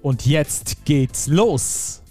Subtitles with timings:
[0.00, 2.02] Und jetzt geht's los.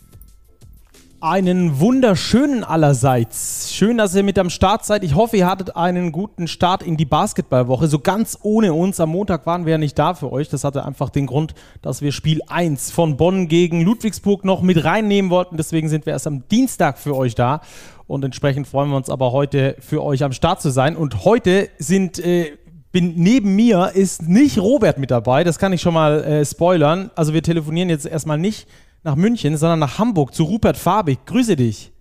[1.19, 3.73] Einen wunderschönen allerseits.
[3.73, 5.03] Schön, dass ihr mit am Start seid.
[5.03, 7.87] Ich hoffe, ihr hattet einen guten Start in die Basketballwoche.
[7.87, 8.99] So ganz ohne uns.
[8.99, 10.49] Am Montag waren wir ja nicht da für euch.
[10.49, 14.83] Das hatte einfach den Grund, dass wir Spiel 1 von Bonn gegen Ludwigsburg noch mit
[14.83, 15.57] reinnehmen wollten.
[15.57, 17.61] Deswegen sind wir erst am Dienstag für euch da.
[18.05, 20.95] Und entsprechend freuen wir uns aber heute für euch am Start zu sein.
[20.95, 22.57] Und heute sind äh,
[22.97, 27.11] bin neben mir ist nicht Robert mit dabei, das kann ich schon mal äh, spoilern.
[27.13, 28.67] Also wir telefonieren jetzt erstmal nicht
[29.03, 31.19] nach München, sondern nach Hamburg zu Rupert Fabig.
[31.27, 31.91] Grüße dich.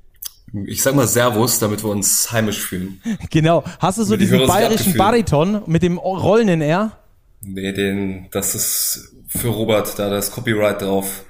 [0.65, 3.03] Ich sag mal Servus, damit wir uns heimisch fühlen.
[3.31, 3.63] Genau.
[3.79, 6.93] Hast du so diesen bayerischen Bariton mit dem rollenden R?
[7.43, 11.27] Nee, den, das ist für Robert, da das Copyright drauf.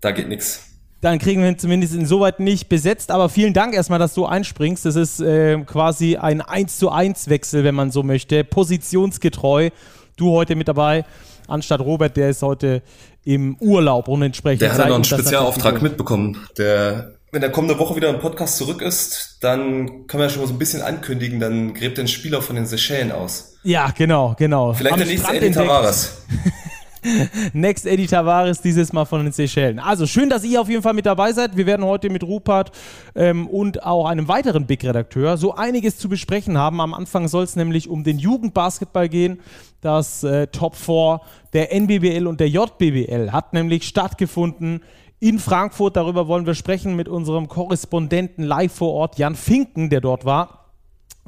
[0.00, 0.69] Da geht nichts
[1.00, 3.10] dann kriegen wir ihn zumindest insoweit nicht besetzt.
[3.10, 4.84] Aber vielen Dank erstmal, dass du einspringst.
[4.84, 8.44] Das ist äh, quasi ein 1 zu 1 Wechsel, wenn man so möchte.
[8.44, 9.70] Positionsgetreu.
[10.16, 11.06] Du heute mit dabei,
[11.48, 12.82] anstatt Robert, der ist heute
[13.24, 14.62] im Urlaub und entsprechend.
[14.62, 16.36] Der hat ja noch einen Spezialauftrag mitbekommen.
[16.58, 20.42] Der, wenn der kommende Woche wieder im Podcast zurück ist, dann können wir ja schon
[20.42, 23.56] mal so ein bisschen ankündigen, dann gräbt den Spieler von den Seychellen aus.
[23.62, 24.74] Ja, genau, genau.
[24.74, 26.22] Vielleicht Am der nächste Eddie Tavares.
[27.52, 29.78] Next Eddie Tavares dieses Mal von den Seychellen.
[29.78, 31.56] Also schön, dass ihr auf jeden Fall mit dabei seid.
[31.56, 32.72] Wir werden heute mit Rupert
[33.14, 36.80] ähm, und auch einem weiteren Big-Redakteur so einiges zu besprechen haben.
[36.80, 39.40] Am Anfang soll es nämlich um den Jugendbasketball gehen.
[39.80, 41.20] Das äh, Top 4
[41.52, 44.82] der NBBL und der JBBL hat nämlich stattgefunden
[45.20, 45.96] in Frankfurt.
[45.96, 50.66] Darüber wollen wir sprechen mit unserem Korrespondenten live vor Ort, Jan Finken, der dort war.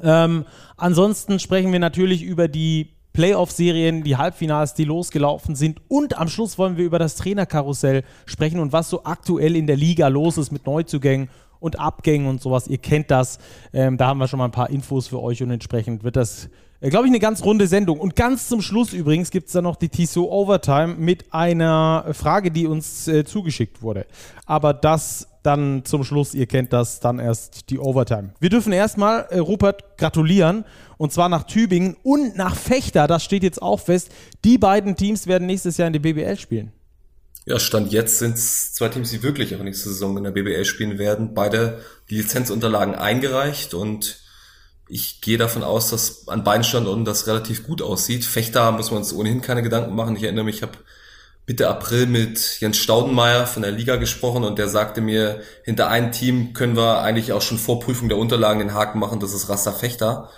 [0.01, 0.45] Ähm,
[0.77, 5.81] ansonsten sprechen wir natürlich über die Playoff-Serien, die Halbfinals, die losgelaufen sind.
[5.87, 9.77] Und am Schluss wollen wir über das Trainerkarussell sprechen und was so aktuell in der
[9.77, 11.29] Liga los ist mit Neuzugängen
[11.59, 12.67] und Abgängen und sowas.
[12.67, 13.39] Ihr kennt das.
[13.71, 16.49] Ähm, da haben wir schon mal ein paar Infos für euch und entsprechend wird das,
[16.81, 17.99] äh, glaube ich, eine ganz runde Sendung.
[17.99, 22.51] Und ganz zum Schluss übrigens gibt es da noch die TSO Overtime mit einer Frage,
[22.51, 24.05] die uns äh, zugeschickt wurde.
[24.45, 28.33] Aber das dann zum Schluss, ihr kennt das, dann erst die Overtime.
[28.39, 30.65] Wir dürfen erstmal äh, Rupert gratulieren
[30.97, 34.09] und zwar nach Tübingen und nach Fechter, das steht jetzt auch fest.
[34.43, 36.71] Die beiden Teams werden nächstes Jahr in der BBL spielen.
[37.45, 40.63] Ja, Stand jetzt sind es zwei Teams, die wirklich auch nächste Saison in der BBL
[40.63, 41.33] spielen werden.
[41.33, 44.23] Beide die Lizenzunterlagen eingereicht und
[44.87, 48.23] ich gehe davon aus, dass an beiden Standorten das relativ gut aussieht.
[48.23, 50.15] Fechter müssen wir uns ohnehin keine Gedanken machen.
[50.15, 50.77] Ich erinnere mich, ich habe
[51.45, 56.13] Mitte April mit Jens Staudenmeier von der Liga gesprochen und der sagte mir, hinter einem
[56.13, 59.49] Team können wir eigentlich auch schon vor Prüfung der Unterlagen den Haken machen, das ist
[59.49, 60.29] Rasta Fechter.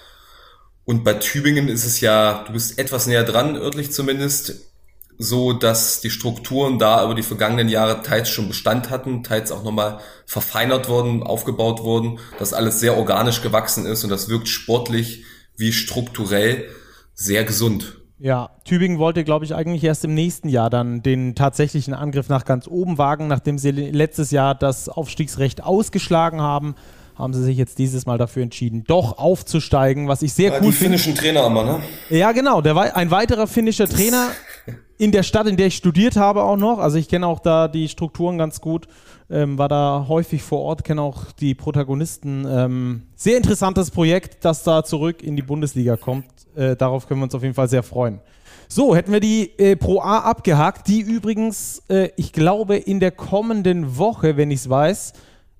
[0.83, 4.71] Und bei Tübingen ist es ja, du bist etwas näher dran, örtlich zumindest,
[5.17, 9.63] so dass die Strukturen da über die vergangenen Jahre teils schon Bestand hatten, teils auch
[9.63, 15.23] nochmal verfeinert worden, aufgebaut wurden, dass alles sehr organisch gewachsen ist und das wirkt sportlich
[15.55, 16.69] wie strukturell
[17.13, 17.97] sehr gesund.
[18.17, 22.45] Ja, Tübingen wollte, glaube ich, eigentlich erst im nächsten Jahr dann den tatsächlichen Angriff nach
[22.45, 26.75] ganz oben wagen, nachdem sie letztes Jahr das Aufstiegsrecht ausgeschlagen haben
[27.17, 30.71] haben sie sich jetzt dieses Mal dafür entschieden, doch aufzusteigen, was ich sehr ja, cool
[30.71, 30.71] finde.
[30.71, 31.79] Die finnischen Trainer immer, ne?
[32.09, 32.61] Ja, genau.
[32.61, 34.27] Der ein weiterer finnischer Trainer
[34.97, 36.79] in der Stadt, in der ich studiert habe auch noch.
[36.79, 38.87] Also ich kenne auch da die Strukturen ganz gut,
[39.29, 42.45] ähm, war da häufig vor Ort, kenne auch die Protagonisten.
[42.47, 46.25] Ähm, sehr interessantes Projekt, das da zurück in die Bundesliga kommt.
[46.55, 48.19] Äh, darauf können wir uns auf jeden Fall sehr freuen.
[48.67, 53.11] So, hätten wir die äh, Pro A abgehakt, die übrigens, äh, ich glaube, in der
[53.11, 55.13] kommenden Woche, wenn ich es weiß,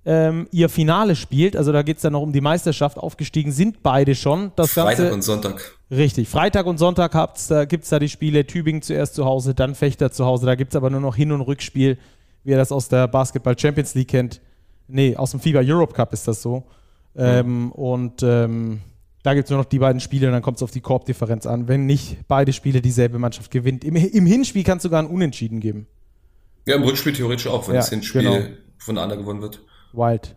[0.06, 1.58] ähm, ihr Finale spielt.
[1.58, 2.98] Also da geht es dann noch um die Meisterschaft.
[2.98, 4.52] Aufgestiegen sind beide schon.
[4.56, 5.76] Das Freitag Ganze, und Sonntag.
[5.90, 6.30] Richtig.
[6.30, 8.46] Freitag und Sonntag da, gibt es da die Spiele.
[8.46, 10.46] Tübingen zuerst zu Hause, dann Fechter zu Hause.
[10.46, 11.98] Da gibt es aber nur noch Hin- und Rückspiel,
[12.44, 14.42] wie ihr das aus der Basketball Champions League kennt.
[14.88, 16.64] Nee, aus dem FIBA Europe Cup ist das so.
[17.18, 18.82] Ähm, und ähm,
[19.24, 21.48] da gibt es nur noch die beiden Spiele und dann kommt es auf die Korbdifferenz
[21.48, 21.68] an.
[21.68, 23.84] Wenn nicht beide Spiele dieselbe Mannschaft gewinnt.
[23.84, 25.88] Im, Im, Hinspiel kann es sogar ein Unentschieden geben.
[26.68, 28.40] Ja, im Rückspiel theoretisch auch, wenn ja, das Hinspiel genau.
[28.78, 29.62] von der anderen gewonnen wird.
[29.96, 30.36] Wild.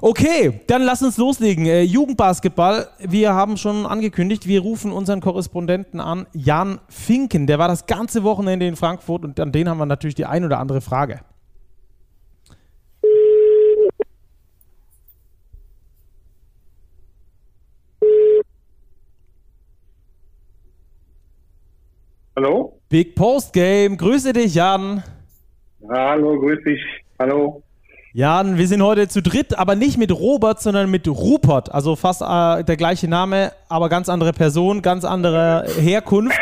[0.00, 1.66] Okay, dann lass uns loslegen.
[1.66, 7.46] Äh, Jugendbasketball, wir haben schon angekündigt, wir rufen unseren Korrespondenten an, Jan Finken.
[7.46, 10.44] Der war das ganze Wochenende in Frankfurt und an den haben wir natürlich die ein
[10.44, 11.20] oder andere Frage.
[22.36, 22.80] Hallo?
[22.88, 25.02] Big Post Game, grüße dich, Jan.
[25.88, 26.80] Hallo, grüß dich.
[27.18, 27.62] Hallo.
[28.12, 31.72] Jan, wir sind heute zu dritt, aber nicht mit Robert, sondern mit Rupert.
[31.72, 36.36] Also fast äh, der gleiche Name, aber ganz andere Person, ganz andere Herkunft.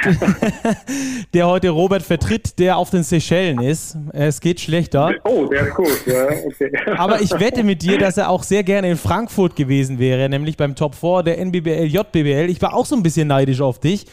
[1.35, 3.99] der heute Robert vertritt, der auf den Seychellen ist.
[4.15, 5.13] Es geht schlechter.
[5.25, 6.73] Oh, der ist gut, ja, okay.
[6.97, 10.57] aber ich wette mit dir, dass er auch sehr gerne in Frankfurt gewesen wäre, nämlich
[10.57, 12.49] beim Top 4 der NBBL, JBBL.
[12.49, 14.07] Ich war auch so ein bisschen neidisch auf dich.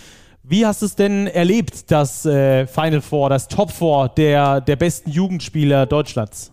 [0.43, 4.75] Wie hast du es denn erlebt, das äh, Final Four, das Top 4 der, der
[4.75, 6.51] besten Jugendspieler Deutschlands?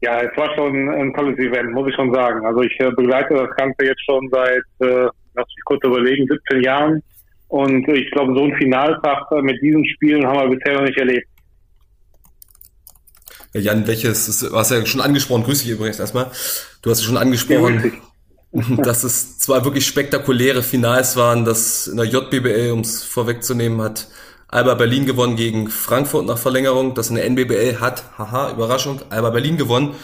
[0.00, 2.44] Ja, es war schon ein tolles Event, muss ich schon sagen.
[2.44, 6.62] Also ich äh, begleite das Ganze jetzt schon seit, äh, lass mich kurz überlegen, 17
[6.62, 7.02] Jahren.
[7.48, 11.26] Und ich glaube, so ein Finaltag mit diesen Spielen haben wir bisher noch nicht erlebt.
[13.52, 16.30] Ja, Jan, welches, du hast ja schon angesprochen, grüß dich übrigens erstmal.
[16.80, 18.00] Du hast ja schon angesprochen,
[18.82, 24.08] dass es zwei wirklich spektakuläre Finals waren, das in der JBBL, um es vorwegzunehmen, hat
[24.52, 26.94] Alba Berlin gewonnen gegen Frankfurt nach Verlängerung.
[26.94, 29.94] Das in der NBBL hat, haha, Überraschung, Alba Berlin gewonnen.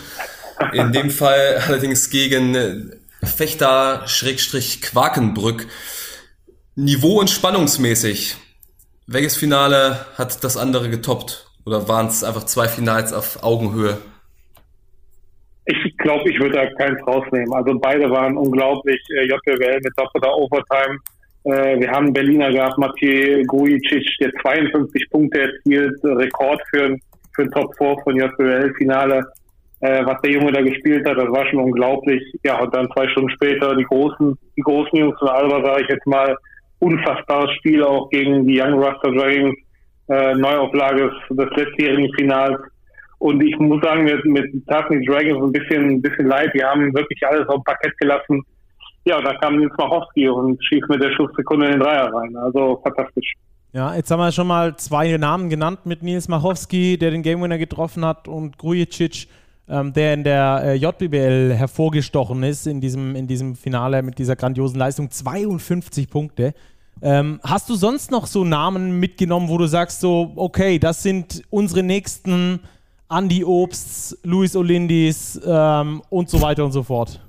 [0.73, 2.93] In dem Fall allerdings gegen
[3.23, 5.67] Fechter Schrägstrich Quakenbrück.
[6.77, 8.37] Niveau und spannungsmäßig.
[9.07, 11.47] Welches Finale hat das andere getoppt?
[11.67, 13.99] Oder waren es einfach zwei Finals auf Augenhöhe?
[15.67, 17.53] Ich glaube, ich würde da keins rausnehmen.
[17.53, 18.99] Also beide waren unglaublich.
[19.11, 20.99] Äh, JBL mit doppelter Overtime
[21.49, 26.97] wir haben Berliner gehabt, Mathieu Gujicic, der 52 Punkte erzielt, Rekord für,
[27.35, 29.23] für Top 4 von JBL-Finale.
[29.81, 32.23] Äh, was der Junge da gespielt hat, das war schon unglaublich.
[32.43, 35.89] Ja, und dann zwei Stunden später die großen, die großen Jungs von Alba, sage ich
[35.89, 36.37] jetzt mal,
[36.81, 39.57] unfassbares Spiel auch gegen die Young Rasta Dragons,
[40.09, 42.59] äh, Neuauflage des letztjährigen Finals.
[43.21, 46.51] Und ich muss sagen, mit, mit Tasni Dragons ein bisschen, ein bisschen leid.
[46.55, 48.43] Die haben wirklich alles auf dem Parkett gelassen
[49.09, 52.37] ja, da kam Nils Machowski und schießt mit der Schusssekunde in den Dreier rein.
[52.37, 53.33] Also fantastisch.
[53.73, 57.59] Ja, jetzt haben wir schon mal zwei Namen genannt mit Nils Machowski, der den Gamewinner
[57.59, 59.29] getroffen hat, und Grujicic,
[59.69, 64.37] ähm, der in der äh, JBL hervorgestochen ist in diesem, in diesem Finale mit dieser
[64.37, 65.11] grandiosen Leistung.
[65.11, 66.55] 52 Punkte.
[67.01, 71.43] Ähm, hast du sonst noch so Namen mitgenommen, wo du sagst, so, okay, das sind
[71.51, 72.61] unsere nächsten
[73.11, 77.21] Andy Obsts, Luis Olindis ähm, und so weiter und so fort?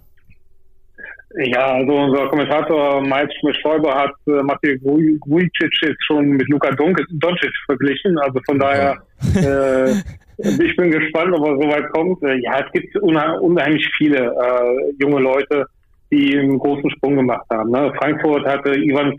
[1.35, 7.53] Ja, also unser Kommentator Mike Schmidt-Schäuber hat äh, Matej Vujicic jetzt schon mit Luka Doncic
[7.67, 8.17] verglichen.
[8.17, 8.97] Also von daher,
[9.35, 9.91] äh,
[10.37, 12.23] ich bin gespannt, ob er so weit kommt.
[12.23, 15.65] Äh, ja, es gibt unheimlich viele äh, junge Leute,
[16.11, 17.69] die einen großen Sprung gemacht haben.
[17.69, 17.93] Ne?
[17.99, 19.15] Frankfurt hatte Ivan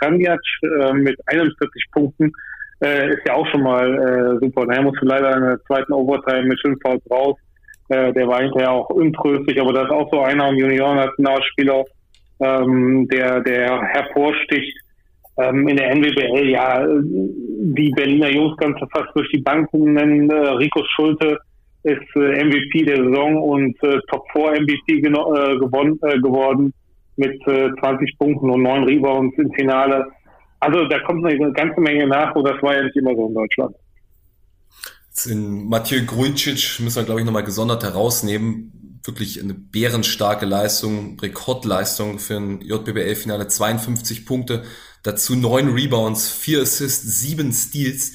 [0.00, 2.32] Kranjac äh, mit 41 Punkten.
[2.82, 4.66] Äh, ist ja auch schon mal äh, super.
[4.68, 7.36] Er musste leider in der zweiten Overtime mit 5 Fouls raus.
[7.88, 11.84] Äh, der war hinterher auch untröstlich, aber das ist auch so einer ein Junioren-Nationalspieler,
[12.40, 14.76] ähm, der, der hervorsticht.
[15.38, 20.30] Ähm, in der NWBL, ja, die Berliner Jungs kannst du fast durch die Banken nennen.
[20.30, 21.38] Äh, Rico Schulte
[21.84, 26.72] ist äh, MVP der Saison und äh, Top 4 MVP äh, gewonnen, äh, geworden
[27.16, 30.06] mit äh, 20 Punkten und 9 Rebounds im Finale.
[30.60, 33.34] Also da kommt eine ganze Menge nach und das war ja nicht immer so in
[33.34, 33.74] Deutschland.
[35.26, 39.00] In Mathieu Grujicic müssen wir, glaube ich, nochmal gesondert herausnehmen.
[39.04, 43.48] Wirklich eine bärenstarke Leistung, Rekordleistung für ein JBBL-Finale.
[43.48, 44.64] 52 Punkte,
[45.02, 48.12] dazu 9 Rebounds, 4 Assists, 7 Steals.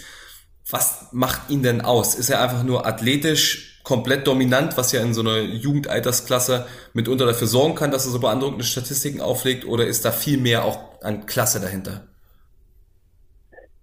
[0.70, 2.16] Was macht ihn denn aus?
[2.16, 7.48] Ist er einfach nur athletisch komplett dominant, was ja in so einer Jugendaltersklasse mitunter dafür
[7.48, 9.66] sorgen kann, dass er so beeindruckende Statistiken auflegt?
[9.66, 12.08] Oder ist da viel mehr auch an Klasse dahinter?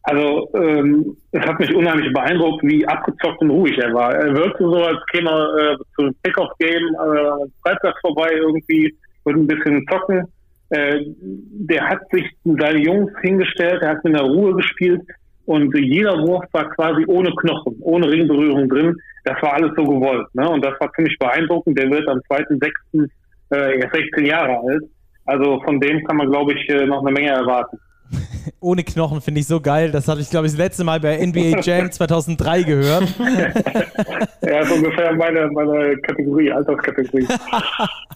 [0.05, 4.15] Also ähm, es hat mich unheimlich beeindruckt, wie abgezockt und ruhig er war.
[4.15, 8.95] Er wirkte so, als käme er äh, zu einem Pickoff-Game äh, Freitag vorbei irgendwie,
[9.25, 10.27] würde ein bisschen zocken.
[10.71, 15.01] Äh, der hat sich seine Jungs hingestellt, er hat mit einer Ruhe gespielt
[15.47, 18.97] und jeder Wurf war quasi ohne Knochen, ohne Ringberührung drin.
[19.25, 20.27] Das war alles so gewollt.
[20.35, 20.49] Ne?
[20.49, 21.79] Und das war ziemlich beeindruckend.
[21.79, 23.09] Der wird am 2.6.
[23.53, 24.83] Äh, erst 16 Jahre alt.
[25.27, 27.79] Also von dem kann man, glaube ich, äh, noch eine Menge erwarten.
[28.61, 29.91] Ohne Knochen finde ich so geil.
[29.91, 33.15] Das hatte ich, glaube ich, das letzte Mal bei NBA Jam 2003 gehört.
[34.43, 37.27] ja, ist ungefähr meine, meine Kategorie, Alterskategorie.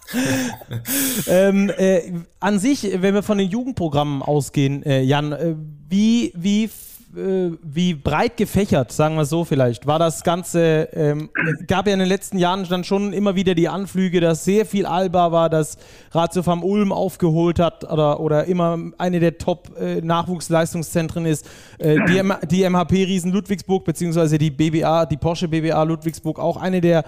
[1.27, 2.01] ähm, äh,
[2.39, 5.55] an sich, wenn wir von den Jugendprogrammen ausgehen, äh, Jan, äh,
[5.89, 6.69] wie, wie
[7.15, 11.29] äh, wie breit gefächert, sagen wir so vielleicht, war das Ganze, ähm,
[11.67, 14.85] gab ja in den letzten Jahren dann schon immer wieder die Anflüge, dass sehr viel
[14.85, 15.77] Alba war, dass
[16.11, 21.49] Ratio vom Ulm aufgeholt hat oder, oder immer eine der Top-Nachwuchsleistungszentren äh, ist.
[21.79, 27.03] Äh, die, die MHP-Riesen Ludwigsburg, beziehungsweise die BBA, die Porsche BBA Ludwigsburg, auch eine der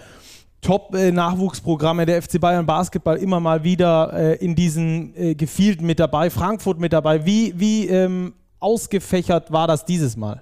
[0.62, 6.30] Top-Nachwuchsprogramme der FC Bayern Basketball immer mal wieder äh, in diesen äh, Gefilden mit dabei,
[6.30, 7.26] Frankfurt mit dabei.
[7.26, 10.42] Wie, wie ähm, ausgefächert war das dieses Mal?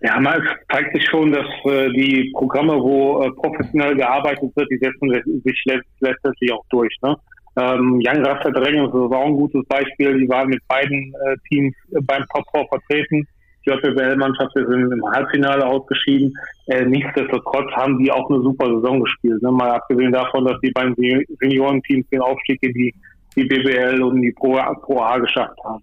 [0.00, 4.78] Ja, mal zeigt sich schon, dass äh, die Programme, wo äh, professionell gearbeitet wird, die
[4.78, 5.64] setzen sich
[6.00, 6.94] letztendlich auch durch.
[7.02, 7.16] Ne?
[7.58, 10.18] Ähm, Young Rasta Dragons ist auch ein gutes Beispiel.
[10.18, 13.26] Die waren mit beiden äh, Teams äh, beim Top 4 vertreten.
[13.66, 16.32] Die JBL-Mannschaft ist im Halbfinale ausgeschieden.
[16.68, 19.42] Äh, nichtsdestotrotz haben die auch eine super Saison gespielt.
[19.42, 19.50] Ne?
[19.50, 20.94] Mal abgesehen davon, dass die beiden
[21.40, 22.94] Seniorenteams den Aufstieg in die,
[23.34, 25.82] die BBL und die Pro, Pro A geschafft haben.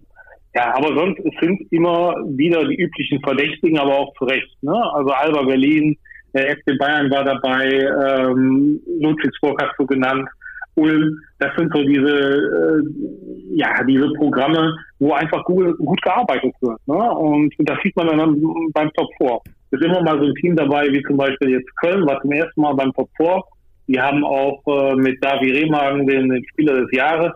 [0.56, 4.50] Ja, aber sonst sind immer wieder die üblichen Verdächtigen, aber auch zu Recht.
[4.62, 4.72] Ne?
[4.94, 5.98] Also Alba Berlin,
[6.32, 10.26] der FC Bayern war dabei, ähm, Ludwigsburg hast du genannt,
[10.76, 11.20] Ulm.
[11.40, 12.82] Das sind so diese, äh,
[13.54, 16.78] ja, diese Programme, wo einfach gut, gut gearbeitet wird.
[16.86, 17.10] Ne?
[17.10, 18.40] Und das sieht man dann
[18.72, 19.38] beim Top 4.
[19.72, 22.32] Es ist immer mal so ein Team dabei, wie zum Beispiel jetzt Köln, war zum
[22.32, 23.42] ersten Mal beim Top 4.
[23.88, 27.32] Die haben auch äh, mit Davi Remagen den, den Spieler des Jahres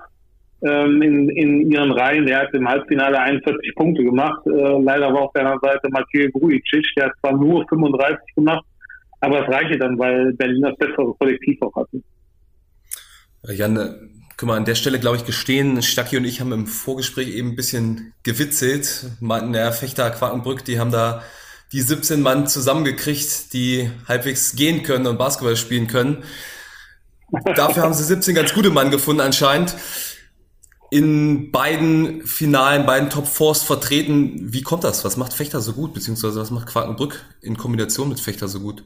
[0.62, 2.26] ähm, in, in ihren Reihen.
[2.26, 4.40] Der hat im Halbfinale 41 Punkte gemacht.
[4.46, 8.64] Äh, leider war auf der anderen Seite Mathieu Grujicic, der hat zwar nur 35 gemacht,
[9.20, 12.02] aber es reichte dann, weil Berlin das bessere Kollektiv auch hatte.
[13.48, 17.34] Jan, guck mal, an der Stelle glaube ich gestehen, Stacki und ich haben im Vorgespräch
[17.34, 21.22] eben ein bisschen gewitzelt, meinten, der Fechter Quakenbrück, die haben da
[21.72, 26.24] die 17 Mann zusammengekriegt, die halbwegs gehen können und Basketball spielen können.
[27.54, 29.76] Dafür haben sie 17 ganz gute Mann gefunden anscheinend
[30.90, 34.52] in beiden Finalen, beiden Top Fours vertreten.
[34.52, 35.04] Wie kommt das?
[35.04, 35.94] Was macht Fechter so gut?
[35.94, 38.84] Beziehungsweise was macht Quakenbrück in Kombination mit Fechter so gut?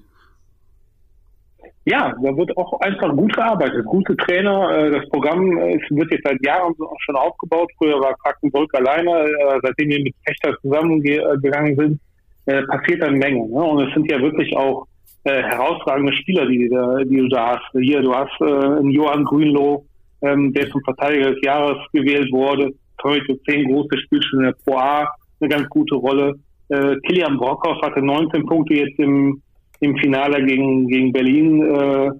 [1.87, 3.85] Ja, da wird auch einfach gut gearbeitet.
[3.85, 4.71] Gute Trainer.
[4.71, 7.71] Äh, das Programm wird jetzt seit Jahren schon aufgebaut.
[7.79, 9.11] Früher war Quakenbrück alleine.
[9.11, 12.01] Äh, seitdem wir mit Fechter zusammengegangen sind,
[12.47, 13.49] äh, passiert eine Menge.
[13.49, 13.63] Ne?
[13.63, 14.87] Und es sind ja wirklich auch
[15.27, 16.69] herausragende Spieler, die,
[17.09, 17.65] die du da hast.
[17.81, 19.87] Hier, du hast einen Johann Grünloh,
[20.25, 22.71] ähm, der zum Verteidiger des Jahres gewählt wurde.
[23.03, 25.07] Heute zehn große spielt in der Pro A
[25.41, 26.35] eine ganz gute Rolle.
[26.69, 29.43] Äh, Kilian Brockhoff hatte 19 Punkte jetzt im,
[29.81, 32.11] im Finale gegen, gegen Berlin äh,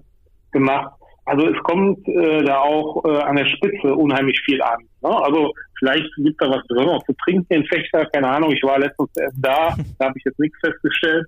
[0.51, 0.91] gemacht.
[1.25, 4.77] Also es kommt äh, da auch äh, an der Spitze unheimlich viel an.
[5.01, 5.09] Ne?
[5.09, 8.51] Also vielleicht gibt da was Besonderes zu trinken in Fechter, keine Ahnung.
[8.51, 11.25] Ich war letztens erst da, da habe ich jetzt nichts festgestellt.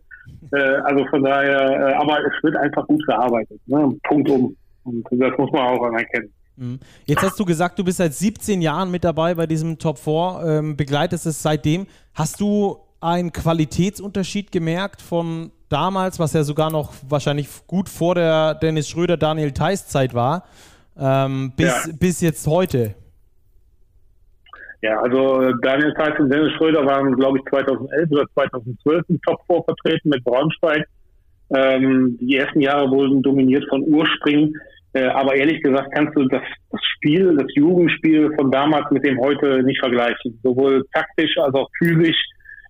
[0.53, 3.59] Äh, also von daher, äh, aber es wird einfach gut gearbeitet.
[3.65, 3.97] Ne?
[4.03, 4.55] Punkt um.
[4.83, 6.31] Und das muss man auch anerkennen.
[6.57, 6.79] Mhm.
[7.05, 10.41] Jetzt hast du gesagt, du bist seit 17 Jahren mit dabei bei diesem Top 4,
[10.45, 11.87] ähm, begleitest es seitdem.
[12.13, 18.55] Hast du einen Qualitätsunterschied gemerkt von damals, was ja sogar noch wahrscheinlich gut vor der
[18.55, 20.45] Dennis Schröder, Daniel Theiss Zeit war,
[20.99, 21.93] ähm, bis, ja.
[21.99, 22.95] bis jetzt heute?
[24.81, 29.41] Ja, also Daniel Theiss und Dennis Schröder waren, glaube ich, 2011 oder 2012 im Top
[29.47, 30.87] 4 vertreten mit Braunschweig.
[31.49, 34.55] Ähm, die ersten Jahre wurden dominiert von Urspringen.
[34.93, 36.41] Äh, aber ehrlich gesagt kannst du das,
[36.71, 40.39] das Spiel, das Jugendspiel von damals mit dem heute nicht vergleichen.
[40.43, 42.17] Sowohl taktisch als auch physisch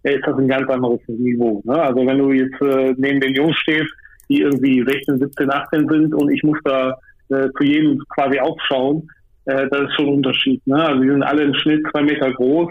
[0.03, 1.61] äh, ist das ein ganz anderes Niveau.
[1.65, 1.79] Ne?
[1.79, 3.93] Also wenn du jetzt äh, neben den Jungs stehst,
[4.29, 6.97] die irgendwie 16, 17, 18 sind und ich muss da
[7.29, 9.07] äh, zu jedem quasi aufschauen,
[9.45, 10.65] äh, das ist schon ein Unterschied.
[10.65, 10.83] Ne?
[10.83, 12.69] Also die sind alle im Schnitt zwei Meter groß.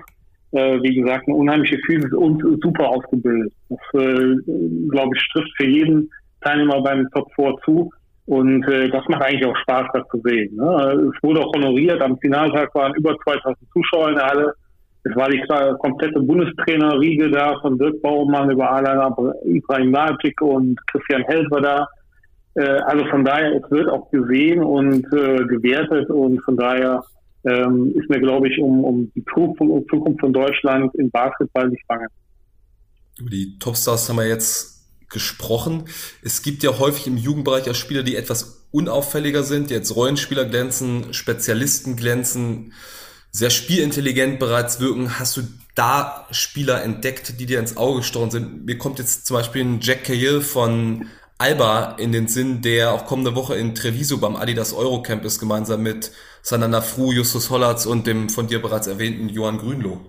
[0.52, 3.52] Wie gesagt, eine unheimliche Physis und super ausgebildet.
[3.68, 6.08] Das, glaube ich, trifft für jeden
[6.40, 7.90] Teilnehmer beim Top 4 zu.
[8.26, 10.56] Und äh, das macht eigentlich auch Spaß, das zu sehen.
[10.56, 11.10] Ne?
[11.14, 12.02] Es wurde auch honoriert.
[12.02, 14.52] Am Finaltag waren über 2000 Zuschauer in der Halle.
[15.04, 15.40] Es war die
[15.78, 19.14] komplette Bundestrainerriege da, von Dirk Baumann über Alan
[19.44, 21.88] Ibrahim Magic und Christian Held war da.
[22.54, 27.04] Äh, also von daher, es wird auch gesehen und äh, gewertet und von daher
[27.44, 32.06] ähm, ist mir, glaube ich, um, um die Zukunft von Deutschland im Basketball nicht bange.
[33.20, 34.75] Über die Topstars haben wir jetzt
[35.16, 35.84] gesprochen.
[36.22, 40.44] Es gibt ja häufig im Jugendbereich auch Spieler, die etwas unauffälliger sind, die jetzt Rollenspieler
[40.44, 42.74] glänzen, Spezialisten glänzen,
[43.32, 45.18] sehr spielintelligent bereits wirken.
[45.18, 45.42] Hast du
[45.74, 48.66] da Spieler entdeckt, die dir ins Auge gestochen sind?
[48.66, 51.06] Mir kommt jetzt zum Beispiel ein Jack Cahill von
[51.38, 55.82] Alba in den Sinn, der auch kommende Woche in Treviso beim Adidas Eurocamp ist, gemeinsam
[55.82, 60.00] mit Sananda Fru, Justus Hollatz und dem von dir bereits erwähnten Johann Grünloh.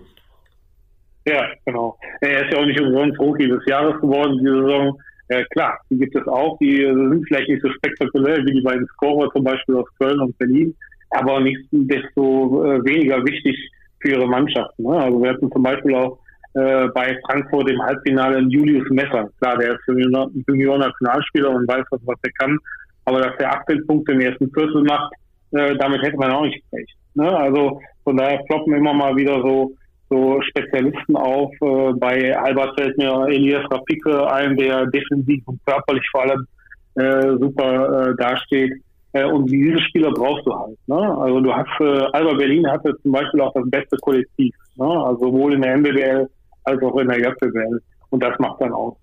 [1.28, 1.98] Ja, genau.
[2.22, 4.98] Er ist ja auch nicht umsonst Rookie des Jahres geworden, diese Saison.
[5.28, 6.56] Äh, klar, die gibt es auch.
[6.58, 10.38] Die sind vielleicht nicht so spektakulär wie die beiden Scorer zum Beispiel aus Köln und
[10.38, 10.74] Berlin,
[11.10, 13.56] aber nicht desto äh, weniger wichtig
[14.00, 14.84] für ihre Mannschaften.
[14.84, 14.96] Ne?
[14.96, 16.18] Also wir hatten zum Beispiel auch
[16.54, 19.28] äh, bei Frankfurt im Halbfinale Julius Messer.
[19.38, 22.58] Klar, der ist Junior-Nationalspieler und weiß, was, was er kann.
[23.04, 25.12] Aber dass er 18 Punkte im ersten Viertel macht,
[25.52, 26.96] äh, damit hätte man auch nicht recht.
[27.14, 27.30] Ne?
[27.36, 29.74] Also von daher kloppen immer mal wieder so
[30.10, 31.52] so Spezialisten auf.
[31.60, 36.46] Äh, bei Albert fällt mir Elias Rapike ein, der defensiv und körperlich vor allem
[36.94, 38.72] äh, super äh, dasteht.
[39.12, 40.78] Äh, und diese Spieler brauchst du halt.
[40.86, 41.18] Ne?
[41.18, 44.54] Also du hast, äh, Alba Berlin hatte zum Beispiel auch das beste Kollektiv.
[44.76, 44.86] Ne?
[44.86, 46.28] Also sowohl in der MBBL
[46.64, 47.80] als auch in der JBL.
[48.10, 48.94] und das macht dann aus.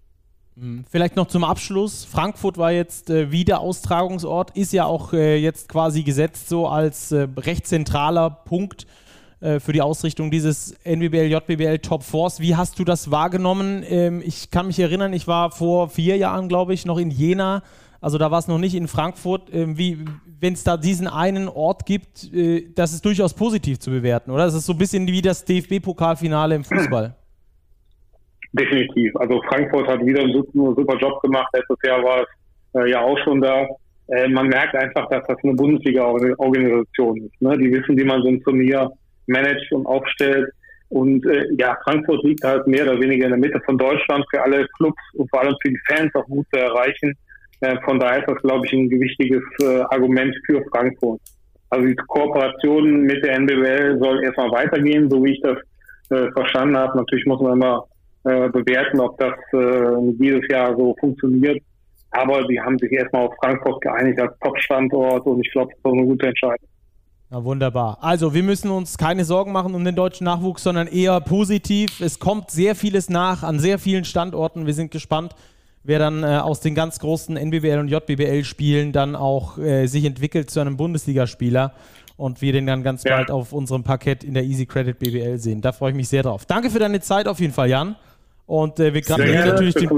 [0.56, 0.86] Mhm.
[0.90, 2.06] Vielleicht noch zum Abschluss.
[2.06, 7.12] Frankfurt war jetzt äh, wieder Austragungsort, ist ja auch äh, jetzt quasi gesetzt so als
[7.12, 8.88] äh, recht zentraler Punkt
[9.46, 12.40] äh, für die Ausrichtung dieses NBBL, JBBL Top Force.
[12.40, 13.84] Wie hast du das wahrgenommen?
[13.88, 17.62] Ähm, ich kann mich erinnern, ich war vor vier Jahren, glaube ich, noch in Jena.
[18.02, 19.54] Also da war es noch nicht in Frankfurt.
[19.54, 19.78] Ähm,
[20.40, 24.46] wenn es da diesen einen Ort gibt, äh, das ist durchaus positiv zu bewerten, oder?
[24.46, 27.16] Das ist so ein bisschen wie das DFB-Pokalfinale im Fußball.
[28.54, 29.16] Definitiv.
[29.18, 31.50] Also Frankfurt hat wieder einen super Job gemacht.
[31.54, 33.68] Letztes Jahr war es äh, ja auch schon da.
[34.08, 37.42] Äh, man merkt einfach, dass das eine Bundesliga-Organisation ist.
[37.42, 37.58] Ne?
[37.58, 38.92] Die wissen, wie man so ein Turnier
[39.28, 40.50] managt und aufstellt.
[40.90, 44.42] Und äh, ja, Frankfurt liegt halt mehr oder weniger in der Mitte von Deutschland für
[44.42, 47.14] alle Clubs und vor allem für die Fans auch gut zu erreichen.
[47.62, 51.22] Äh, von daher ist das, glaube ich, ein wichtiges äh, Argument für Frankfurt.
[51.70, 55.58] Also die Kooperation mit der NBWL soll erstmal weitergehen, so wie ich das
[56.12, 56.98] äh, verstanden habe.
[56.98, 57.86] Natürlich muss man immer
[58.24, 61.62] äh, bewerten, ob das äh, dieses Jahr so funktioniert.
[62.12, 65.98] Aber die haben sich erstmal auf Frankfurt geeinigt als Top-Standort und ich glaube, das ist
[65.98, 66.70] eine gute Entscheidung.
[67.32, 67.98] Ja, wunderbar.
[68.02, 72.00] Also, wir müssen uns keine Sorgen machen um den deutschen Nachwuchs, sondern eher positiv.
[72.00, 74.66] Es kommt sehr vieles nach an sehr vielen Standorten.
[74.66, 75.36] Wir sind gespannt,
[75.84, 80.50] wer dann äh, aus den ganz großen NBBL und JBBL-Spielen dann auch äh, sich entwickelt
[80.50, 81.74] zu einem Bundesligaspieler
[82.18, 83.16] und wir den dann ganz ja.
[83.16, 85.62] bald auf unserem Parkett in der Easy Credit BBL sehen.
[85.62, 86.46] Da freue ich mich sehr drauf.
[86.46, 87.96] Danke für deine Zeit auf jeden Fall, Jan.
[88.46, 89.90] Und äh, wir gratulieren natürlich dem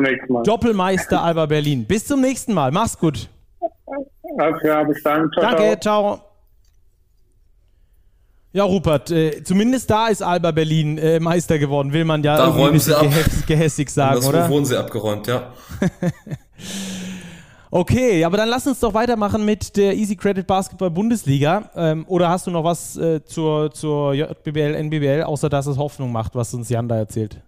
[0.44, 1.86] Doppelmeister Alba Berlin.
[1.86, 2.72] Bis zum nächsten Mal.
[2.72, 3.30] Mach's gut.
[4.62, 5.30] Klar, bis dann.
[5.34, 6.16] Ciao, Danke, ciao.
[6.16, 6.27] ciao.
[8.58, 12.48] Ja, Rupert, äh, zumindest da ist Alba Berlin äh, Meister geworden, will man ja da
[12.48, 13.06] räumen sie ab.
[13.46, 14.50] gehässig sagen, das oder?
[14.50, 15.54] wurden sie abgeräumt, ja.
[17.70, 21.70] okay, aber dann lass uns doch weitermachen mit der Easy Credit Basketball Bundesliga.
[21.76, 26.12] Ähm, oder hast du noch was äh, zur, zur JBL, NBBL, außer dass es Hoffnung
[26.12, 27.40] macht, was uns Jan da erzählt?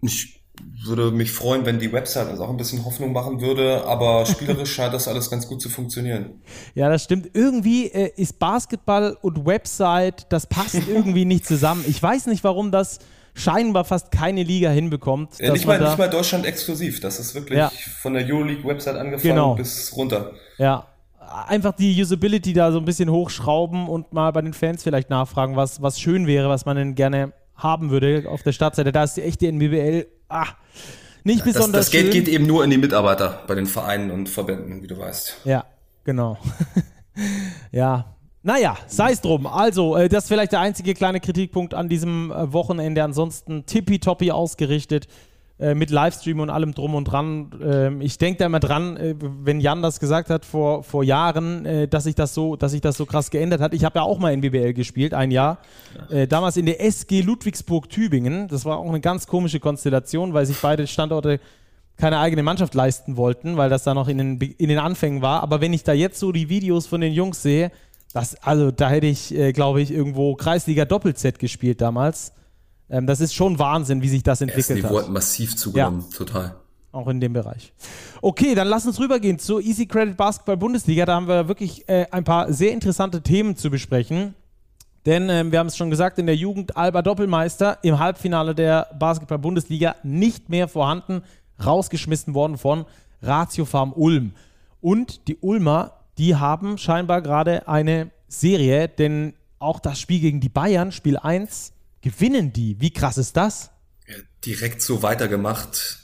[0.00, 0.37] Ich
[0.84, 4.72] würde mich freuen, wenn die Website uns auch ein bisschen Hoffnung machen würde, aber spielerisch
[4.72, 6.40] scheint das alles ganz gut zu funktionieren.
[6.74, 7.30] Ja, das stimmt.
[7.34, 11.84] Irgendwie äh, ist Basketball und Website, das passt irgendwie nicht zusammen.
[11.86, 12.98] Ich weiß nicht, warum das
[13.34, 15.38] scheinbar fast keine Liga hinbekommt.
[15.38, 17.00] Ja, nicht, mal, nicht mal Deutschland exklusiv.
[17.00, 17.70] Das ist wirklich ja.
[18.00, 19.54] von der Euroleague-Website angefangen genau.
[19.54, 20.32] bis runter.
[20.58, 20.88] Ja,
[21.46, 25.56] einfach die Usability da so ein bisschen hochschrauben und mal bei den Fans vielleicht nachfragen,
[25.56, 28.92] was, was schön wäre, was man denn gerne haben würde auf der Startseite.
[28.92, 30.46] Da ist die echte NBBL ah,
[31.24, 31.72] nicht besonders.
[31.72, 32.24] Das, das Geld schön.
[32.24, 35.42] geht eben nur in die Mitarbeiter bei den Vereinen und Verbänden, wie du weißt.
[35.44, 35.64] Ja,
[36.04, 36.38] genau.
[37.72, 38.14] ja.
[38.42, 39.46] Naja, sei es drum.
[39.46, 43.02] Also, äh, das ist vielleicht der einzige kleine Kritikpunkt an diesem äh, Wochenende.
[43.02, 45.08] Ansonsten tippitoppi ausgerichtet.
[45.60, 47.50] Äh, mit Livestream und allem drum und dran.
[47.60, 51.66] Ähm, ich denke da immer dran, äh, wenn Jan das gesagt hat vor, vor Jahren,
[51.66, 53.74] äh, dass sich das so, dass sich das so krass geändert hat.
[53.74, 55.58] Ich habe ja auch mal in BBL gespielt, ein Jahr.
[56.10, 58.46] Äh, damals in der SG Ludwigsburg-Tübingen.
[58.46, 61.40] Das war auch eine ganz komische Konstellation, weil sich beide Standorte
[61.96, 65.42] keine eigene Mannschaft leisten wollten, weil das da noch in den, in den Anfängen war.
[65.42, 67.72] Aber wenn ich da jetzt so die Videos von den Jungs sehe,
[68.12, 72.32] das, also da hätte ich, äh, glaube ich, irgendwo Kreisliga Doppel-Z gespielt damals.
[72.90, 75.04] Ähm, das ist schon Wahnsinn, wie sich das entwickelt das Niveau hat.
[75.06, 76.16] hat massiv zugenommen, ja.
[76.16, 76.54] total.
[76.90, 77.72] Auch in dem Bereich.
[78.22, 81.04] Okay, dann lass uns rübergehen zur Easy Credit Basketball Bundesliga.
[81.04, 84.34] Da haben wir wirklich äh, ein paar sehr interessante Themen zu besprechen.
[85.04, 88.88] Denn äh, wir haben es schon gesagt, in der Jugend Alba Doppelmeister im Halbfinale der
[88.98, 91.22] Basketball Bundesliga nicht mehr vorhanden,
[91.64, 92.86] rausgeschmissen worden von
[93.22, 94.32] Ratio Farm Ulm.
[94.80, 100.48] Und die Ulmer, die haben scheinbar gerade eine Serie, denn auch das Spiel gegen die
[100.48, 102.80] Bayern, Spiel 1, gewinnen die.
[102.80, 103.70] Wie krass ist das?
[104.06, 105.98] Ja, direkt so weitergemacht.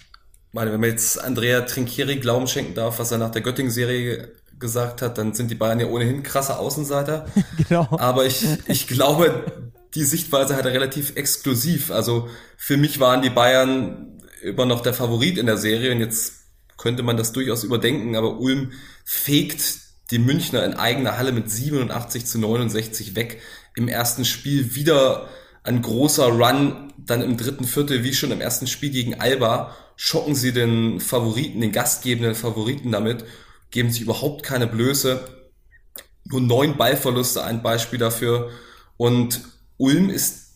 [0.48, 4.32] Ich meine, wenn man jetzt Andrea Trinkieri Glauben schenken darf, was er nach der Göttingen-Serie
[4.58, 7.26] gesagt hat, dann sind die Bayern ja ohnehin krasse Außenseiter.
[7.68, 7.88] genau.
[7.98, 11.90] Aber ich, ich glaube, die Sichtweise hat er relativ exklusiv.
[11.90, 16.44] Also für mich waren die Bayern immer noch der Favorit in der Serie und jetzt
[16.76, 18.72] könnte man das durchaus überdenken, aber Ulm
[19.04, 19.78] fegt
[20.10, 23.40] die Münchner in eigener Halle mit 87 zu 69 weg.
[23.74, 25.28] Im ersten Spiel wieder
[25.64, 30.34] ein großer Run dann im dritten Viertel, wie schon im ersten Spiel gegen Alba, schocken
[30.34, 33.24] sie den Favoriten, den gastgebenden Favoriten damit,
[33.70, 35.28] geben sich überhaupt keine Blöße.
[36.24, 38.50] Nur neun Ballverluste, ein Beispiel dafür.
[38.96, 39.42] Und
[39.76, 40.52] Ulm ist,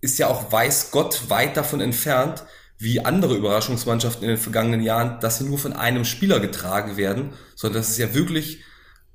[0.00, 2.44] ist ja auch weiß Gott weit davon entfernt,
[2.78, 7.32] wie andere Überraschungsmannschaften in den vergangenen Jahren, dass sie nur von einem Spieler getragen werden,
[7.56, 8.62] sondern das ist ja wirklich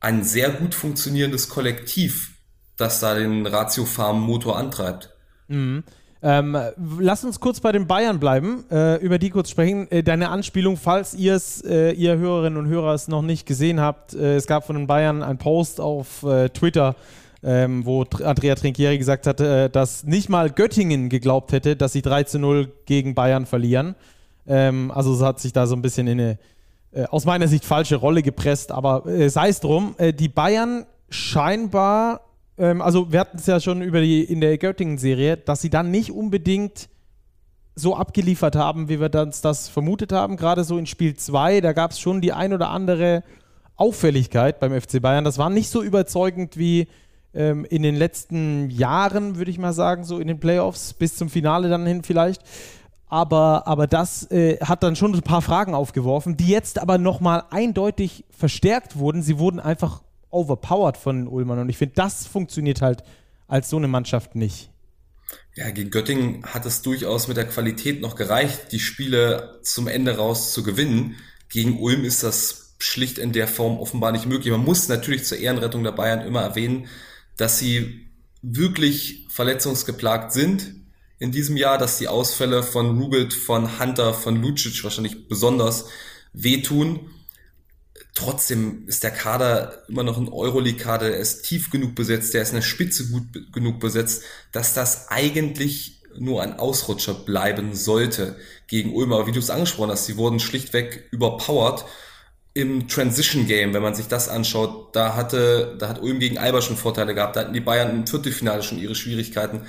[0.01, 2.31] ein sehr gut funktionierendes Kollektiv,
[2.75, 5.12] das da den Ratio Farm Motor antreibt.
[5.47, 5.83] Mhm.
[6.25, 6.57] Ähm,
[6.99, 9.91] lass uns kurz bei den Bayern bleiben, äh, über die kurz sprechen.
[9.91, 13.81] Äh, deine Anspielung, falls ihr es, äh, ihr Hörerinnen und Hörer es noch nicht gesehen
[13.81, 16.95] habt, äh, es gab von den Bayern einen Post auf äh, Twitter,
[17.43, 22.01] ähm, wo Andrea Trinkieri gesagt hatte, äh, dass nicht mal Göttingen geglaubt hätte, dass sie
[22.01, 23.95] 3 zu 0 gegen Bayern verlieren.
[24.47, 26.39] Ähm, also es hat sich da so ein bisschen in eine,
[27.09, 28.71] aus meiner Sicht, falsche Rolle gepresst.
[28.71, 32.21] Aber sei es drum, die Bayern scheinbar,
[32.57, 35.91] ähm, also wir hatten es ja schon über die in der Göttingen-Serie, dass sie dann
[35.91, 36.89] nicht unbedingt
[37.75, 40.37] so abgeliefert haben, wie wir das, das vermutet haben.
[40.37, 43.23] Gerade so in Spiel 2, da gab es schon die ein oder andere
[43.75, 45.23] Auffälligkeit beim FC Bayern.
[45.23, 46.87] Das war nicht so überzeugend wie
[47.33, 51.29] ähm, in den letzten Jahren, würde ich mal sagen, so in den Playoffs, bis zum
[51.29, 52.43] Finale dann hin vielleicht.
[53.07, 57.43] Aber, aber das äh, hat dann schon ein paar Fragen aufgeworfen, die jetzt aber nochmal
[57.49, 59.21] eindeutig verstärkt wurden.
[59.21, 60.01] Sie wurden einfach
[60.33, 61.59] overpowered von Ulmern.
[61.59, 63.03] Und ich finde, das funktioniert halt
[63.47, 64.69] als so eine Mannschaft nicht.
[65.55, 70.17] Ja, gegen Göttingen hat es durchaus mit der Qualität noch gereicht, die Spiele zum Ende
[70.17, 71.15] raus zu gewinnen.
[71.49, 74.51] Gegen Ulm ist das schlicht in der Form offenbar nicht möglich.
[74.51, 76.87] Man muss natürlich zur Ehrenrettung der Bayern immer erwähnen,
[77.37, 78.07] dass sie
[78.41, 80.75] wirklich verletzungsgeplagt sind
[81.19, 85.85] in diesem Jahr, dass die Ausfälle von Rubelt, von Hunter, von Lucic wahrscheinlich besonders
[86.33, 87.11] wehtun.
[88.15, 92.49] Trotzdem ist der Kader immer noch ein Euroleague-Kader, der ist tief genug besetzt, der ist
[92.49, 98.35] in der Spitze gut genug besetzt, dass das eigentlich nur ein Ausrutscher bleiben sollte
[98.67, 99.13] gegen Ulm.
[99.13, 101.85] Aber wie du es angesprochen hast, sie wurden schlichtweg überpowered
[102.53, 106.61] im Transition Game, wenn man sich das anschaut, da hatte, da hat Ulm gegen Alba
[106.61, 109.61] schon Vorteile gehabt, da hatten die Bayern im Viertelfinale schon ihre Schwierigkeiten.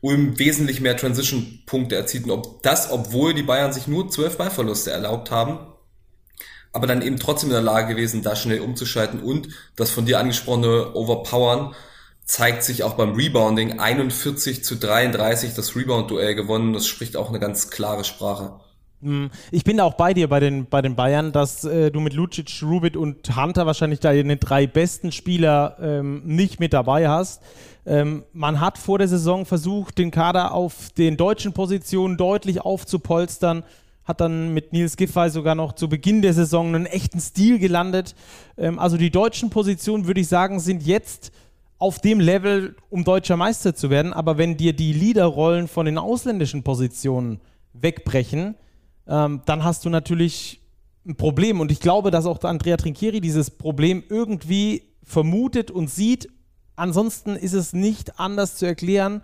[0.00, 4.90] Ulm wesentlich mehr Transition-Punkte erzielt und ob das, obwohl die Bayern sich nur zwölf Ballverluste
[4.90, 5.58] erlaubt haben,
[6.78, 10.20] aber dann eben trotzdem in der Lage gewesen, da schnell umzuschalten und das von dir
[10.20, 11.74] angesprochene Overpowern
[12.24, 16.74] zeigt sich auch beim Rebounding 41 zu 33 das Rebound-Duell gewonnen.
[16.74, 18.60] Das spricht auch eine ganz klare Sprache.
[19.02, 22.12] Hm, ich bin auch bei dir bei den, bei den Bayern, dass äh, du mit
[22.12, 27.42] Lucic, Rubit und Hunter wahrscheinlich deine drei besten Spieler ähm, nicht mit dabei hast.
[27.86, 33.64] Ähm, man hat vor der Saison versucht, den Kader auf den deutschen Positionen deutlich aufzupolstern,
[34.08, 38.14] hat dann mit Nils Giffey sogar noch zu Beginn der Saison einen echten Stil gelandet.
[38.56, 41.30] Ähm, also die deutschen Positionen, würde ich sagen, sind jetzt
[41.78, 44.14] auf dem Level, um deutscher Meister zu werden.
[44.14, 47.40] Aber wenn dir die Leaderrollen von den ausländischen Positionen
[47.74, 48.54] wegbrechen,
[49.06, 50.62] ähm, dann hast du natürlich
[51.06, 51.60] ein Problem.
[51.60, 56.30] Und ich glaube, dass auch Andrea Trinchieri dieses Problem irgendwie vermutet und sieht.
[56.76, 59.22] Ansonsten ist es nicht anders zu erklären.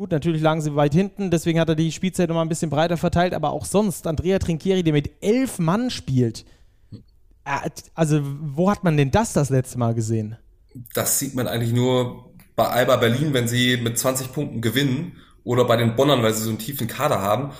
[0.00, 2.96] Gut, natürlich lagen sie weit hinten, deswegen hat er die Spielzeit nochmal ein bisschen breiter
[2.96, 6.46] verteilt, aber auch sonst, Andrea Trinchieri, der mit elf Mann spielt.
[7.44, 10.38] Äh, also, wo hat man denn das das letzte Mal gesehen?
[10.94, 15.66] Das sieht man eigentlich nur bei Alba Berlin, wenn sie mit 20 Punkten gewinnen oder
[15.66, 17.52] bei den Bonnern, weil sie so einen tiefen Kader haben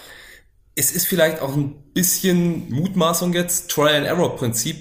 [0.80, 4.76] es ist vielleicht auch ein bisschen Mutmaßung jetzt, Trial-and-Error-Prinzip,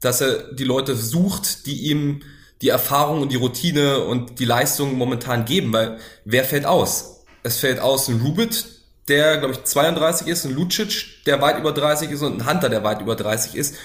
[0.00, 2.22] dass er die Leute sucht, die ihm
[2.64, 7.24] die Erfahrung und die Routine und die Leistung momentan geben, weil wer fällt aus?
[7.42, 8.64] Es fällt aus ein Rubit,
[9.06, 12.70] der, glaube ich, 32 ist, ein Lucic, der weit über 30 ist und ein Hunter,
[12.70, 13.76] der weit über 30 ist.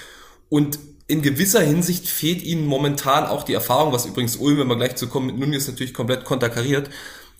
[0.48, 4.76] Und in gewisser Hinsicht fehlt ihnen momentan auch die Erfahrung, was übrigens Ulm, wenn wir
[4.76, 6.88] gleich zu kommen, mit Nunez natürlich komplett konterkariert.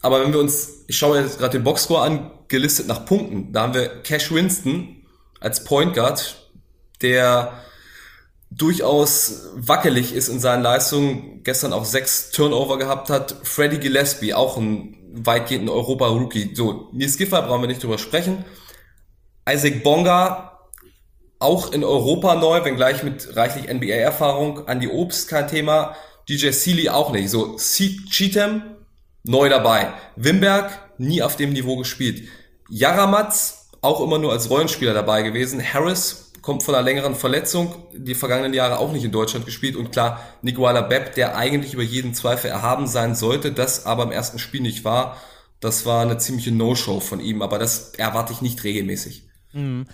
[0.03, 3.62] Aber wenn wir uns, ich schaue jetzt gerade den Boxscore an, gelistet nach Punkten, da
[3.62, 5.07] haben wir Cash Winston
[5.40, 6.37] als Point Guard,
[7.00, 7.62] der
[8.50, 13.36] durchaus wackelig ist in seinen Leistungen, gestern auch sechs Turnover gehabt hat.
[13.44, 16.54] Freddie Gillespie, auch ein weitgehend Europa-Rookie.
[16.54, 18.44] So, Nils Giffer brauchen wir nicht drüber sprechen.
[19.48, 20.58] Isaac Bonga,
[21.38, 24.66] auch in Europa neu, wenngleich mit reichlich NBA-Erfahrung.
[24.66, 25.96] Andy Obst, kein Thema.
[26.28, 27.30] DJ Sealy auch nicht.
[27.30, 28.76] So, Cheatham,
[29.24, 29.92] neu dabei.
[30.16, 32.28] Wimberg, nie auf dem Niveau gespielt.
[32.68, 35.62] Jaramatz, auch immer nur als Rollenspieler dabei gewesen.
[35.62, 39.76] Harris kommt von einer längeren Verletzung, die vergangenen Jahre auch nicht in Deutschland gespielt.
[39.76, 44.12] Und klar, Nikola Bepp, der eigentlich über jeden Zweifel erhaben sein sollte, das aber im
[44.12, 45.16] ersten Spiel nicht war.
[45.61, 49.24] Das war eine ziemliche No-Show von ihm, aber das erwarte ich nicht regelmäßig.
[49.53, 49.87] Mhm.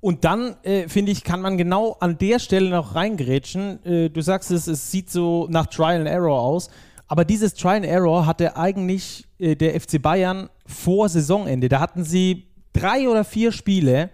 [0.00, 3.84] Und dann, äh, finde ich, kann man genau an der Stelle noch reingrätschen.
[3.84, 6.68] Äh, du sagst es, es sieht so nach Trial and Error aus.
[7.08, 11.68] Aber dieses Try and Error hatte eigentlich äh, der FC Bayern vor Saisonende.
[11.68, 14.10] Da hatten sie drei oder vier Spiele,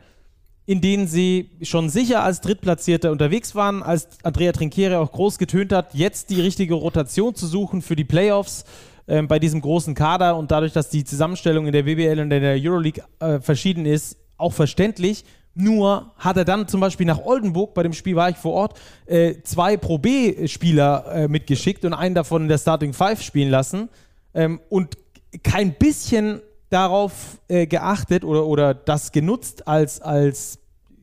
[0.65, 5.73] in denen sie schon sicher als Drittplatzierter unterwegs waren, als Andrea Trinchiere auch groß getönt
[5.73, 8.65] hat, jetzt die richtige Rotation zu suchen für die Playoffs
[9.07, 12.43] äh, bei diesem großen Kader und dadurch, dass die Zusammenstellung in der WBL und in
[12.43, 15.25] der Euroleague äh, verschieden ist, auch verständlich.
[15.55, 18.81] Nur hat er dann zum Beispiel nach Oldenburg, bei dem Spiel war ich vor Ort,
[19.07, 23.89] äh, zwei Pro B-Spieler äh, mitgeschickt und einen davon in der Starting Five spielen lassen
[24.33, 24.97] ähm, und
[25.43, 26.41] kein bisschen
[26.73, 30.59] darauf äh, geachtet oder, oder das genutzt als, als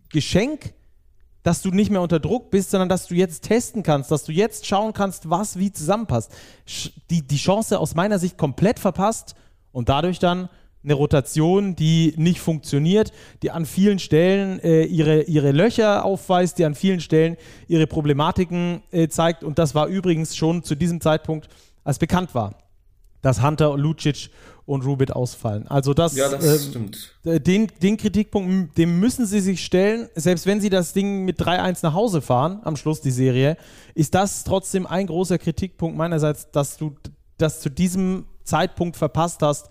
[0.10, 0.74] Geschenk,
[1.44, 4.32] dass du nicht mehr unter Druck bist, sondern dass du jetzt testen kannst, dass du
[4.32, 6.32] jetzt schauen kannst, was wie zusammenpasst.
[7.10, 9.36] Die, die Chance aus meiner Sicht komplett verpasst
[9.72, 10.50] und dadurch dann
[10.84, 13.12] eine Rotation, die nicht funktioniert,
[13.44, 17.36] die an vielen Stellen äh, ihre, ihre Löcher aufweist, die an vielen Stellen
[17.68, 19.44] ihre Problematiken äh, zeigt.
[19.44, 21.50] Und das war übrigens schon zu diesem Zeitpunkt,
[21.84, 22.56] als bekannt war,
[23.22, 24.30] dass Hunter, Lucic
[24.70, 25.68] und Rubit ausfallen.
[25.68, 27.48] Also das, ja, das ähm, stimmt.
[27.48, 31.80] Den, den Kritikpunkt, dem müssen sie sich stellen, selbst wenn sie das Ding mit 3-1
[31.82, 33.58] nach Hause fahren, am Schluss die Serie,
[33.96, 36.96] ist das trotzdem ein großer Kritikpunkt meinerseits, dass du
[37.40, 39.70] das zu diesem Zeitpunkt verpasst hast,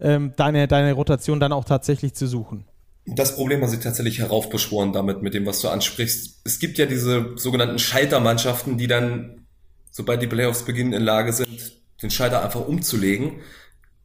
[0.00, 2.64] ähm, deine, deine Rotation dann auch tatsächlich zu suchen.
[3.06, 6.40] Das Problem hat sich tatsächlich heraufbeschworen damit, mit dem, was du ansprichst.
[6.44, 9.46] Es gibt ja diese sogenannten Scheitermannschaften, die dann,
[9.90, 13.40] sobald die Playoffs beginnen, in Lage sind, den Scheiter einfach umzulegen.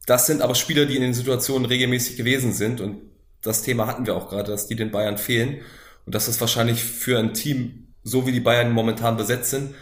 [0.06, 2.98] Das sind aber Spieler, die in den Situationen regelmäßig gewesen sind und
[3.42, 5.58] das Thema hatten wir auch gerade, dass die den Bayern fehlen
[6.04, 9.74] und dass das wahrscheinlich für ein Team, so wie die Bayern momentan besetzt sind,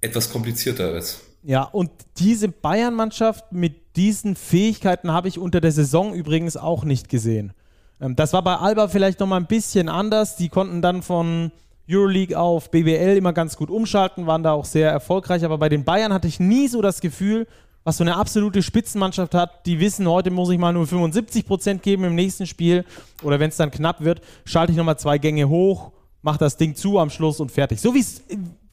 [0.00, 1.20] etwas komplizierter ist.
[1.42, 7.08] Ja, und diese Bayern-Mannschaft mit diesen Fähigkeiten habe ich unter der Saison übrigens auch nicht
[7.08, 7.52] gesehen.
[8.00, 10.36] Ähm, das war bei Alba vielleicht nochmal ein bisschen anders.
[10.36, 11.50] Die konnten dann von
[11.90, 15.44] Euroleague auf BBL immer ganz gut umschalten, waren da auch sehr erfolgreich.
[15.44, 17.48] Aber bei den Bayern hatte ich nie so das Gefühl,
[17.84, 21.82] was so eine absolute Spitzenmannschaft hat, die wissen, heute muss ich mal nur 75 Prozent
[21.82, 22.84] geben im nächsten Spiel.
[23.22, 25.92] Oder wenn es dann knapp wird, schalte ich nochmal zwei Gänge hoch,
[26.22, 27.80] mache das Ding zu am Schluss und fertig.
[27.80, 28.22] So wie es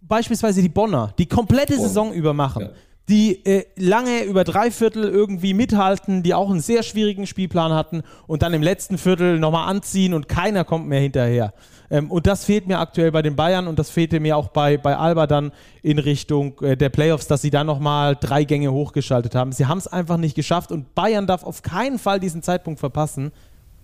[0.02, 1.76] beispielsweise die Bonner, die komplette.
[1.80, 2.63] Saison über machen.
[2.63, 2.69] Ja.
[3.10, 8.04] Die äh, lange über drei Viertel irgendwie mithalten, die auch einen sehr schwierigen Spielplan hatten
[8.28, 11.54] und dann im letzten Viertel nochmal anziehen und keiner kommt mehr hinterher.
[11.89, 14.78] Ähm, und das fehlt mir aktuell bei den Bayern und das fehlte mir auch bei,
[14.78, 19.34] bei Alba dann in Richtung äh, der Playoffs, dass sie dann nochmal drei Gänge hochgeschaltet
[19.34, 19.52] haben.
[19.54, 23.32] Sie haben es einfach nicht geschafft und Bayern darf auf keinen Fall diesen Zeitpunkt verpassen,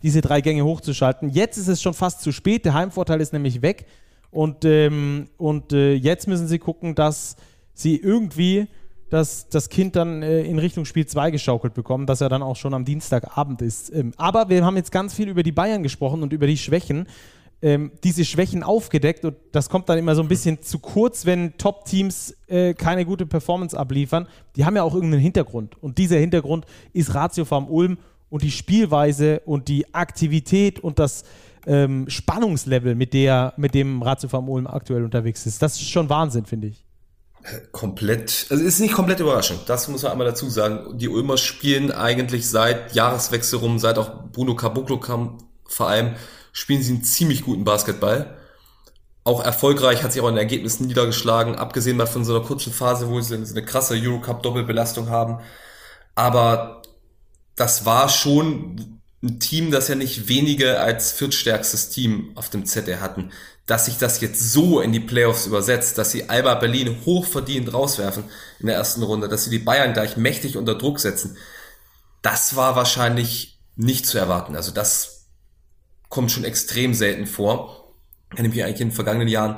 [0.04, 1.30] diese drei Gänge hochzuschalten.
[1.30, 3.88] Jetzt ist es schon fast zu spät, der Heimvorteil ist nämlich weg.
[4.30, 7.38] Und, ähm, und äh, jetzt müssen sie gucken, dass
[7.74, 8.68] sie irgendwie
[9.10, 12.56] das, das Kind dann äh, in Richtung Spiel 2 geschaukelt bekommen, dass er dann auch
[12.56, 13.94] schon am Dienstagabend ist.
[13.94, 17.08] Ähm, aber wir haben jetzt ganz viel über die Bayern gesprochen und über die Schwächen.
[17.62, 21.58] Ähm, diese Schwächen aufgedeckt und das kommt dann immer so ein bisschen zu kurz, wenn
[21.58, 24.28] Top-Teams äh, keine gute Performance abliefern.
[24.56, 27.98] Die haben ja auch irgendeinen Hintergrund und dieser Hintergrund ist Ratio vom Ulm
[28.30, 31.24] und die Spielweise und die Aktivität und das,
[31.66, 35.62] ähm, Spannungslevel, mit, der, mit dem Ratiofarm Ulm aktuell unterwegs ist.
[35.62, 36.85] Das ist schon Wahnsinn, finde ich.
[37.72, 39.62] Komplett, also ist nicht komplett überraschend.
[39.68, 40.98] Das muss man einmal dazu sagen.
[40.98, 46.16] Die Ulmer spielen eigentlich seit Jahreswechsel rum, seit auch Bruno Caboclo kam, vor allem
[46.54, 48.36] spielen sie einen ziemlich guten Basketball.
[49.24, 53.10] Auch erfolgreich, hat sich auch in Ergebnissen niedergeschlagen, abgesehen mal von so einer kurzen Phase,
[53.10, 55.40] wo sie eine krasse Eurocup-Doppelbelastung haben.
[56.16, 56.82] Aber
[57.56, 63.02] das war schon ein Team, das ja nicht wenige als viertstärkstes Team auf dem ZR
[63.02, 63.32] hatten,
[63.66, 68.26] dass sich das jetzt so in die Playoffs übersetzt, dass sie Alba Berlin hochverdient rauswerfen
[68.60, 71.38] in der ersten Runde, dass sie die Bayern gleich mächtig unter Druck setzen,
[72.22, 74.56] das war wahrscheinlich nicht zu erwarten.
[74.56, 75.28] Also das
[76.10, 77.94] kommt schon extrem selten vor.
[78.32, 79.58] Ich kann mich eigentlich in den vergangenen Jahren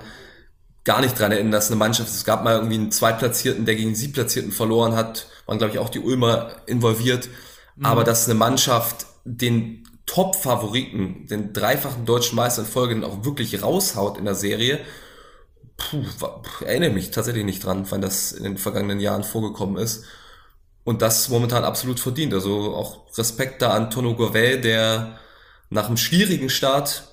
[0.84, 3.90] gar nicht dran erinnern, dass eine Mannschaft, es gab mal irgendwie einen Zweitplatzierten, der gegen
[3.90, 7.30] einen Siebplatzierten verloren hat, waren glaube ich auch die Ulmer involviert,
[7.76, 7.86] mhm.
[7.86, 14.18] aber dass eine Mannschaft den Top-Favoriten, den dreifachen deutschen Meister in Folge auch wirklich raushaut
[14.18, 14.80] in der Serie,
[15.78, 16.04] puh,
[16.66, 20.06] erinnere mich tatsächlich nicht dran, wann das in den vergangenen Jahren vorgekommen ist.
[20.84, 22.34] Und das momentan absolut verdient.
[22.34, 25.20] Also auch Respekt da an Tono Govel, der
[25.70, 27.04] nach einem schwierigen Start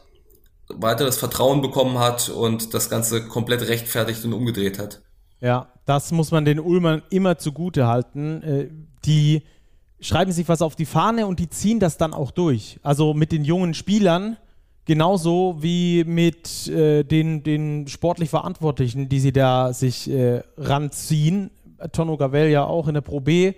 [0.69, 5.03] weiter das Vertrauen bekommen hat und das Ganze komplett rechtfertigt und umgedreht hat.
[5.41, 8.43] Ja, das muss man den Ulmern immer zugute halten.
[8.43, 8.71] Äh,
[9.05, 9.43] die
[10.05, 12.79] schreiben sich was auf die Fahne und die ziehen das dann auch durch.
[12.83, 14.37] Also mit den jungen Spielern
[14.85, 21.51] genauso wie mit äh, den, den sportlich Verantwortlichen, die sie da sich äh, ranziehen.
[21.93, 23.55] Tono Gavel ja auch in der Pro B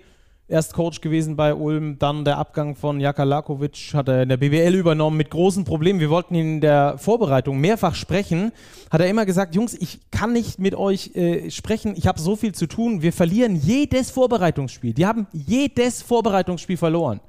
[0.47, 4.37] erst Coach gewesen bei Ulm, dann der Abgang von Jaka Lakovic hat er in der
[4.37, 5.99] BWL übernommen mit großen Problemen.
[5.99, 8.51] Wir wollten ihn in der Vorbereitung mehrfach sprechen.
[8.89, 12.35] Hat er immer gesagt, Jungs, ich kann nicht mit euch äh, sprechen, ich habe so
[12.35, 13.01] viel zu tun.
[13.01, 14.93] Wir verlieren jedes Vorbereitungsspiel.
[14.93, 17.19] Die haben jedes Vorbereitungsspiel verloren.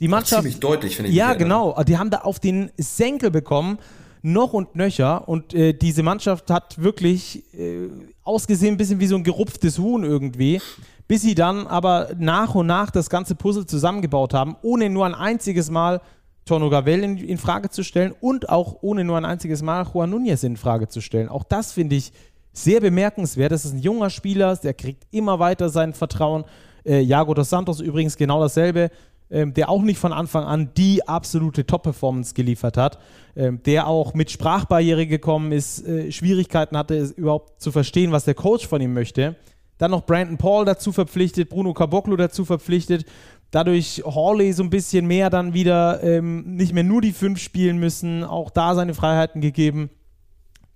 [0.00, 1.16] Die Mannschaft, ziemlich deutlich, finde ich.
[1.16, 1.82] Ja, genau.
[1.84, 3.78] Die haben da auf den Senkel bekommen
[4.22, 5.28] noch und nöcher.
[5.28, 7.88] Und äh, diese Mannschaft hat wirklich äh,
[8.24, 10.60] ausgesehen, ein bisschen wie so ein gerupftes Huhn irgendwie
[11.08, 15.14] bis sie dann aber nach und nach das ganze Puzzle zusammengebaut haben, ohne nur ein
[15.14, 16.00] einziges Mal
[16.44, 20.12] Torno Gavel in, in, Frage zu stellen und auch ohne nur ein einziges Mal Juan
[20.14, 21.28] Núñez in Frage zu stellen.
[21.28, 22.12] Auch das finde ich
[22.52, 23.52] sehr bemerkenswert.
[23.52, 26.44] Das ist ein junger Spieler, der kriegt immer weiter sein Vertrauen.
[26.84, 28.90] Äh, Jago dos Santos übrigens genau dasselbe,
[29.28, 32.98] ähm, der auch nicht von Anfang an die absolute Top-Performance geliefert hat,
[33.34, 38.34] ähm, der auch mit Sprachbarriere gekommen ist, äh, Schwierigkeiten hatte, überhaupt zu verstehen, was der
[38.34, 39.34] Coach von ihm möchte.
[39.78, 43.04] Dann noch Brandon Paul dazu verpflichtet, Bruno Caboclo dazu verpflichtet.
[43.50, 47.78] dadurch Hawley so ein bisschen mehr dann wieder ähm, nicht mehr nur die fünf spielen
[47.78, 49.90] müssen, auch da seine Freiheiten gegeben.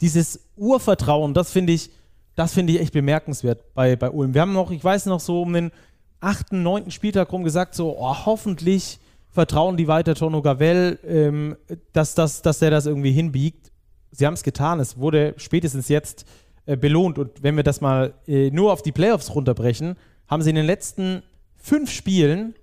[0.00, 1.90] Dieses Urvertrauen, das finde ich,
[2.36, 4.34] das finde ich echt bemerkenswert bei, bei Ulm.
[4.34, 5.72] Wir haben noch, ich weiß noch so um den
[6.20, 8.98] achten, neunten Spieltag rum gesagt, so oh, hoffentlich
[9.30, 11.56] vertrauen die weiter Tono Gavel, ähm,
[11.92, 13.70] dass, dass, dass er das irgendwie hinbiegt.
[14.10, 16.24] Sie haben es getan, es wurde spätestens jetzt
[16.66, 17.18] äh, belohnt.
[17.18, 19.96] Und wenn wir das mal äh, nur auf die Playoffs runterbrechen,
[20.26, 21.22] haben sie in den letzten
[21.56, 22.54] fünf Spielen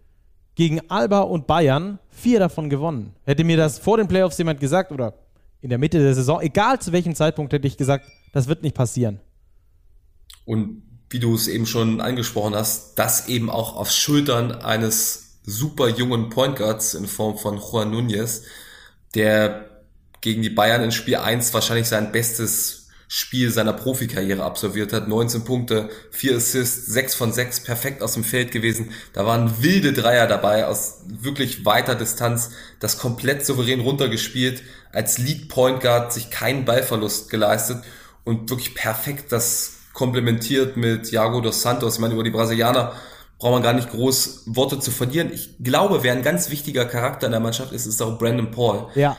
[0.55, 3.13] gegen Alba und Bayern vier davon gewonnen.
[3.23, 5.13] Hätte mir das vor den Playoffs jemand gesagt oder
[5.61, 8.75] in der Mitte der Saison, egal zu welchem Zeitpunkt, hätte ich gesagt, das wird nicht
[8.75, 9.19] passieren.
[10.45, 15.89] Und wie du es eben schon angesprochen hast, das eben auch auf Schultern eines super
[15.89, 18.43] jungen Point Guards in Form von Juan Núñez,
[19.15, 19.83] der
[20.21, 25.07] gegen die Bayern in Spiel 1 wahrscheinlich sein bestes Spiel seiner Profikarriere absolviert hat.
[25.07, 28.91] 19 Punkte, 4 Assists, 6 von 6 perfekt aus dem Feld gewesen.
[29.13, 35.47] Da waren wilde Dreier dabei aus wirklich weiter Distanz, das komplett souverän runtergespielt, als Lead
[35.47, 37.83] Point Guard sich keinen Ballverlust geleistet
[38.25, 41.95] und wirklich perfekt das komplementiert mit Thiago dos Santos.
[41.95, 42.93] Ich meine, über die Brasilianer
[43.39, 45.31] braucht man gar nicht groß Worte zu verlieren.
[45.31, 48.89] Ich glaube, wer ein ganz wichtiger Charakter in der Mannschaft ist, ist auch Brandon Paul.
[48.95, 49.17] Ja.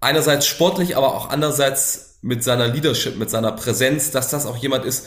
[0.00, 4.84] Einerseits sportlich, aber auch andererseits mit seiner Leadership, mit seiner Präsenz, dass das auch jemand
[4.84, 5.06] ist,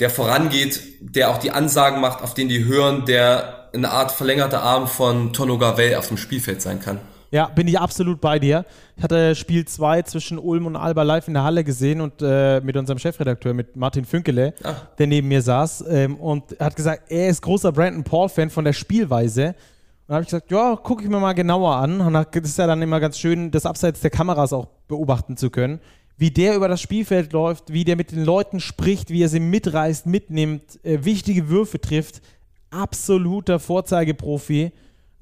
[0.00, 4.62] der vorangeht, der auch die Ansagen macht, auf den die hören, der eine Art verlängerter
[4.62, 6.98] Arm von Tono Gavel auf dem Spielfeld sein kann.
[7.30, 8.64] Ja, bin ich absolut bei dir.
[8.96, 12.60] Ich hatte Spiel 2 zwischen Ulm und Alba live in der Halle gesehen und äh,
[12.60, 14.86] mit unserem Chefredakteur, mit Martin Fünkele, Ach.
[14.96, 18.72] der neben mir saß ähm, und hat gesagt, er ist großer Brandon Paul-Fan von der
[18.72, 19.48] Spielweise.
[19.48, 19.54] Und
[20.08, 22.00] dann habe ich gesagt, ja, gucke ich mir mal genauer an.
[22.00, 25.50] Und das ist ja dann immer ganz schön, das abseits der Kameras auch beobachten zu
[25.50, 25.80] können.
[26.16, 29.40] Wie der über das Spielfeld läuft, wie der mit den Leuten spricht, wie er sie
[29.40, 32.22] mitreißt, mitnimmt, äh, wichtige Würfe trifft.
[32.70, 34.72] Absoluter Vorzeigeprofi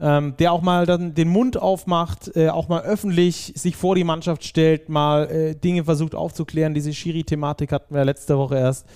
[0.00, 4.04] ähm, der auch mal dann den Mund aufmacht, äh, auch mal öffentlich sich vor die
[4.04, 6.74] Mannschaft stellt, mal äh, Dinge versucht aufzuklären.
[6.74, 8.86] Diese Schiri-Thematik hatten wir letzte Woche erst.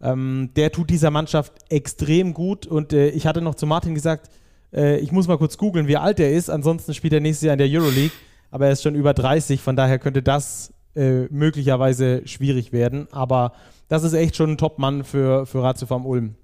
[0.00, 4.30] Ähm, der tut dieser Mannschaft extrem gut und äh, ich hatte noch zu Martin gesagt,
[4.72, 6.50] äh, ich muss mal kurz googeln, wie alt er ist.
[6.50, 8.12] Ansonsten spielt er nächstes Jahr in der Euroleague,
[8.50, 13.08] aber er ist schon über 30, von daher könnte das äh, möglicherweise schwierig werden.
[13.12, 13.52] Aber
[13.88, 16.36] das ist echt schon ein Top-Mann für, für Ratio vom Ulm.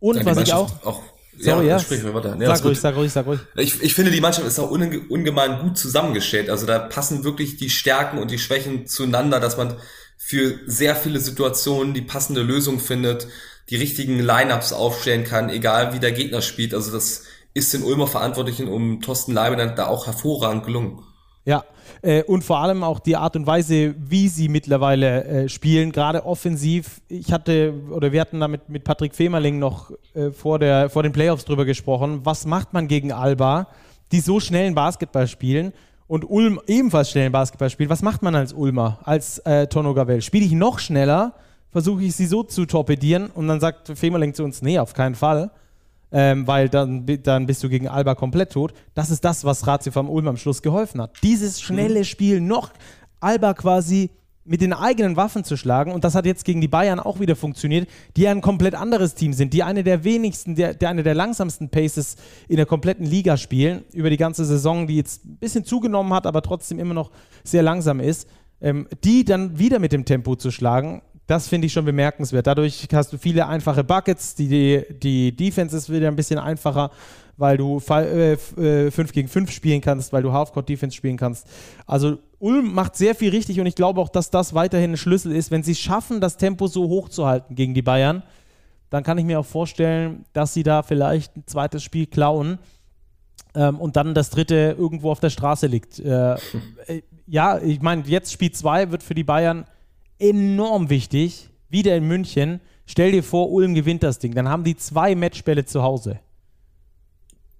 [0.00, 1.02] Und was ich auch, auch
[1.38, 1.78] Sorry, ja.
[1.78, 2.36] Sprich mir weiter.
[2.36, 3.40] Nee, sag ruhig, sag ruhig, sag ruhig.
[3.56, 6.50] Ich, ich finde, die Mannschaft ist auch unge ungemein gut zusammengestellt.
[6.50, 9.76] Also da passen wirklich die Stärken und die Schwächen zueinander, dass man
[10.18, 13.28] für sehr viele Situationen die passende Lösung findet,
[13.70, 16.74] die richtigen Lineups aufstellen kann, egal wie der Gegner spielt.
[16.74, 17.24] Also das
[17.54, 21.02] ist den Ulmer Verantwortlichen um Thorsten Leibe da auch hervorragend gelungen.
[21.44, 21.64] Ja,
[22.02, 26.24] äh, und vor allem auch die Art und Weise, wie sie mittlerweile äh, spielen, gerade
[26.24, 27.00] offensiv.
[27.08, 31.12] Ich hatte, oder wir hatten damit mit Patrick Femerling noch äh, vor, der, vor den
[31.12, 32.20] Playoffs drüber gesprochen.
[32.22, 33.66] Was macht man gegen Alba,
[34.12, 35.72] die so schnellen Basketball spielen?
[36.06, 37.90] Und Ulm ebenfalls schnellen Basketball spielt.
[37.90, 40.22] Was macht man als Ulmer, als äh, Tono Gavel?
[40.22, 41.34] Spiele ich noch schneller?
[41.70, 43.30] Versuche ich sie so zu torpedieren?
[43.30, 45.50] Und dann sagt Femerling zu uns, nee, auf keinen Fall
[46.12, 48.72] ähm, weil dann, dann bist du gegen Alba komplett tot.
[48.94, 51.16] Das ist das, was Ratio vom Ulm am Schluss geholfen hat.
[51.22, 52.04] Dieses schnelle mhm.
[52.04, 52.70] Spiel noch
[53.20, 54.10] Alba quasi
[54.44, 55.92] mit den eigenen Waffen zu schlagen.
[55.92, 59.32] Und das hat jetzt gegen die Bayern auch wieder funktioniert, die ein komplett anderes Team
[59.32, 62.16] sind, die eine der wenigsten, der, der eine der langsamsten Paces
[62.48, 66.26] in der kompletten Liga spielen, über die ganze Saison, die jetzt ein bisschen zugenommen hat,
[66.26, 67.10] aber trotzdem immer noch
[67.44, 68.28] sehr langsam ist.
[68.60, 72.46] Ähm, die dann wieder mit dem Tempo zu schlagen, das finde ich schon bemerkenswert.
[72.46, 74.34] Dadurch hast du viele einfache Buckets.
[74.34, 76.90] Die, die Defense ist wieder ein bisschen einfacher,
[77.36, 81.46] weil du 5 äh, äh gegen 5 spielen kannst, weil du Halfcourt-Defense spielen kannst.
[81.86, 85.32] Also Ulm macht sehr viel richtig und ich glaube auch, dass das weiterhin ein Schlüssel
[85.32, 85.50] ist.
[85.50, 88.24] Wenn sie schaffen, das Tempo so hoch zu halten gegen die Bayern,
[88.90, 92.58] dann kann ich mir auch vorstellen, dass sie da vielleicht ein zweites Spiel klauen
[93.54, 95.98] ähm, und dann das dritte irgendwo auf der Straße liegt.
[95.98, 96.34] Äh,
[96.86, 99.64] äh, ja, ich meine, jetzt Spiel 2 wird für die Bayern
[100.22, 101.50] enorm wichtig.
[101.68, 102.60] Wieder in München.
[102.86, 104.34] Stell dir vor, Ulm gewinnt das Ding.
[104.34, 106.20] Dann haben die zwei Matchbälle zu Hause.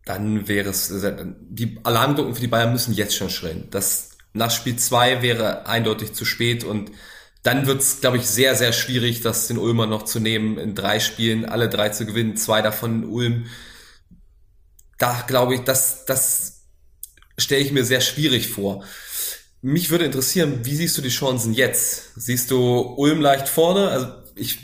[0.05, 0.93] Dann wäre es,
[1.41, 3.69] die Alarmglocken für die Bayern müssen jetzt schon schrillen.
[3.71, 6.91] Das nach Spiel 2 wäre eindeutig zu spät und
[7.43, 10.75] dann wird es, glaube ich, sehr, sehr schwierig, das den Ulmer noch zu nehmen, in
[10.75, 13.47] drei Spielen alle drei zu gewinnen, zwei davon in Ulm.
[14.99, 16.63] Da glaube ich, das, das
[17.37, 18.85] stelle ich mir sehr schwierig vor.
[19.65, 22.15] Mich würde interessieren, wie siehst du die Chancen jetzt?
[22.17, 23.89] Siehst du Ulm leicht vorne?
[23.89, 24.59] Also ich,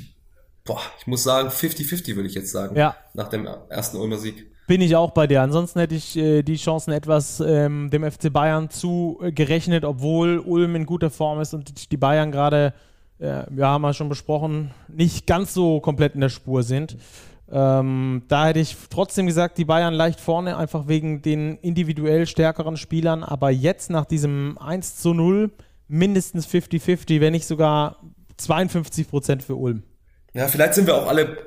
[0.64, 2.76] boah, ich muss sagen, 50-50 würde ich jetzt sagen.
[2.76, 2.96] Ja.
[3.14, 4.50] Nach dem ersten Ulmer Sieg.
[4.66, 5.40] Bin ich auch bei dir.
[5.40, 10.40] Ansonsten hätte ich äh, die Chancen etwas ähm, dem FC Bayern zu äh, gerechnet, obwohl
[10.40, 12.74] Ulm in guter Form ist und die Bayern gerade,
[13.20, 16.96] äh, ja, haben wir schon besprochen, nicht ganz so komplett in der Spur sind.
[17.50, 22.76] Ähm, da hätte ich trotzdem gesagt, die Bayern leicht vorne, einfach wegen den individuell stärkeren
[22.76, 23.24] Spielern.
[23.24, 25.50] Aber jetzt nach diesem 1 zu 0
[25.88, 28.02] mindestens 50-50, wenn nicht sogar
[28.36, 29.82] 52 Prozent für Ulm.
[30.34, 31.38] Ja, vielleicht sind wir auch alle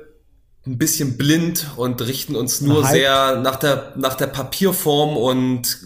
[0.66, 2.92] ein bisschen blind und richten uns nur Hyped.
[2.92, 5.78] sehr nach der, nach der Papierform und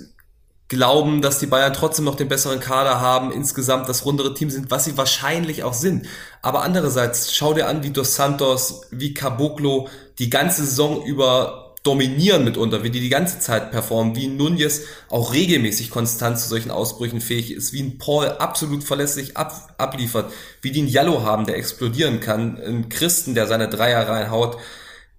[0.68, 4.70] glauben, dass die Bayern trotzdem noch den besseren Kader haben, insgesamt das rundere Team sind,
[4.70, 6.06] was sie wahrscheinlich auch sind.
[6.42, 9.88] Aber andererseits, schau dir an, wie Dos Santos, wie Caboclo
[10.18, 15.32] die ganze Saison über dominieren mitunter, wie die die ganze Zeit performen, wie Nunez auch
[15.32, 20.72] regelmäßig konstant zu solchen Ausbrüchen fähig ist, wie ein Paul absolut verlässlich ab, abliefert, wie
[20.72, 24.58] die einen Yellow haben, der explodieren kann, ein Christen, der seine Dreier reinhaut,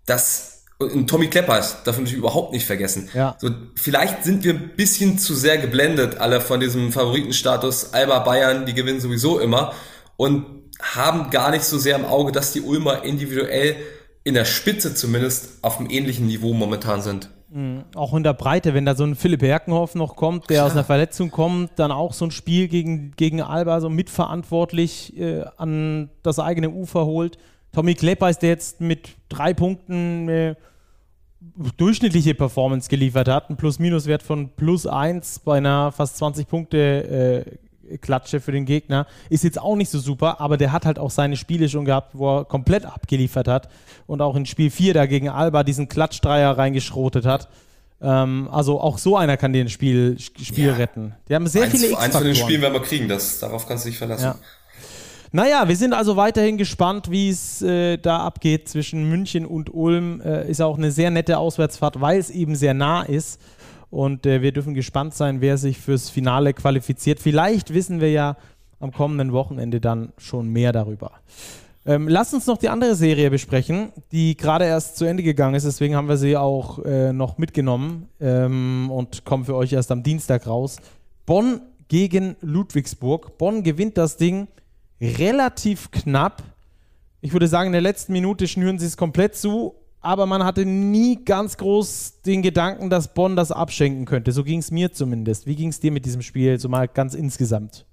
[0.06, 3.10] das und Tommy Klepper darf man natürlich überhaupt nicht vergessen.
[3.14, 3.36] Ja.
[3.40, 7.94] So, vielleicht sind wir ein bisschen zu sehr geblendet, alle von diesem Favoritenstatus.
[7.94, 9.74] Alba Bayern, die gewinnen sowieso immer
[10.18, 10.46] und
[10.82, 13.76] haben gar nicht so sehr im Auge, dass die Ulmer individuell
[14.24, 17.30] in der Spitze zumindest auf einem ähnlichen Niveau momentan sind.
[17.50, 17.86] Mhm.
[17.96, 20.66] Auch in der Breite, wenn da so ein Philipp Herkenhoff noch kommt, der Klar.
[20.68, 25.46] aus einer Verletzung kommt, dann auch so ein Spiel gegen, gegen Alba so mitverantwortlich äh,
[25.56, 27.38] an das eigene Ufer holt.
[27.78, 30.56] Tommy Klepper ist der jetzt mit drei Punkten äh,
[31.78, 37.46] durchschnittliche Performance geliefert hat, ein Plus-Minus-Wert von plus eins bei einer fast 20 Punkte
[37.88, 39.06] äh, Klatsche für den Gegner.
[39.30, 42.18] Ist jetzt auch nicht so super, aber der hat halt auch seine Spiele schon gehabt,
[42.18, 43.70] wo er komplett abgeliefert hat
[44.08, 47.48] und auch in Spiel 4 da gegen Alba diesen Klatschdreier reingeschrotet hat.
[48.02, 50.74] Ähm, also auch so einer kann den Spiel, Spiel ja.
[50.74, 51.14] retten.
[51.30, 53.68] Die haben sehr eins, viele x Eins von den Spielen werden wir kriegen, das, darauf
[53.68, 54.24] kannst du dich verlassen.
[54.24, 54.36] Ja.
[55.32, 60.22] Naja, wir sind also weiterhin gespannt, wie es äh, da abgeht zwischen München und Ulm.
[60.22, 63.42] Äh, ist auch eine sehr nette Auswärtsfahrt, weil es eben sehr nah ist.
[63.90, 67.20] Und äh, wir dürfen gespannt sein, wer sich fürs Finale qualifiziert.
[67.20, 68.38] Vielleicht wissen wir ja
[68.80, 71.12] am kommenden Wochenende dann schon mehr darüber.
[71.86, 75.66] Ähm, lasst uns noch die andere Serie besprechen, die gerade erst zu Ende gegangen ist.
[75.66, 80.04] Deswegen haben wir sie auch äh, noch mitgenommen ähm, und kommen für euch erst am
[80.04, 80.78] Dienstag raus.
[81.26, 83.38] Bonn gegen Ludwigsburg.
[83.38, 84.50] Bonn gewinnt das Ding
[85.02, 86.44] relativ knapp.
[87.22, 89.76] Ich würde sagen, in der letzten Minute schnüren sie es komplett zu
[90.08, 94.32] aber man hatte nie ganz groß den Gedanken, dass Bonn das abschenken könnte.
[94.32, 95.48] So ging es mir zumindest.
[95.48, 97.86] Wie ging es dir mit diesem Spiel, so mal ganz insgesamt?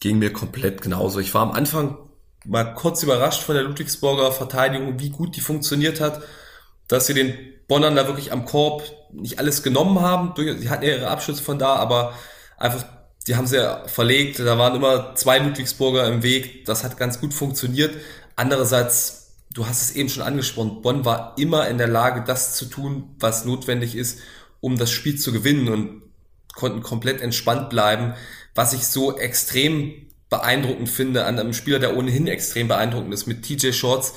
[0.00, 1.20] Ging mir komplett genauso.
[1.20, 1.96] Ich war am Anfang
[2.44, 6.20] mal kurz überrascht von der Ludwigsburger Verteidigung, wie gut die funktioniert hat,
[6.88, 7.32] dass sie den
[7.68, 8.82] Bonnern da wirklich am Korb
[9.12, 10.34] nicht alles genommen haben.
[10.36, 12.12] Sie hatten ihre Abschüsse von da, aber
[12.58, 12.84] einfach,
[13.26, 14.38] die haben sie ja verlegt.
[14.38, 16.64] Da waren immer zwei Ludwigsburger im Weg.
[16.64, 17.96] Das hat ganz gut funktioniert.
[18.36, 19.22] Andererseits
[19.54, 23.14] du hast es eben schon angesprochen, Bonn war immer in der Lage, das zu tun,
[23.18, 24.20] was notwendig ist,
[24.60, 26.02] um das Spiel zu gewinnen und
[26.54, 28.14] konnten komplett entspannt bleiben,
[28.54, 33.42] was ich so extrem beeindruckend finde an einem Spieler, der ohnehin extrem beeindruckend ist mit
[33.42, 34.14] TJ Shorts.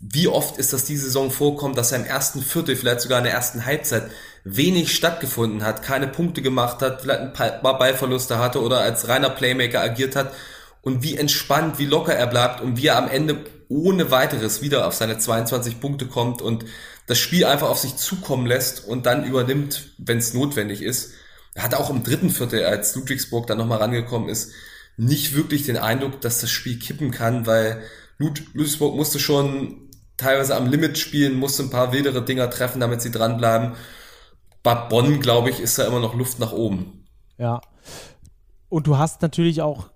[0.00, 3.24] Wie oft ist das diese Saison vorkommt, dass er im ersten Viertel, vielleicht sogar in
[3.24, 4.10] der ersten Halbzeit
[4.56, 9.30] wenig stattgefunden hat, keine Punkte gemacht hat, vielleicht ein paar Ballverluste hatte oder als reiner
[9.30, 10.32] Playmaker agiert hat
[10.82, 14.86] und wie entspannt, wie locker er bleibt und wie er am Ende ohne weiteres wieder
[14.86, 16.64] auf seine 22 Punkte kommt und
[17.06, 21.12] das Spiel einfach auf sich zukommen lässt und dann übernimmt, wenn es notwendig ist.
[21.54, 24.52] Er hatte auch im dritten Viertel, als Ludwigsburg dann nochmal rangekommen ist,
[24.96, 27.82] nicht wirklich den Eindruck, dass das Spiel kippen kann, weil
[28.18, 33.00] Lud Ludwigsburg musste schon teilweise am Limit spielen, musste ein paar wildere Dinger treffen, damit
[33.00, 33.74] sie dranbleiben.
[34.62, 37.04] Bei Bonn, glaube ich, ist da immer noch Luft nach oben.
[37.38, 37.60] Ja.
[38.68, 39.90] Und du hast natürlich auch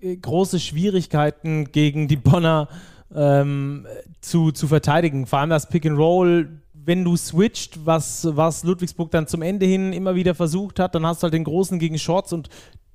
[0.00, 2.68] äh, große Schwierigkeiten gegen die Bonner
[3.14, 3.86] ähm,
[4.20, 5.26] zu, zu verteidigen.
[5.26, 9.66] Vor allem das Pick and Roll, wenn du switcht, was, was Ludwigsburg dann zum Ende
[9.66, 12.48] hin immer wieder versucht hat, dann hast du halt den Großen gegen Shorts und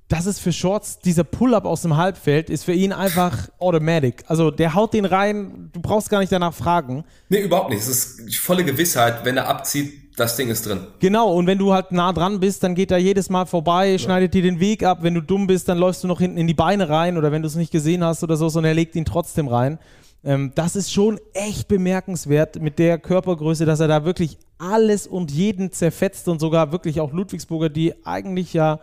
[0.08, 4.24] das ist für Shorts, dieser Pull-up aus dem Halbfeld ist für ihn einfach automatic.
[4.26, 7.04] Also der haut den rein, du brauchst gar nicht danach fragen.
[7.30, 7.80] Nee, überhaupt nicht.
[7.80, 10.80] Es ist volle Gewissheit, wenn er abzieht, das Ding ist drin.
[11.00, 13.98] Genau, und wenn du halt nah dran bist, dann geht er jedes Mal vorbei, ja.
[13.98, 14.98] schneidet dir den Weg ab.
[15.02, 17.42] Wenn du dumm bist, dann läufst du noch hinten in die Beine rein oder wenn
[17.42, 19.78] du es nicht gesehen hast oder so, sondern er legt ihn trotzdem rein.
[20.24, 25.30] Ähm, das ist schon echt bemerkenswert mit der Körpergröße, dass er da wirklich alles und
[25.30, 28.80] jeden zerfetzt und sogar wirklich auch Ludwigsburger, die eigentlich ja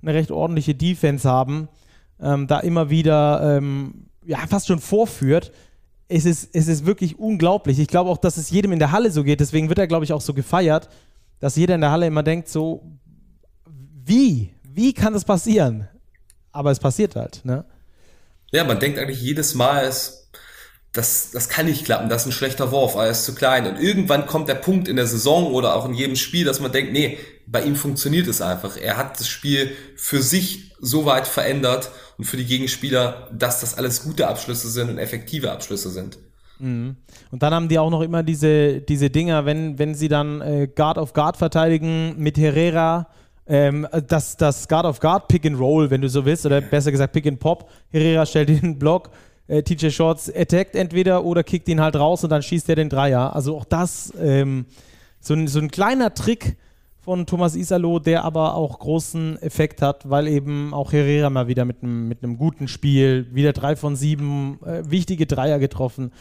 [0.00, 1.68] eine recht ordentliche Defense haben,
[2.20, 5.52] ähm, da immer wieder ähm, ja, fast schon vorführt.
[6.08, 7.78] Es ist, es ist wirklich unglaublich.
[7.78, 9.40] Ich glaube auch, dass es jedem in der Halle so geht.
[9.40, 10.88] Deswegen wird er, glaube ich, auch so gefeiert,
[11.38, 12.82] dass jeder in der Halle immer denkt, so,
[14.04, 14.54] wie?
[14.62, 15.88] Wie kann das passieren?
[16.50, 17.64] Aber es passiert halt, ne?
[18.50, 20.27] Ja, man denkt eigentlich jedes Mal, es
[20.98, 23.66] das, das kann nicht klappen, das ist ein schlechter Wurf, er ist zu klein.
[23.66, 26.72] Und irgendwann kommt der Punkt in der Saison oder auch in jedem Spiel, dass man
[26.72, 28.76] denkt, nee, bei ihm funktioniert es einfach.
[28.76, 33.78] Er hat das Spiel für sich so weit verändert und für die Gegenspieler, dass das
[33.78, 36.18] alles gute Abschlüsse sind und effektive Abschlüsse sind.
[36.58, 36.96] Mhm.
[37.30, 40.66] Und dann haben die auch noch immer diese, diese Dinger, wenn, wenn sie dann äh,
[40.66, 43.06] Guard of Guard verteidigen mit Herrera,
[43.46, 46.90] ähm, das, das Guard of Guard Pick and Roll, wenn du so willst, oder besser
[46.90, 47.70] gesagt Pick and Pop.
[47.90, 49.10] Herrera stellt den Block,
[49.48, 52.88] äh, TJ Shorts attackt entweder oder kickt ihn halt raus und dann schießt er den
[52.88, 53.34] Dreier.
[53.34, 54.66] Also auch das ähm,
[55.20, 56.56] so, ein, so ein kleiner Trick
[57.00, 61.64] von Thomas Isalo, der aber auch großen Effekt hat, weil eben auch Herrera mal wieder
[61.64, 66.12] mit einem mit guten Spiel, wieder drei von sieben, äh, wichtige Dreier getroffen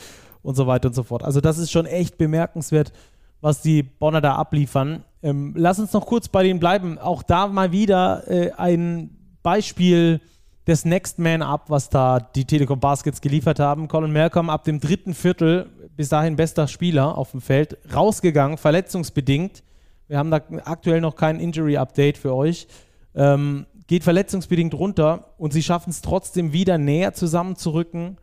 [0.43, 1.23] und so weiter und so fort.
[1.23, 2.93] Also das ist schon echt bemerkenswert,
[3.41, 5.03] was die Bonner da abliefern.
[5.21, 6.97] Ähm, lass uns noch kurz bei denen bleiben.
[6.97, 9.09] Auch da mal wieder äh, ein
[9.43, 10.21] Beispiel
[10.67, 13.87] des Next Man Up, was da die Telekom Baskets geliefert haben.
[13.87, 19.63] Colin Malcolm ab dem dritten Viertel, bis dahin bester Spieler auf dem Feld, rausgegangen, verletzungsbedingt.
[20.07, 22.67] Wir haben da aktuell noch kein Injury-Update für euch.
[23.15, 28.17] Ähm, geht verletzungsbedingt runter und sie schaffen es trotzdem wieder näher zusammenzurücken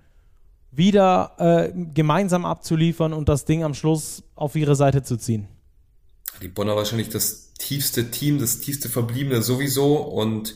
[0.77, 5.49] wieder äh, gemeinsam abzuliefern und das Ding am Schluss auf ihre Seite zu ziehen.
[6.43, 10.55] Die Bonner wahrscheinlich das tiefste Team, das tiefste Verbliebene sowieso und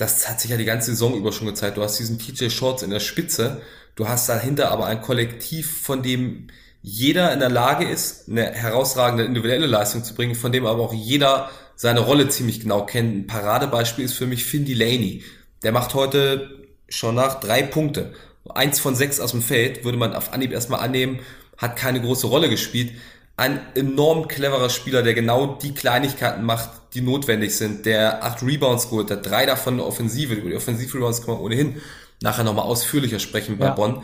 [0.00, 1.76] das hat sich ja die ganze Saison über schon gezeigt.
[1.76, 3.60] Du hast diesen TJ Shorts in der Spitze,
[3.96, 6.48] du hast dahinter aber ein Kollektiv, von dem
[6.82, 10.94] jeder in der Lage ist, eine herausragende individuelle Leistung zu bringen, von dem aber auch
[10.94, 13.14] jeder seine Rolle ziemlich genau kennt.
[13.14, 15.22] Ein Paradebeispiel ist für mich Finn Delaney.
[15.62, 18.14] Der macht heute schon nach drei Punkte
[18.48, 21.20] eins von sechs aus dem Feld, würde man auf Anhieb erstmal annehmen,
[21.58, 22.92] hat keine große Rolle gespielt.
[23.40, 28.90] Ein enorm cleverer Spieler, der genau die Kleinigkeiten macht, die notwendig sind, der acht Rebounds
[28.90, 30.34] geholt hat, drei davon eine Offensive.
[30.34, 31.80] Über die Offensiv-Rebounds kann man ohnehin
[32.20, 33.72] nachher nochmal ausführlicher sprechen bei ja.
[33.72, 34.02] Bonn.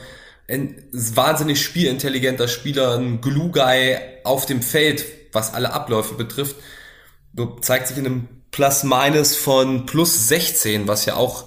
[0.49, 6.57] Ein wahnsinnig spielintelligenter Spieler, ein Glue-Guy auf dem Feld, was alle Abläufe betrifft.
[7.34, 11.45] Du zeigt sich in einem Plus-Minus von plus 16, was ja auch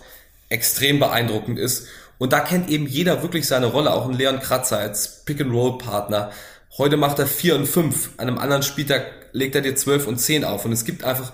[0.49, 1.87] extrem beeindruckend ist.
[2.19, 6.31] Und da kennt eben jeder wirklich seine Rolle, auch ein Leon Kratzer als Pick-and-Roll-Partner.
[6.79, 10.17] Heute macht er 4 und 5, an einem anderen Spieltag legt er dir 12 und
[10.17, 10.63] 10 auf.
[10.63, 11.33] Und es gibt einfach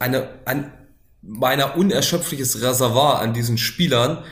[0.00, 0.72] eine, ein
[1.22, 4.24] meiner unerschöpfliches Reservoir an diesen Spielern,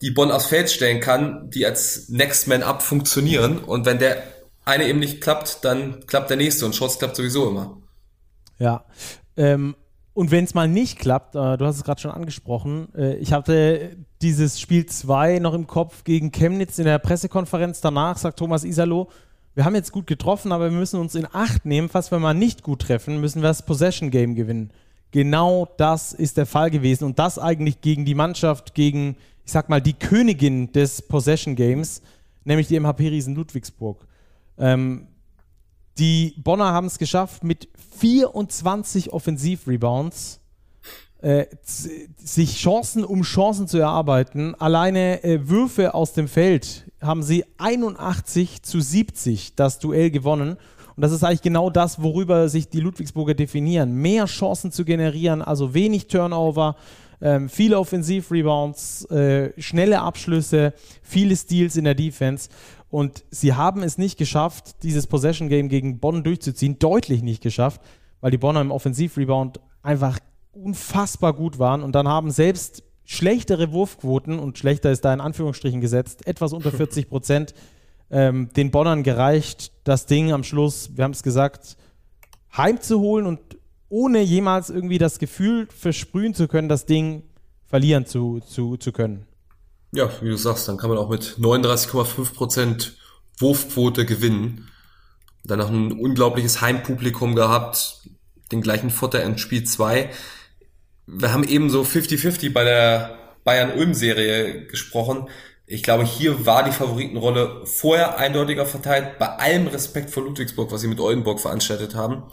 [0.00, 3.58] die Bonn aufs Feld stellen kann, die als Next Man Up funktionieren.
[3.58, 4.22] Und wenn der
[4.64, 7.78] eine eben nicht klappt, dann klappt der nächste und Schotz klappt sowieso immer.
[8.58, 8.84] Ja,
[9.36, 9.74] ähm,
[10.12, 13.32] und wenn es mal nicht klappt, äh, du hast es gerade schon angesprochen, äh, ich
[13.32, 17.80] hatte dieses Spiel 2 noch im Kopf gegen Chemnitz in der Pressekonferenz.
[17.80, 19.08] Danach sagt Thomas Isalo,
[19.54, 21.88] wir haben jetzt gut getroffen, aber wir müssen uns in Acht nehmen.
[21.88, 24.70] Falls wir mal nicht gut treffen, müssen wir das Possession Game gewinnen.
[25.10, 27.04] Genau das ist der Fall gewesen.
[27.04, 32.00] Und das eigentlich gegen die Mannschaft, gegen, ich sag mal, die Königin des Possession Games,
[32.44, 34.06] nämlich die MHP Riesen Ludwigsburg.
[34.56, 35.08] Ähm,
[35.98, 40.39] die Bonner haben es geschafft, mit 24 Offensiv-Rebounds
[41.22, 44.54] äh, sich Chancen um Chancen zu erarbeiten.
[44.54, 50.56] Alleine äh, Würfe aus dem Feld haben sie 81 zu 70 das Duell gewonnen.
[50.96, 53.94] Und das ist eigentlich genau das, worüber sich die Ludwigsburger definieren.
[53.94, 56.76] Mehr Chancen zu generieren, also wenig Turnover,
[57.22, 62.48] ähm, viele Offensiv-Rebounds, äh, schnelle Abschlüsse, viele Steals in der Defense.
[62.90, 66.78] Und sie haben es nicht geschafft, dieses Possession-Game gegen Bonn durchzuziehen.
[66.78, 67.80] Deutlich nicht geschafft,
[68.20, 70.18] weil die Bonner im Offensiv-Rebound einfach
[70.62, 71.82] unfassbar gut waren.
[71.82, 76.70] Und dann haben selbst schlechtere Wurfquoten, und schlechter ist da in Anführungsstrichen gesetzt, etwas unter
[76.72, 77.54] 40 Prozent,
[78.10, 81.76] ähm, den Bonnern gereicht, das Ding am Schluss, wir haben es gesagt,
[82.56, 83.40] heimzuholen und
[83.88, 87.24] ohne jemals irgendwie das Gefühl versprühen zu können, das Ding
[87.66, 89.26] verlieren zu, zu, zu können.
[89.92, 92.92] Ja, wie du sagst, dann kann man auch mit 39,5%
[93.38, 94.68] Wurfquote gewinnen.
[95.44, 98.08] Dann noch ein unglaubliches Heimpublikum gehabt,
[98.52, 100.10] den gleichen Futter in Spiel 2.
[101.06, 105.28] Wir haben eben so 50-50 bei der Bayern-Ulm-Serie gesprochen.
[105.66, 110.80] Ich glaube, hier war die Favoritenrolle vorher eindeutiger verteilt, bei allem Respekt vor Ludwigsburg, was
[110.80, 112.24] sie mit Oldenburg veranstaltet haben.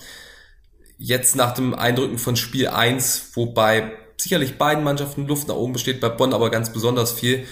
[0.97, 5.99] Jetzt nach dem Eindrücken von Spiel 1, wobei sicherlich beiden Mannschaften Luft nach oben besteht,
[6.01, 7.45] bei Bonn aber ganz besonders viel,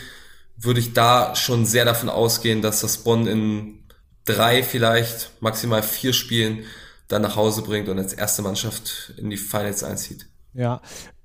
[0.58, 3.84] würde ich da schon sehr davon ausgehen, dass das Bonn in
[4.26, 6.66] drei, vielleicht maximal vier Spielen
[7.08, 10.26] dann nach Hause bringt und als erste Mannschaft in die Finals einzieht.
[10.56, 10.82] Ja,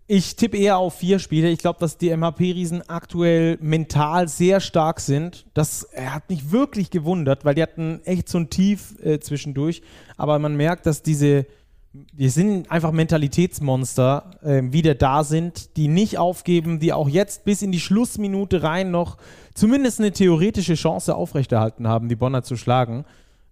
[0.07, 1.51] ich tippe eher auf vier Spiele.
[1.51, 5.47] Ich glaube, dass die MHP-Riesen aktuell mental sehr stark sind.
[5.55, 9.83] Das hat mich wirklich gewundert, weil die hatten echt so ein Tief äh, zwischendurch.
[10.17, 11.47] Aber man merkt, dass diese
[11.93, 17.63] die sind einfach Mentalitätsmonster, äh, wieder da sind, die nicht aufgeben, die auch jetzt bis
[17.63, 19.17] in die Schlussminute rein noch
[19.55, 23.05] zumindest eine theoretische Chance aufrechterhalten haben, die Bonner zu schlagen.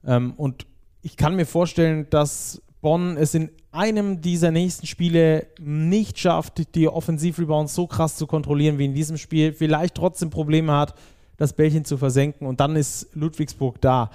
[0.06, 0.66] Ähm, und
[1.02, 6.88] ich kann mir vorstellen, dass Bonn es in einem dieser nächsten Spiele nicht schafft, die
[6.88, 10.94] Offensivrebounds so krass zu kontrollieren wie in diesem Spiel, vielleicht trotzdem Probleme hat,
[11.36, 14.10] das Bällchen zu versenken und dann ist Ludwigsburg da.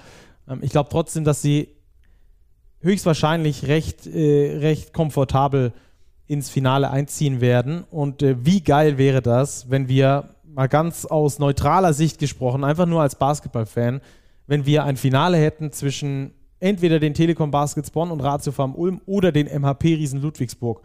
[0.48, 1.68] Ähm, ich glaube trotzdem, dass sie
[2.80, 5.72] höchstwahrscheinlich recht, äh, recht komfortabel
[6.26, 7.84] ins Finale einziehen werden.
[7.90, 12.86] Und äh, wie geil wäre das, wenn wir mal ganz aus neutraler Sicht gesprochen, einfach
[12.86, 14.00] nur als Basketballfan,
[14.46, 16.32] wenn wir ein Finale hätten zwischen
[16.64, 20.80] entweder den Telekom Baskets Bonn und Ratio Farm Ulm oder den MHP Riesen Ludwigsburg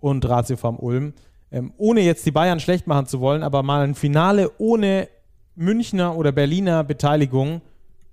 [0.00, 1.12] und Ratio Farm Ulm.
[1.52, 5.08] Ähm, ohne jetzt die Bayern schlecht machen zu wollen, aber mal ein Finale ohne
[5.54, 7.60] Münchner oder Berliner Beteiligung,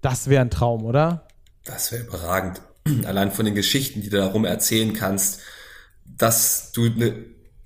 [0.01, 1.27] das wäre ein Traum, oder?
[1.63, 2.61] Das wäre überragend.
[3.05, 5.39] Allein von den Geschichten, die du darum erzählen kannst,
[6.05, 7.15] dass du eine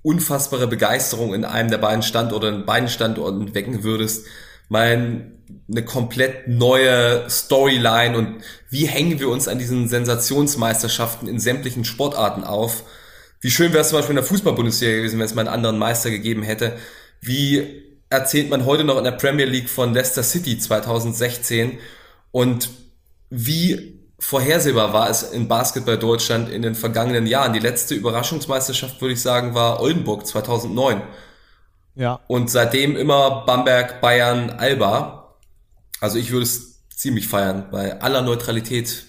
[0.02, 4.26] unfassbare Begeisterung in einem der beiden Standorte, in beiden Standorten wecken würdest.
[4.68, 5.39] Mein,
[5.70, 12.44] eine komplett neue Storyline und wie hängen wir uns an diesen Sensationsmeisterschaften in sämtlichen Sportarten
[12.44, 12.84] auf?
[13.40, 15.78] Wie schön wäre es zum Beispiel in der Fußball-Bundesliga gewesen, wenn es mal einen anderen
[15.78, 16.76] Meister gegeben hätte.
[17.20, 21.78] Wie erzählt man heute noch in der Premier League von Leicester City 2016
[22.32, 22.68] und
[23.30, 27.52] wie vorhersehbar war es in Basketball Deutschland in den vergangenen Jahren.
[27.52, 31.02] Die letzte Überraschungsmeisterschaft, würde ich sagen, war Oldenburg 2009.
[31.94, 32.20] Ja.
[32.28, 35.19] Und seitdem immer Bamberg, Bayern, Alba.
[36.00, 37.66] Also ich würde es ziemlich feiern.
[37.70, 39.04] Bei aller Neutralität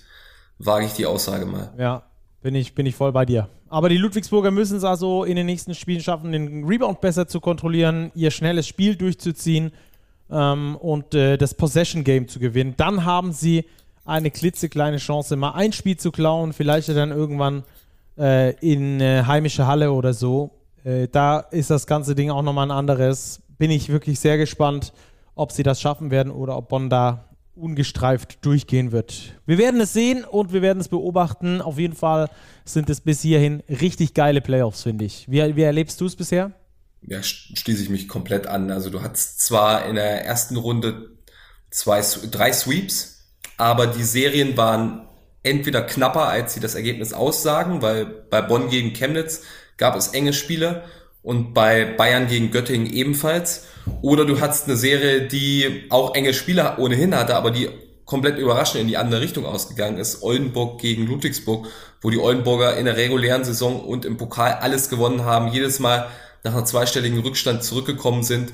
[0.59, 1.73] wage ich die Aussage mal.
[1.77, 2.03] Ja,
[2.41, 3.49] bin ich, bin ich voll bei dir.
[3.69, 7.39] Aber die Ludwigsburger müssen es also in den nächsten Spielen schaffen, den Rebound besser zu
[7.39, 9.71] kontrollieren, ihr schnelles Spiel durchzuziehen
[10.29, 12.73] ähm, und äh, das Possession Game zu gewinnen.
[12.75, 13.65] Dann haben sie
[14.03, 17.63] eine klitzekleine Chance, mal ein Spiel zu klauen, vielleicht dann irgendwann
[18.17, 20.51] äh, in äh, heimische Halle oder so.
[20.83, 23.41] Äh, da ist das ganze Ding auch nochmal ein anderes.
[23.57, 24.91] Bin ich wirklich sehr gespannt,
[25.41, 29.33] ob sie das schaffen werden oder ob Bonn da ungestreift durchgehen wird.
[29.45, 31.61] Wir werden es sehen und wir werden es beobachten.
[31.61, 32.29] Auf jeden Fall
[32.63, 35.29] sind es bis hierhin richtig geile Playoffs, finde ich.
[35.29, 36.51] Wie, wie erlebst du es bisher?
[37.01, 38.71] Ja, schließe ich mich komplett an.
[38.71, 41.17] Also du hattest zwar in der ersten Runde
[41.71, 45.07] zwei, drei Sweeps, aber die Serien waren
[45.43, 49.41] entweder knapper, als sie das Ergebnis aussagen, weil bei Bonn gegen Chemnitz
[49.77, 50.83] gab es enge Spiele
[51.24, 53.65] und bei Bayern gegen Göttingen ebenfalls.
[54.01, 57.69] Oder du hattest eine Serie, die auch enge Spiele ohnehin hatte, aber die
[58.05, 60.22] komplett überraschend in die andere Richtung ausgegangen ist.
[60.24, 61.67] Oldenburg gegen Ludwigsburg,
[62.01, 66.07] wo die Oldenburger in der regulären Saison und im Pokal alles gewonnen haben, jedes Mal
[66.43, 68.51] nach einer zweistelligen Rückstand zurückgekommen sind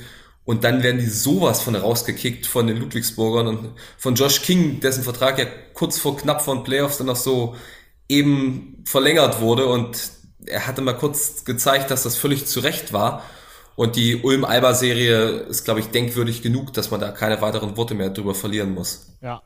[0.47, 5.03] und dann werden die sowas von rausgekickt von den Ludwigsburgern und von Josh King, dessen
[5.03, 7.57] Vertrag ja kurz vor knapp von Playoffs dann noch so
[8.07, 9.67] eben verlängert wurde.
[9.67, 9.99] Und
[10.47, 13.23] er hatte mal kurz gezeigt, dass das völlig zu Recht war.
[13.75, 18.09] Und die Ulm-Alba-Serie ist, glaube ich, denkwürdig genug, dass man da keine weiteren Worte mehr
[18.09, 19.13] drüber verlieren muss.
[19.21, 19.41] Ja,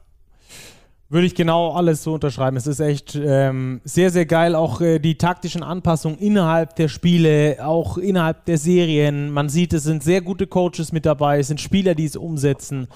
[1.12, 2.56] würde ich genau alles so unterschreiben.
[2.56, 4.56] Es ist echt ähm, sehr, sehr geil.
[4.56, 9.30] Auch äh, die taktischen Anpassungen innerhalb der Spiele, auch innerhalb der Serien.
[9.30, 11.40] Man sieht, es sind sehr gute Coaches mit dabei.
[11.40, 12.88] Es sind Spieler, die es umsetzen.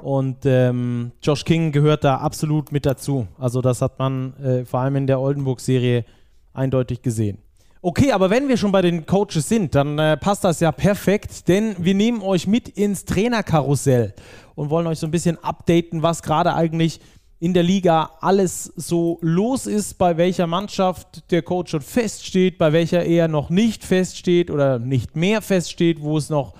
[0.00, 3.26] Und ähm, Josh King gehört da absolut mit dazu.
[3.40, 6.04] Also, das hat man äh, vor allem in der Oldenburg-Serie
[6.52, 7.38] eindeutig gesehen.
[7.86, 11.48] Okay, aber wenn wir schon bei den Coaches sind, dann äh, passt das ja perfekt,
[11.48, 14.14] denn wir nehmen euch mit ins Trainerkarussell
[14.54, 16.98] und wollen euch so ein bisschen updaten, was gerade eigentlich
[17.40, 22.72] in der Liga alles so los ist, bei welcher Mannschaft der Coach schon feststeht, bei
[22.72, 26.54] welcher er noch nicht feststeht oder nicht mehr feststeht, wo es noch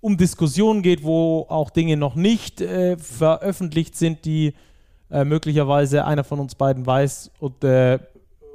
[0.00, 4.54] um Diskussionen geht, wo auch Dinge noch nicht äh, veröffentlicht sind, die
[5.10, 7.30] äh, möglicherweise einer von uns beiden weiß.
[7.40, 7.98] Und äh,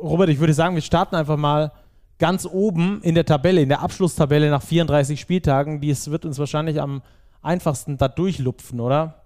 [0.01, 1.71] Robert, ich würde sagen, wir starten einfach mal
[2.19, 5.81] ganz oben in der Tabelle, in der Abschlusstabelle nach 34 Spieltagen.
[5.81, 7.01] Dies wird uns wahrscheinlich am
[7.41, 9.23] einfachsten da durchlupfen, oder?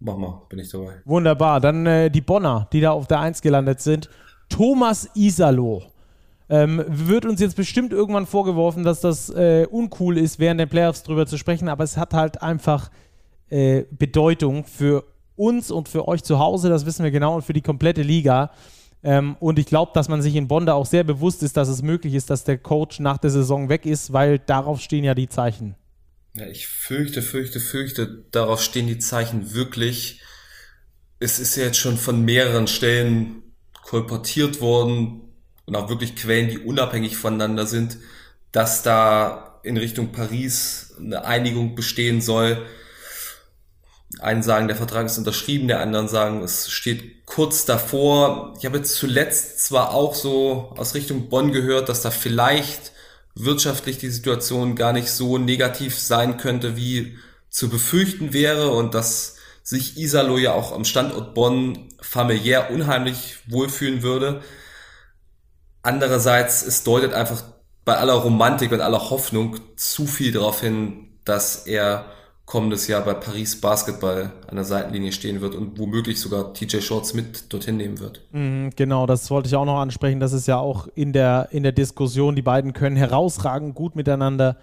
[0.00, 1.00] Mach mal, bin ich dabei.
[1.04, 1.60] Wunderbar.
[1.60, 4.10] Dann äh, die Bonner, die da auf der 1 gelandet sind.
[4.48, 5.84] Thomas Isalo.
[6.48, 11.02] Ähm, wird uns jetzt bestimmt irgendwann vorgeworfen, dass das äh, uncool ist, während der Playoffs
[11.02, 12.90] drüber zu sprechen, aber es hat halt einfach
[13.48, 15.04] äh, Bedeutung für
[15.36, 18.50] uns und für euch zu Hause, das wissen wir genau, und für die komplette Liga.
[19.04, 21.68] Ähm, und ich glaube, dass man sich in Bonn da auch sehr bewusst ist, dass
[21.68, 25.14] es möglich ist, dass der Coach nach der Saison weg ist, weil darauf stehen ja
[25.14, 25.74] die Zeichen.
[26.34, 30.22] Ja, ich fürchte, fürchte, fürchte, darauf stehen die Zeichen wirklich.
[31.18, 33.42] Es ist ja jetzt schon von mehreren Stellen
[33.82, 35.22] kolportiert worden
[35.66, 37.98] und auch wirklich Quellen, die unabhängig voneinander sind,
[38.50, 42.64] dass da in Richtung Paris eine Einigung bestehen soll.
[44.22, 48.54] Einen sagen, der Vertrag ist unterschrieben, der anderen sagen, es steht kurz davor.
[48.58, 52.92] Ich habe jetzt zuletzt zwar auch so aus Richtung Bonn gehört, dass da vielleicht
[53.34, 57.18] wirtschaftlich die Situation gar nicht so negativ sein könnte, wie
[57.50, 64.02] zu befürchten wäre und dass sich Isalo ja auch am Standort Bonn familiär unheimlich wohlfühlen
[64.02, 64.42] würde.
[65.82, 67.42] Andererseits, es deutet einfach
[67.84, 72.06] bei aller Romantik und aller Hoffnung zu viel darauf hin, dass er
[72.52, 77.14] kommendes Jahr bei Paris Basketball an der Seitenlinie stehen wird und womöglich sogar TJ Shorts
[77.14, 78.20] mit dorthin nehmen wird.
[78.32, 80.20] Mhm, genau, das wollte ich auch noch ansprechen.
[80.20, 82.36] Das ist ja auch in der, in der Diskussion.
[82.36, 84.58] Die beiden können herausragend gut miteinander.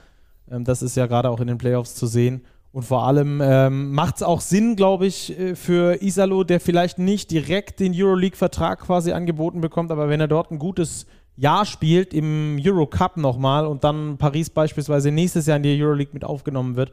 [0.52, 2.46] Ähm, das ist ja gerade auch in den Playoffs zu sehen.
[2.72, 7.00] Und vor allem ähm, macht es auch Sinn, glaube ich, äh, für Isalo, der vielleicht
[7.00, 12.14] nicht direkt den Euroleague-Vertrag quasi angeboten bekommt, aber wenn er dort ein gutes Jahr spielt
[12.14, 16.92] im Eurocup nochmal und dann Paris beispielsweise nächstes Jahr in die Euroleague mit aufgenommen wird,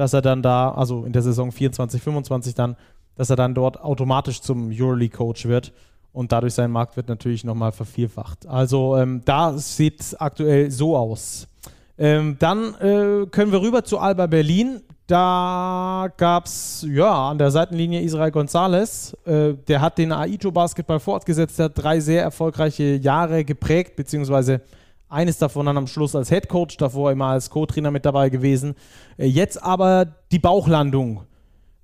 [0.00, 2.74] dass er dann da, also in der Saison 24, 25 dann,
[3.16, 5.74] dass er dann dort automatisch zum Euroleague-Coach wird
[6.14, 8.46] und dadurch sein Markt wird natürlich nochmal vervielfacht.
[8.46, 11.48] Also ähm, da sieht es aktuell so aus.
[11.98, 14.80] Ähm, dann äh, können wir rüber zu Alba Berlin.
[15.06, 19.14] Da gab es ja an der Seitenlinie Israel Gonzalez.
[19.26, 24.62] Äh, der hat den Aito-Basketball fortgesetzt, der hat drei sehr erfolgreiche Jahre geprägt, beziehungsweise
[25.10, 28.74] eines davon dann am Schluss als Head Coach, davor immer als Co-Trainer mit dabei gewesen.
[29.18, 31.24] Äh, jetzt aber die Bauchlandung.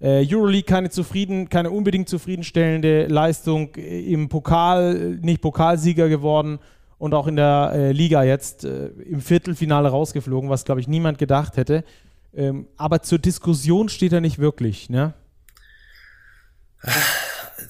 [0.01, 6.59] Äh, Euroleague keine zufrieden, keine unbedingt zufriedenstellende Leistung äh, im Pokal, nicht Pokalsieger geworden
[6.99, 11.85] und auch in der Liga jetzt im Viertelfinale rausgeflogen, was glaube ich niemand gedacht hätte.
[12.35, 15.13] Ähm, aber zur Diskussion steht er nicht wirklich, ne?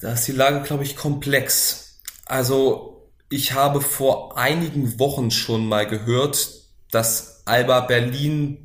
[0.01, 1.99] Da ist die Lage, glaube ich, komplex.
[2.25, 2.96] Also,
[3.29, 6.49] ich habe vor einigen Wochen schon mal gehört,
[6.91, 8.63] dass Alba Berlin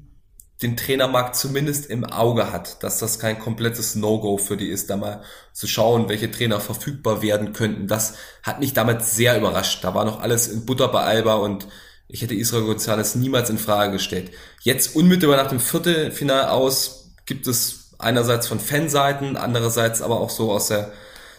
[0.62, 4.96] den Trainermarkt zumindest im Auge hat, dass das kein komplettes No-Go für die ist, da
[4.96, 7.88] mal zu schauen, welche Trainer verfügbar werden könnten.
[7.88, 9.82] Das hat mich damit sehr überrascht.
[9.82, 11.66] Da war noch alles in Butter bei Alba und
[12.06, 14.30] ich hätte Israel González niemals in Frage gestellt.
[14.60, 20.52] Jetzt unmittelbar nach dem Viertelfinal aus gibt es einerseits von Fanseiten, andererseits aber auch so
[20.52, 20.92] aus der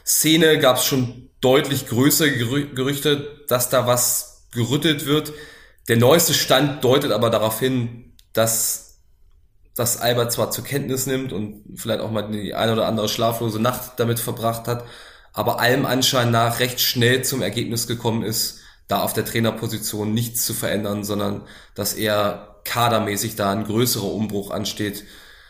[0.05, 5.33] Szene gab es schon deutlich größere Gerüchte, dass da was gerüttelt wird.
[5.87, 9.01] Der neueste Stand deutet aber darauf hin, dass
[9.75, 13.59] das Albert zwar zur Kenntnis nimmt und vielleicht auch mal die eine oder andere schlaflose
[13.59, 14.85] Nacht damit verbracht hat,
[15.33, 20.45] aber allem Anschein nach recht schnell zum Ergebnis gekommen ist, da auf der Trainerposition nichts
[20.45, 25.03] zu verändern, sondern dass eher kadermäßig da ein größerer Umbruch ansteht.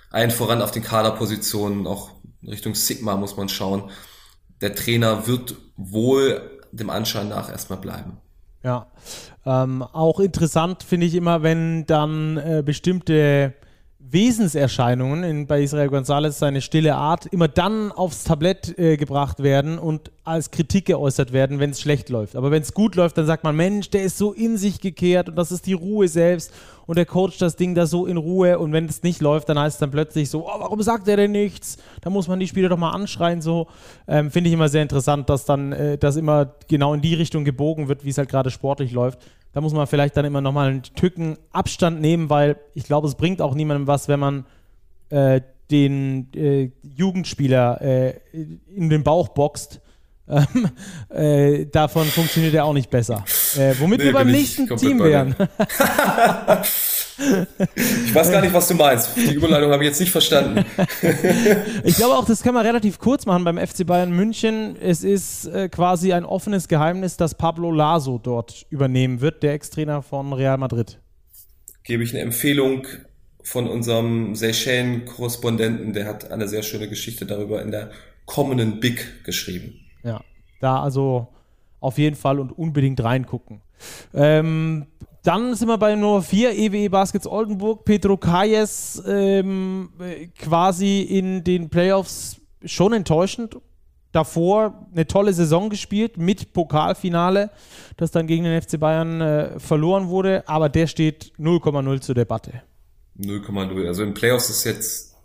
[0.09, 2.11] Ein voran auf den Kaderpositionen, auch
[2.47, 3.91] Richtung Sigma muss man schauen.
[4.64, 6.41] Der Trainer wird wohl
[6.72, 8.18] dem Anschein nach erstmal bleiben.
[8.64, 8.88] Ja,
[9.45, 13.55] ähm, auch interessant finde ich immer, wenn dann äh, bestimmte
[14.10, 19.80] Wesenserscheinungen in, bei Israel González, seine stille Art, immer dann aufs Tablett äh, gebracht werden
[19.80, 22.36] und als Kritik geäußert werden, wenn es schlecht läuft.
[22.36, 25.30] Aber wenn es gut läuft, dann sagt man, Mensch, der ist so in sich gekehrt
[25.30, 26.51] und das ist die Ruhe selbst
[26.86, 29.58] und der coacht das Ding da so in Ruhe und wenn es nicht läuft, dann
[29.58, 31.78] heißt es dann plötzlich so, oh, warum sagt er denn nichts?
[32.01, 33.68] Da muss man die Spieler doch mal anschreien so.
[34.08, 37.45] Ähm, Finde ich immer sehr interessant, dass dann äh, das immer genau in die Richtung
[37.45, 39.20] gebogen wird, wie es halt gerade sportlich läuft.
[39.54, 43.16] Da muss man vielleicht dann immer nochmal einen Tücken Abstand nehmen, weil ich glaube, es
[43.16, 44.45] bringt auch niemandem was, wenn man
[45.10, 48.14] äh, den äh, Jugendspieler äh,
[48.76, 49.80] in den Bauch boxt.
[50.28, 50.70] Ähm,
[51.10, 53.24] äh, davon funktioniert er auch nicht besser.
[53.56, 55.36] Äh, womit nee, wir beim nächsten Team wären.
[57.18, 59.16] ich weiß gar nicht, was du meinst.
[59.16, 60.66] Die Überleitung habe ich jetzt nicht verstanden.
[61.84, 64.76] ich glaube auch, das kann man relativ kurz machen beim FC Bayern München.
[64.80, 70.01] Es ist äh, quasi ein offenes Geheimnis, dass Pablo Laso dort übernehmen wird, der Ex-Trainer
[70.01, 70.99] von Real Madrid.
[71.84, 72.88] Gebe ich eine Empfehlung
[73.43, 77.91] von unserem Seychellen-Korrespondenten, der hat eine sehr schöne Geschichte darüber in der
[78.26, 79.80] kommenden Big geschrieben.
[80.03, 80.22] Ja,
[80.61, 81.28] da also
[81.82, 83.61] auf jeden Fall und unbedingt reingucken.
[84.14, 84.88] Ähm,
[85.24, 87.86] dann sind wir bei Nummer 4, EWE Baskets Oldenburg.
[87.86, 89.89] Pedro Kayes ähm,
[90.38, 93.57] quasi in den Playoffs schon enttäuschend.
[94.11, 97.49] Davor eine tolle Saison gespielt mit Pokalfinale,
[97.97, 102.61] das dann gegen den FC Bayern äh, verloren wurde, aber der steht 0,0 zur Debatte.
[103.19, 103.88] 0,0.
[103.88, 105.15] Also in Playoffs ist jetzt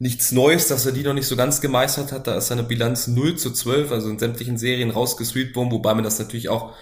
[0.00, 2.26] nichts Neues, dass er die noch nicht so ganz gemeistert hat.
[2.26, 6.02] Da ist seine Bilanz 0 zu 12, also in sämtlichen Serien rausgesweept worden, wobei man
[6.02, 6.72] das natürlich auch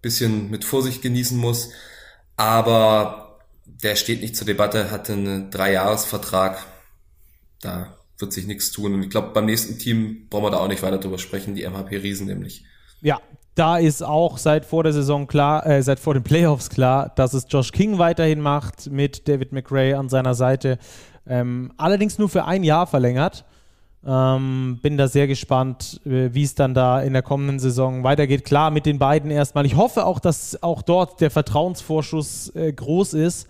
[0.00, 1.70] bisschen mit Vorsicht genießen muss.
[2.36, 6.64] Aber der steht nicht zur Debatte, hatte einen Dreijahresvertrag.
[7.60, 8.94] Da wird sich nichts tun.
[8.94, 11.68] Und ich glaube, beim nächsten Team brauchen wir da auch nicht weiter drüber sprechen, die
[11.68, 12.64] MHP Riesen nämlich.
[13.00, 13.20] Ja,
[13.54, 17.34] da ist auch seit vor der Saison klar, äh, seit vor den Playoffs klar, dass
[17.34, 20.78] es Josh King weiterhin macht mit David McRae an seiner Seite.
[21.26, 23.44] Ähm, allerdings nur für ein Jahr verlängert.
[24.06, 28.44] Ähm, bin da sehr gespannt, äh, wie es dann da in der kommenden Saison weitergeht.
[28.44, 29.64] Klar, mit den beiden erstmal.
[29.64, 33.48] Ich hoffe auch, dass auch dort der Vertrauensvorschuss äh, groß ist,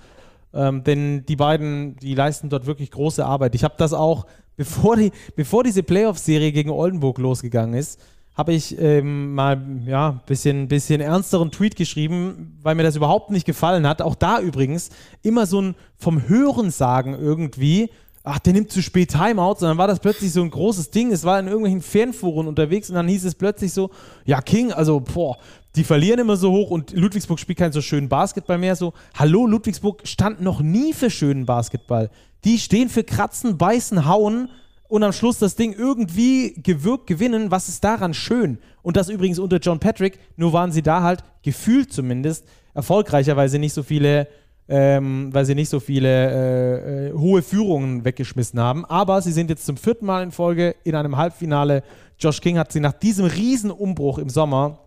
[0.53, 3.57] ähm, denn die beiden, die leisten dort wirklich große Arbeit.
[3.57, 4.27] Ich habe das auch,
[4.57, 8.01] bevor, die, bevor diese Playoff-Serie gegen Oldenburg losgegangen ist,
[8.37, 13.31] habe ich ähm, mal ja ein bisschen, bisschen ernsteren Tweet geschrieben, weil mir das überhaupt
[13.31, 14.03] nicht gefallen hat.
[14.03, 14.91] Auch da übrigens
[15.23, 17.91] immer so ein vom Hörensagen irgendwie
[18.25, 21.13] ach, der nimmt zu spät Timeouts und dann war das plötzlich so ein großes Ding.
[21.13, 23.91] Es war in irgendwelchen Fernforen unterwegs und dann hieß es plötzlich so,
[24.25, 25.37] ja, King, also, boah,
[25.77, 28.77] die verlieren immer so hoch und Ludwigsburg spielt keinen so schönen Basketball mehr.
[28.77, 32.11] So, hallo, Ludwigsburg stand noch nie für schönen Basketball.
[32.45, 34.49] Die stehen für Kratzen, Beißen, Hauen
[34.89, 37.51] und am Schluss das Ding irgendwie gewirkt gewinnen.
[37.51, 38.59] Was ist daran schön?
[38.83, 43.49] Und das übrigens unter John Patrick, nur waren sie da halt gefühlt zumindest erfolgreicher, weil
[43.49, 44.29] sie nicht so viele
[44.69, 48.85] ähm, weil sie nicht so viele äh, äh, hohe Führungen weggeschmissen haben.
[48.85, 51.83] Aber sie sind jetzt zum vierten Mal in Folge in einem Halbfinale.
[52.19, 54.79] Josh King hat sie nach diesem Riesenumbruch im Sommer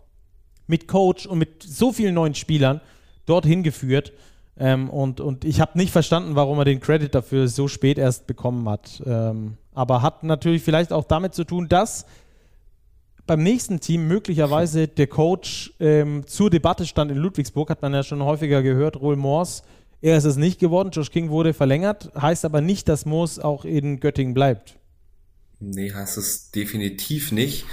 [0.66, 2.80] mit Coach und mit so vielen neuen Spielern
[3.26, 4.12] dorthin geführt.
[4.58, 8.26] Ähm, und, und ich habe nicht verstanden, warum er den Credit dafür so spät erst
[8.26, 9.00] bekommen hat.
[9.06, 12.04] Ähm, aber hat natürlich vielleicht auch damit zu tun, dass
[13.28, 18.02] beim nächsten Team möglicherweise der Coach ähm, zur Debatte stand in Ludwigsburg, hat man ja
[18.02, 19.62] schon häufiger gehört, Roel Moors.
[20.00, 23.64] Er ist es nicht geworden, Josh King wurde verlängert, heißt aber nicht, dass Moors auch
[23.64, 24.76] in Göttingen bleibt.
[25.60, 27.64] Nee, heißt es definitiv nicht.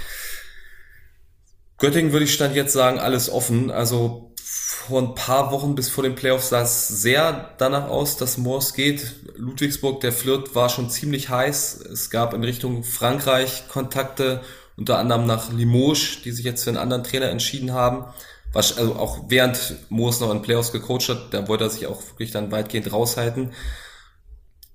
[1.78, 3.70] Göttingen würde ich stand jetzt sagen, alles offen.
[3.70, 8.38] Also vor ein paar Wochen bis vor den Playoffs sah es sehr danach aus, dass
[8.38, 9.16] Moors geht.
[9.36, 11.80] Ludwigsburg, der Flirt war schon ziemlich heiß.
[11.92, 14.42] Es gab in Richtung Frankreich Kontakte
[14.76, 18.04] unter anderem nach Limoges, die sich jetzt für einen anderen Trainer entschieden haben.
[18.52, 22.02] Was, also auch während Moos noch in Playoffs gecoacht hat, da wollte er sich auch
[22.10, 23.52] wirklich dann weitgehend raushalten.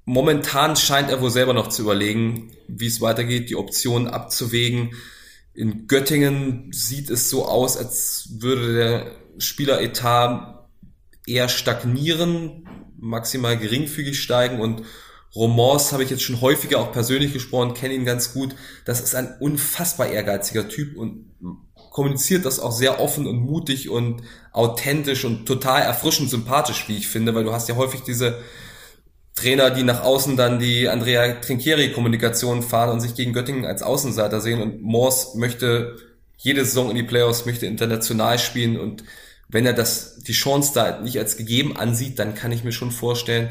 [0.05, 4.95] Momentan scheint er wohl selber noch zu überlegen, wie es weitergeht, die Optionen abzuwägen.
[5.53, 10.67] In Göttingen sieht es so aus, als würde der Spieleretat
[11.25, 14.83] eher stagnieren, maximal geringfügig steigen und
[15.36, 18.55] Romans habe ich jetzt schon häufiger auch persönlich gesprochen, kenne ihn ganz gut.
[18.86, 21.32] Das ist ein unfassbar ehrgeiziger Typ und
[21.91, 27.07] kommuniziert das auch sehr offen und mutig und authentisch und total erfrischend sympathisch, wie ich
[27.07, 28.39] finde, weil du hast ja häufig diese
[29.36, 34.41] Trainer, die nach außen dann die Andrea Trinchieri-Kommunikation fahren und sich gegen Göttingen als Außenseiter
[34.41, 35.95] sehen und Moors möchte
[36.38, 39.03] jede Saison in die Playoffs, möchte international spielen und
[39.47, 42.91] wenn er das, die Chance da nicht als gegeben ansieht, dann kann ich mir schon
[42.91, 43.49] vorstellen,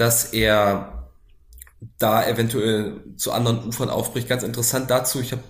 [0.00, 1.10] dass er
[1.98, 4.28] da eventuell zu anderen Ufern aufbricht.
[4.28, 5.44] Ganz interessant dazu, ich habe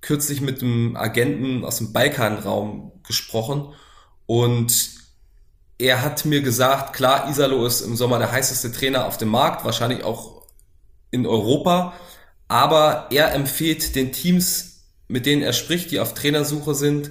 [0.00, 3.74] kürzlich mit einem Agenten aus dem Balkanraum gesprochen
[4.24, 4.72] und
[5.76, 9.62] er hat mir gesagt, klar, Isalo ist im Sommer der heißeste Trainer auf dem Markt,
[9.64, 10.46] wahrscheinlich auch
[11.10, 11.92] in Europa,
[12.48, 17.10] aber er empfiehlt den Teams, mit denen er spricht, die auf Trainersuche sind,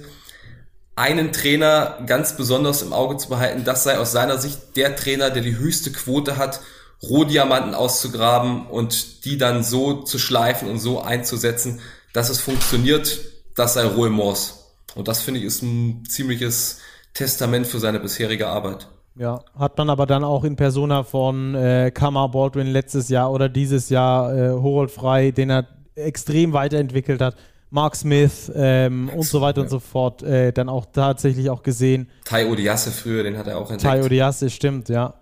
[1.02, 3.64] einen Trainer ganz besonders im Auge zu behalten.
[3.64, 6.60] Das sei aus seiner Sicht der Trainer, der die höchste Quote hat,
[7.02, 11.80] Rohdiamanten auszugraben und die dann so zu schleifen und so einzusetzen,
[12.12, 13.18] dass es funktioniert.
[13.56, 14.52] Das sei Roy Morse.
[14.94, 16.78] Und das finde ich ist ein ziemliches
[17.14, 18.86] Testament für seine bisherige Arbeit.
[19.16, 23.48] Ja, hat man aber dann auch in Persona von äh, Kamar Baldwin letztes Jahr oder
[23.48, 27.34] dieses Jahr äh, Horold Frei, den er extrem weiterentwickelt hat.
[27.72, 29.62] Mark Smith ähm, und so weiter ja.
[29.62, 32.08] und so fort, äh, dann auch tatsächlich auch gesehen.
[32.26, 33.82] Tai Odiasse früher, den hat er auch entdeckt.
[33.82, 35.14] Tai Odiasse, stimmt, ja.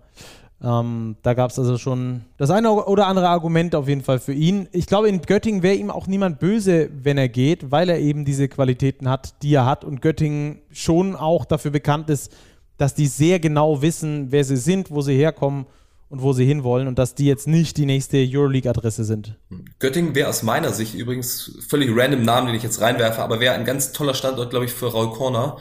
[0.61, 4.33] Ähm, da gab es also schon das eine oder andere Argument auf jeden Fall für
[4.33, 4.67] ihn.
[4.73, 8.25] Ich glaube, in Göttingen wäre ihm auch niemand böse, wenn er geht, weil er eben
[8.25, 12.35] diese Qualitäten hat, die er hat und Göttingen schon auch dafür bekannt ist,
[12.77, 15.65] dass die sehr genau wissen, wer sie sind, wo sie herkommen
[16.11, 19.37] und wo sie hinwollen und dass die jetzt nicht die nächste Euroleague-Adresse sind.
[19.79, 23.55] Göttingen wäre aus meiner Sicht übrigens völlig random Namen, den ich jetzt reinwerfe, aber wäre
[23.55, 25.57] ein ganz toller Standort, glaube ich, für Raul Corner.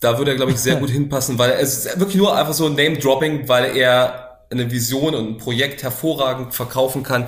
[0.00, 2.68] Da würde er, glaube ich, sehr gut hinpassen, weil es ist wirklich nur einfach so
[2.70, 7.26] Name-Dropping, weil er eine Vision und ein Projekt hervorragend verkaufen kann,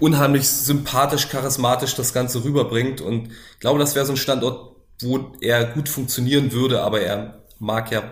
[0.00, 5.32] unheimlich sympathisch, charismatisch das Ganze rüberbringt und ich glaube, das wäre so ein Standort, wo
[5.42, 8.04] er gut funktionieren würde, aber er mag ja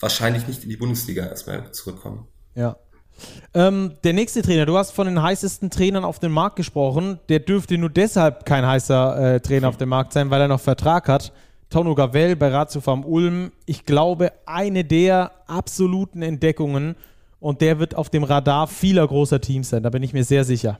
[0.00, 2.26] wahrscheinlich nicht in die Bundesliga erstmal zurückkommen.
[2.60, 2.76] Ja.
[3.54, 7.18] Ähm, der nächste Trainer, du hast von den heißesten Trainern auf dem Markt gesprochen.
[7.28, 10.60] Der dürfte nur deshalb kein heißer äh, Trainer auf dem Markt sein, weil er noch
[10.60, 11.32] Vertrag hat.
[11.70, 13.52] Tono Gavel bei Ratio Farm Ulm.
[13.64, 16.96] Ich glaube, eine der absoluten Entdeckungen
[17.38, 19.82] und der wird auf dem Radar vieler großer Teams sein.
[19.82, 20.78] Da bin ich mir sehr sicher.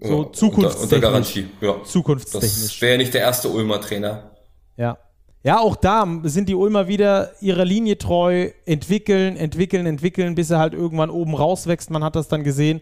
[0.00, 0.82] So ja, zukunftstechnisch.
[0.82, 1.82] Unter, unter Garantie, ja.
[1.84, 2.50] Zukunftstechnisch.
[2.52, 4.30] Das wäre nicht der erste Ulmer Trainer.
[4.76, 4.98] Ja.
[5.44, 10.58] Ja, auch da sind die Ulmer wieder ihrer Linie treu, entwickeln, entwickeln, entwickeln, bis er
[10.58, 11.90] halt irgendwann oben rauswächst.
[11.90, 12.80] Man hat das dann gesehen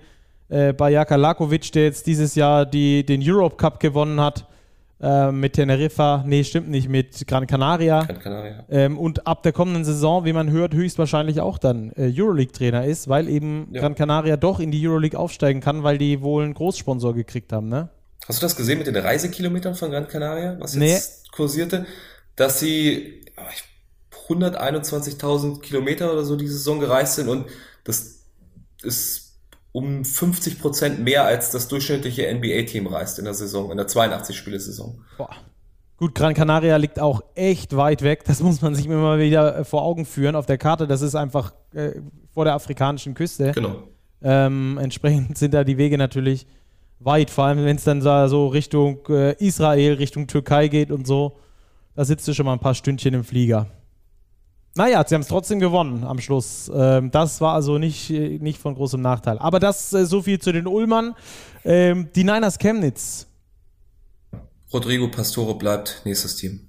[0.48, 4.46] äh, bei Jaka Lakovic, der jetzt dieses Jahr die, den Europe Cup gewonnen hat
[5.00, 6.22] äh, mit Teneriffa.
[6.24, 8.04] Nee, stimmt nicht, mit Gran Canaria.
[8.04, 8.64] Gran Canaria.
[8.70, 13.08] Ähm, und ab der kommenden Saison, wie man hört, höchstwahrscheinlich auch dann äh, Euroleague-Trainer ist,
[13.08, 13.80] weil eben ja.
[13.80, 17.68] Gran Canaria doch in die Euroleague aufsteigen kann, weil die wohl einen Großsponsor gekriegt haben,
[17.68, 17.88] ne?
[18.28, 21.30] Hast du das gesehen mit den Reisekilometern von Gran Canaria, was jetzt nee.
[21.34, 21.86] kursierte?
[22.36, 23.24] Dass sie
[24.28, 27.46] 121.000 Kilometer oder so diese Saison gereist sind und
[27.84, 28.24] das
[28.82, 29.32] ist
[29.72, 35.02] um 50 Prozent mehr als das durchschnittliche NBA-Team reist in der Saison, in der 82-Spiele-Saison.
[35.96, 38.24] Gut, Gran Canaria liegt auch echt weit weg.
[38.24, 40.34] Das muss man sich immer wieder äh, vor Augen führen.
[40.34, 41.92] Auf der Karte, das ist einfach äh,
[42.34, 43.52] vor der afrikanischen Küste.
[43.52, 43.84] Genau.
[44.20, 46.46] Ähm, entsprechend sind da die Wege natürlich
[46.98, 51.38] weit, vor allem wenn es dann so Richtung äh, Israel, Richtung Türkei geht und so.
[51.94, 53.66] Da sitzt du schon mal ein paar Stündchen im Flieger.
[54.74, 56.70] Naja, sie haben es trotzdem gewonnen am Schluss.
[56.74, 59.38] Ähm, das war also nicht, nicht von großem Nachteil.
[59.38, 61.14] Aber das äh, so viel zu den Ulmern.
[61.64, 63.26] Ähm, die Niners Chemnitz.
[64.72, 66.60] Rodrigo Pastore bleibt nächstes Team.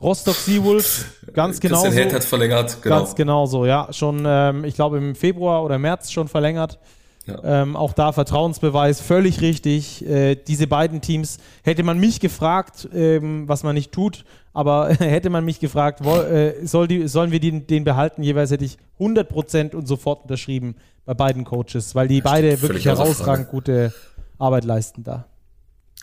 [0.00, 1.74] Rostock Seawolf, ganz genau.
[1.82, 2.98] Christian Held hat verlängert, genau.
[2.98, 3.92] Ganz genau so, ja.
[3.92, 6.78] Schon, ähm, ich glaube, im Februar oder März schon verlängert.
[7.26, 7.40] Ja.
[7.42, 10.06] Ähm, auch da Vertrauensbeweis, völlig richtig.
[10.06, 15.30] Äh, diese beiden Teams, hätte man mich gefragt, ähm, was man nicht tut, aber hätte
[15.30, 18.76] man mich gefragt, wo, äh, soll die, sollen wir den, den behalten, jeweils hätte ich
[19.00, 23.92] 100% und sofort unterschrieben bei beiden Coaches, weil die ja, beide wirklich herausragend gute
[24.38, 25.26] Arbeit leisten da.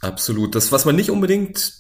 [0.02, 0.56] Absolut.
[0.56, 1.74] Das, was man nicht unbedingt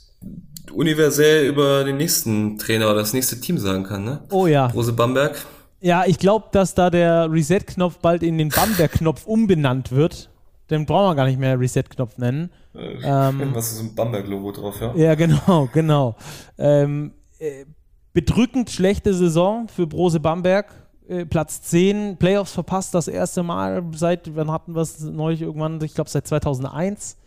[0.71, 4.21] universell über den nächsten Trainer oder das nächste Team sagen kann, ne?
[4.29, 4.67] Oh ja.
[4.67, 5.43] Rose Bamberg.
[5.81, 10.29] Ja, ich glaube, dass da der Reset-Knopf bald in den Bamberg-Knopf umbenannt wird.
[10.69, 12.51] Den brauchen wir gar nicht mehr Reset-Knopf nennen.
[12.75, 14.93] Äh, ähm, was ist so ein Bamberg-Logo drauf, ja?
[14.95, 16.15] Ja, genau, genau.
[16.59, 17.65] Ähm, äh,
[18.13, 20.71] bedrückend schlechte Saison für Brose Bamberg.
[21.09, 25.81] Äh, Platz 10, Playoffs verpasst das erste Mal seit, wann hatten wir es neulich irgendwann?
[25.81, 27.17] Ich glaube, seit 2001.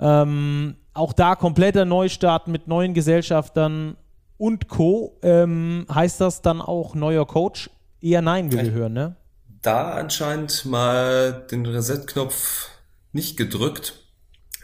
[0.00, 3.96] Ähm, auch da kompletter Neustart mit neuen Gesellschaftern
[4.38, 5.18] und Co.
[5.22, 7.70] Ähm, heißt das dann auch neuer Coach?
[8.06, 9.16] Eher nein, wie wir hören, ne?
[9.62, 12.68] Da anscheinend mal den Reset-Knopf
[13.10, 13.94] nicht gedrückt,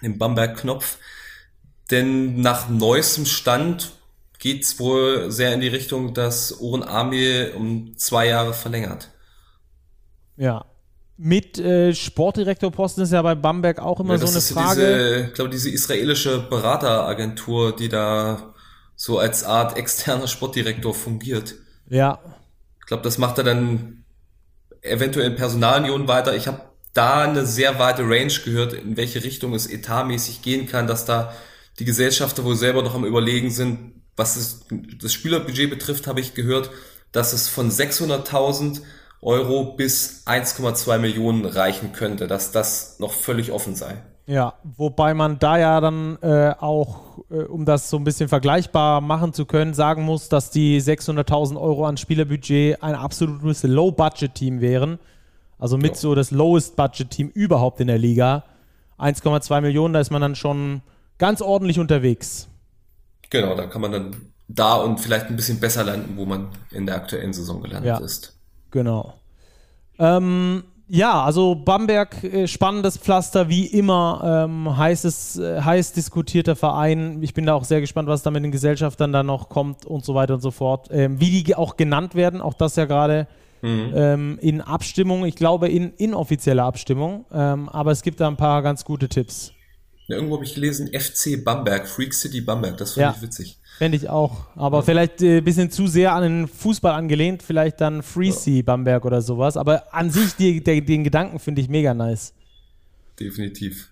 [0.00, 0.98] den Bamberg-Knopf.
[1.90, 3.94] Denn nach neuestem Stand
[4.38, 9.10] geht es wohl sehr in die Richtung, dass Oren Army um zwei Jahre verlängert.
[10.36, 10.64] Ja.
[11.16, 14.80] Mit äh, Sportdirektorposten ist ja bei Bamberg auch immer ja, so eine Frage.
[14.80, 18.54] Diese, ich glaube, diese israelische Berateragentur, die da
[18.94, 21.56] so als Art externer Sportdirektor fungiert.
[21.88, 22.20] Ja,
[22.92, 24.04] glaube, das macht er dann
[24.82, 26.36] eventuell in Personalunion weiter.
[26.36, 26.60] Ich habe
[26.92, 31.32] da eine sehr weite Range gehört, in welche Richtung es etatmäßig gehen kann, dass da
[31.78, 34.02] die Gesellschafter wohl selber noch am Überlegen sind.
[34.14, 34.66] Was das,
[35.00, 36.70] das Spielerbudget betrifft, habe ich gehört,
[37.12, 38.82] dass es von 600.000
[39.22, 44.02] Euro bis 1,2 Millionen reichen könnte, dass das noch völlig offen sei.
[44.26, 49.00] Ja, wobei man da ja dann äh, auch, äh, um das so ein bisschen vergleichbar
[49.00, 54.98] machen zu können, sagen muss, dass die 600.000 Euro an Spielerbudget ein absolutes Low-Budget-Team wären.
[55.58, 55.94] Also mit ja.
[55.96, 58.44] so das Lowest-Budget-Team überhaupt in der Liga.
[58.98, 60.82] 1,2 Millionen, da ist man dann schon
[61.18, 62.48] ganz ordentlich unterwegs.
[63.30, 64.16] Genau, da kann man dann
[64.46, 67.98] da und vielleicht ein bisschen besser landen, wo man in der aktuellen Saison gelandet ja,
[67.98, 68.38] ist.
[68.70, 69.14] Genau.
[69.98, 70.64] Ähm,
[70.94, 77.22] ja, also Bamberg, äh, spannendes Pflaster, wie immer, ähm, heißes, äh, heiß diskutierter Verein.
[77.22, 80.04] Ich bin da auch sehr gespannt, was da mit den Gesellschaftern dann noch kommt und
[80.04, 80.88] so weiter und so fort.
[80.90, 83.26] Ähm, wie die auch genannt werden, auch das ja gerade
[83.62, 83.92] mhm.
[83.94, 88.60] ähm, in Abstimmung, ich glaube in inoffizieller Abstimmung, ähm, aber es gibt da ein paar
[88.60, 89.52] ganz gute Tipps.
[90.08, 93.14] Ja, irgendwo habe ich gelesen, FC Bamberg, Freak City Bamberg, das finde ja.
[93.16, 93.61] ich witzig.
[93.78, 94.46] Fände ich auch.
[94.54, 94.82] Aber ja.
[94.82, 98.62] vielleicht ein äh, bisschen zu sehr an den Fußball angelehnt, vielleicht dann Freesea ja.
[98.62, 99.56] Bamberg oder sowas.
[99.56, 102.32] Aber an sich die, der, den Gedanken finde ich mega nice.
[103.18, 103.90] Definitiv.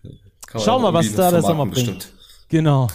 [0.58, 1.98] Schau mal, was da der Sommer bringt.
[1.98, 2.12] Bestimmt.
[2.48, 2.88] Genau.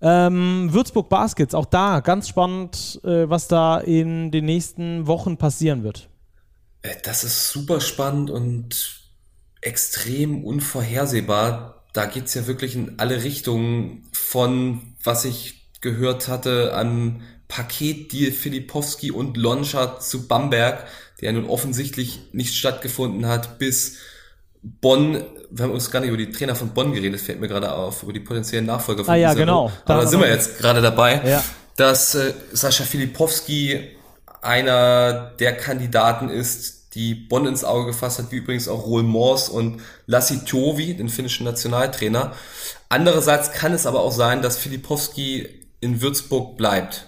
[0.00, 5.82] Ähm, Würzburg Baskets, auch da ganz spannend, äh, was da in den nächsten Wochen passieren
[5.82, 6.08] wird.
[6.82, 9.00] Äh, das ist super spannend und
[9.60, 11.82] extrem unvorhersehbar.
[11.92, 18.32] Da geht es ja wirklich in alle Richtungen von, was ich gehört hatte an Paketdeal
[18.32, 20.86] Filipowski und Loncha zu Bamberg,
[21.20, 23.96] der nun offensichtlich nicht stattgefunden hat, bis
[24.62, 27.72] Bonn, wir haben uns gar nicht über die Trainer von Bonn geredet, fällt mir gerade
[27.72, 29.72] auf, über die potenziellen Nachfolger von ah, ja, genau.
[29.86, 31.42] Da Aber da sind wir jetzt gerade dabei, ja.
[31.76, 33.96] dass äh, Sascha Filipowski
[34.42, 39.48] einer der Kandidaten ist, die Bonn ins Auge gefasst hat, wie übrigens auch Roel Mors
[39.48, 42.32] und Lassi Tovi, den finnischen Nationaltrainer.
[42.88, 47.06] Andererseits kann es aber auch sein, dass Filipowski in Würzburg bleibt.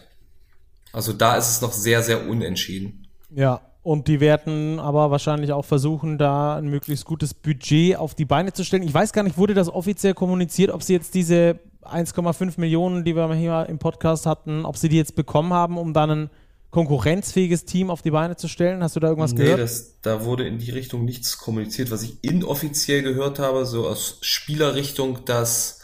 [0.92, 3.06] Also da ist es noch sehr, sehr unentschieden.
[3.30, 8.24] Ja, und die werden aber wahrscheinlich auch versuchen, da ein möglichst gutes Budget auf die
[8.24, 8.82] Beine zu stellen.
[8.82, 13.16] Ich weiß gar nicht, wurde das offiziell kommuniziert, ob sie jetzt diese 1,5 Millionen, die
[13.16, 16.30] wir hier im Podcast hatten, ob sie die jetzt bekommen haben, um dann ein
[16.70, 18.82] konkurrenzfähiges Team auf die Beine zu stellen?
[18.82, 19.60] Hast du da irgendwas nee, gehört?
[19.60, 21.90] Nee, da wurde in die Richtung nichts kommuniziert.
[21.90, 25.79] Was ich inoffiziell gehört habe, so aus Spielerrichtung, dass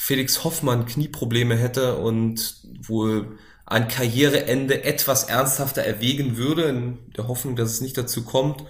[0.00, 3.36] Felix Hoffmann Knieprobleme hätte und wohl
[3.66, 8.64] ein Karriereende etwas ernsthafter erwägen würde, in der Hoffnung, dass es nicht dazu kommt.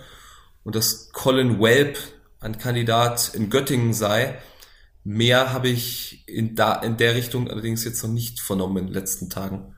[0.64, 1.98] und dass Colin Welp
[2.40, 4.38] ein Kandidat in Göttingen sei.
[5.04, 8.94] Mehr habe ich in, da, in der Richtung allerdings jetzt noch nicht vernommen in den
[8.94, 9.74] letzten Tagen.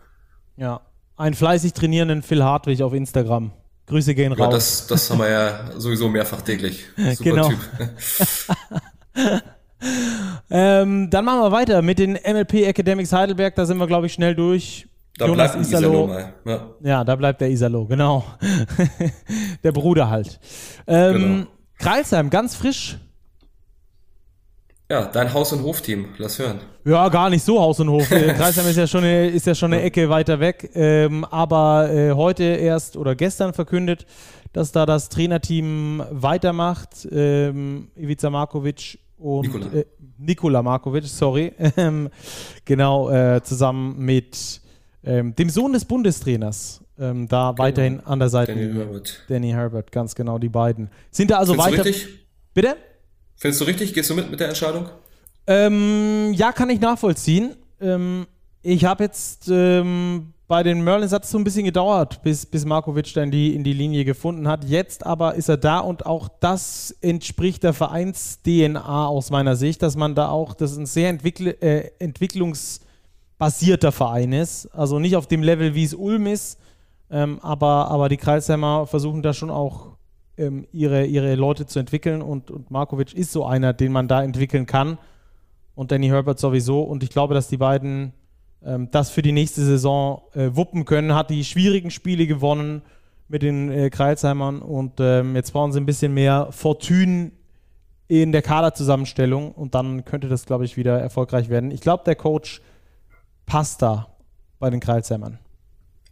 [0.57, 0.83] Ja,
[1.17, 3.53] einen fleißig trainierenden Phil Hartwig auf Instagram.
[3.87, 4.39] Grüße gehen raus.
[4.39, 6.85] Ja, das, das haben wir ja sowieso mehrfach täglich.
[6.97, 7.49] Super genau.
[7.49, 7.59] Typ.
[10.51, 13.55] ähm, dann machen wir weiter mit den MLP Academics Heidelberg.
[13.55, 14.87] Da sind wir, glaube ich, schnell durch.
[15.19, 16.11] Da Jonas bleibt Isalo.
[16.45, 16.67] Ja.
[16.83, 17.05] ja.
[17.05, 18.25] da bleibt der Isalo, genau.
[19.65, 20.41] der Bruder halt.
[20.87, 21.47] Ähm, genau.
[21.79, 22.99] Kreilsheim, ganz frisch.
[24.91, 26.61] Ja, dein Haus- und Hofteam, lass hören.
[26.85, 28.09] Ja, gar nicht so Haus und Hof.
[28.09, 30.71] Kreisheim ist ja schon eine, ist ja schon eine Ecke weiter weg.
[30.75, 34.05] Ähm, aber äh, heute erst oder gestern verkündet,
[34.53, 37.07] dass da das Trainerteam weitermacht.
[37.13, 39.87] Ähm, Ivica Markovic und Nikola, äh,
[40.19, 41.53] Nikola Markovic, sorry.
[41.77, 42.09] Ähm,
[42.65, 44.61] genau, äh, zusammen mit
[45.05, 46.83] ähm, dem Sohn des Bundestrainers.
[46.99, 47.59] Ähm, da genau.
[47.59, 48.55] weiterhin an der Seite.
[48.55, 49.25] Danny Herbert.
[49.29, 50.91] Danny Herbert, ganz genau, die beiden.
[51.11, 51.85] Sind da also Findest weiter.
[51.85, 52.27] richtig?
[52.53, 52.77] Bitte?
[53.37, 53.95] Findest du richtig?
[53.95, 54.89] Gehst du mit mit der Entscheidung?
[55.47, 57.57] Ähm, ja, kann ich nachvollziehen.
[57.81, 58.27] Ähm,
[58.63, 62.65] ich habe jetzt ähm, bei den Merlins hat es so ein bisschen gedauert, bis, bis
[62.65, 64.65] Markovic dann die, in die Linie gefunden hat.
[64.65, 69.95] Jetzt aber ist er da und auch das entspricht der Vereins-DNA aus meiner Sicht, dass
[69.95, 74.67] man da auch, das ist ein sehr entwickl äh, entwicklungsbasierter Verein ist.
[74.75, 76.59] Also nicht auf dem Level, wie es Ulm ist,
[77.13, 79.91] ähm, aber, aber die Kreisheimer versuchen da schon auch
[80.37, 84.25] ähm, ihre, ihre Leute zu entwickeln und, und Markovic ist so einer, den man da
[84.25, 84.99] entwickeln kann
[85.77, 88.15] und Danny Herbert sowieso und ich glaube, dass die beiden
[88.61, 92.83] das für die nächste Saison äh, wuppen können, hat die schwierigen Spiele gewonnen
[93.29, 97.33] mit den äh, Kreilsheimern und ähm, jetzt brauchen sie ein bisschen mehr Fortune
[98.09, 101.71] in der Kaderzusammenstellung und dann könnte das, glaube ich, wieder erfolgreich werden.
[101.71, 102.61] Ich glaube, der Coach
[103.47, 104.09] passt da
[104.59, 105.39] bei den Kreilsheimern.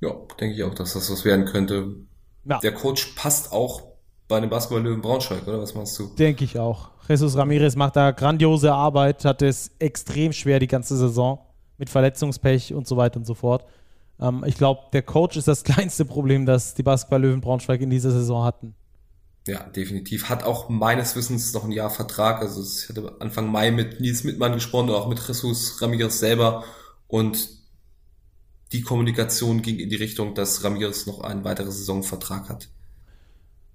[0.00, 1.96] Ja, denke ich auch, dass das was werden könnte.
[2.44, 2.60] Ja.
[2.60, 3.82] Der Coach passt auch
[4.28, 6.14] bei dem Basketball-Löwen Braunschweig, oder was meinst du?
[6.14, 6.90] Denke ich auch.
[7.08, 11.40] Jesus Ramirez macht da grandiose Arbeit, hat es extrem schwer die ganze Saison
[11.78, 13.64] mit Verletzungspech und so weiter und so fort.
[14.20, 18.10] Ähm, ich glaube, der Coach ist das kleinste Problem, das die Basketball-Löwen Braunschweig in dieser
[18.10, 18.74] Saison hatten.
[19.46, 20.28] Ja, definitiv.
[20.28, 22.42] Hat auch meines Wissens noch ein Jahr Vertrag.
[22.42, 26.64] Also ich hatte Anfang Mai mit Nils Mittmann gesprochen und auch mit Jesus Ramirez selber.
[27.06, 27.48] Und
[28.72, 32.68] die Kommunikation ging in die Richtung, dass Ramirez noch einen weiteren Saisonvertrag hat.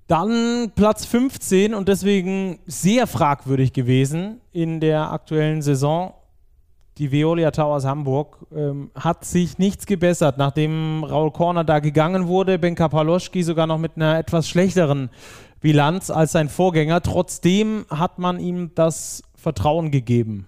[0.08, 6.14] Dann Platz 15 und deswegen sehr fragwürdig gewesen in der aktuellen Saison.
[7.00, 12.60] Die Veolia Towers Hamburg ähm, hat sich nichts gebessert, nachdem Raul Korner da gegangen wurde.
[12.60, 15.10] Benka Paloschki sogar noch mit einer etwas schlechteren
[15.60, 17.02] Bilanz als sein Vorgänger.
[17.02, 20.46] Trotzdem hat man ihm das Vertrauen gegeben.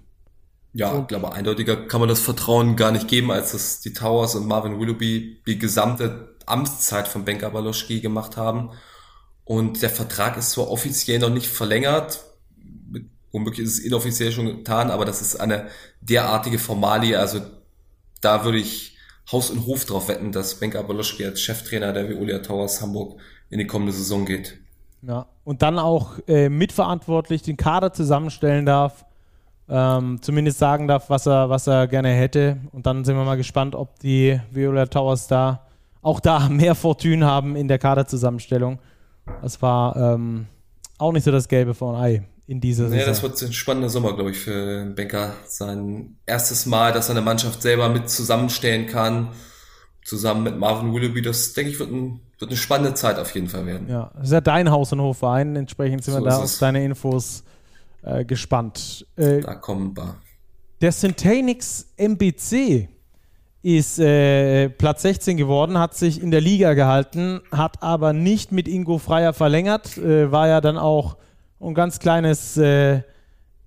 [0.73, 4.35] Ja, ich glaube, eindeutiger kann man das Vertrauen gar nicht geben, als dass die Towers
[4.35, 8.69] und Marvin Willoughby die gesamte Amtszeit von Benka Paloschki gemacht haben.
[9.45, 12.23] Und der Vertrag ist zwar offiziell noch nicht verlängert,
[13.35, 15.67] womöglich ist es inoffiziell schon getan, aber das ist eine
[15.99, 17.19] derartige Formalie.
[17.19, 17.41] Also
[18.21, 18.97] da würde ich
[19.29, 23.19] Haus und Hof drauf wetten, dass Benka Boloschki als Cheftrainer der Veolia Towers Hamburg
[23.49, 24.57] in die kommende Saison geht.
[25.01, 29.05] Ja, und dann auch äh, mitverantwortlich den Kader zusammenstellen darf,
[29.67, 32.57] ähm, zumindest sagen darf, was er, was er gerne hätte.
[32.71, 35.67] Und dann sind wir mal gespannt, ob die Veolia Towers da
[36.01, 38.79] auch da mehr Fortune haben in der Kaderzusammenstellung.
[39.41, 40.47] Das war ähm,
[40.97, 42.99] auch nicht so das Gelbe von Ei in dieser Saison.
[42.99, 45.33] Ja, das wird ein spannender Sommer, glaube ich, für Becker.
[45.47, 49.29] Sein erstes Mal, dass er eine Mannschaft selber mit zusammenstellen kann,
[50.03, 51.21] zusammen mit Marvin Willoughby.
[51.21, 53.89] Das, denke ich, wird, ein, wird eine spannende Zeit auf jeden Fall werden.
[53.89, 55.55] Ja, das ist ja dein Haus- und Hofverein.
[55.55, 57.43] Entsprechend sind so wir da auf deine Infos
[58.03, 59.07] äh, gespannt.
[59.15, 60.15] Äh, da kommen wir.
[60.81, 62.89] Der Syntanix MBC
[63.63, 68.67] ist äh, Platz 16 geworden, hat sich in der Liga gehalten, hat aber nicht mit
[68.67, 71.17] Ingo Freier verlängert, äh, war ja dann auch
[71.59, 73.01] ein ganz kleines, äh,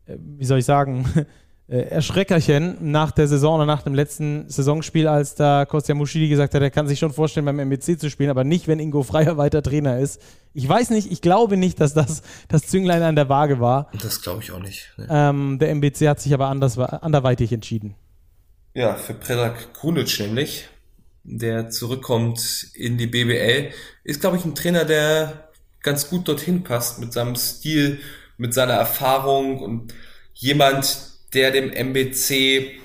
[0.06, 1.04] wie soll ich sagen,
[1.68, 6.54] äh, Erschreckerchen nach der Saison oder nach dem letzten Saisonspiel, als da Kostja Muschidi gesagt
[6.54, 9.36] hat, er kann sich schon vorstellen, beim MBC zu spielen, aber nicht, wenn Ingo Freier
[9.36, 10.20] weiter Trainer ist.
[10.54, 13.90] Ich weiß nicht, ich glaube nicht, dass das das Zünglein an der Waage war.
[14.00, 14.92] Das glaube ich auch nicht.
[14.96, 15.06] Nee.
[15.10, 17.94] Ähm, der MBC hat sich aber anders, anderweitig entschieden.
[18.74, 20.68] Ja, für Predrag Krunic nämlich,
[21.24, 23.70] der zurückkommt in die BBL,
[24.04, 25.47] ist, glaube ich, ein Trainer, der
[25.82, 28.00] ganz gut dorthin passt mit seinem Stil,
[28.36, 29.94] mit seiner Erfahrung und
[30.34, 32.80] jemand, der dem MBC,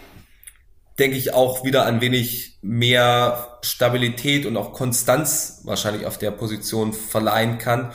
[0.99, 6.93] denke ich, auch wieder ein wenig mehr Stabilität und auch Konstanz wahrscheinlich auf der Position
[6.93, 7.91] verleihen kann.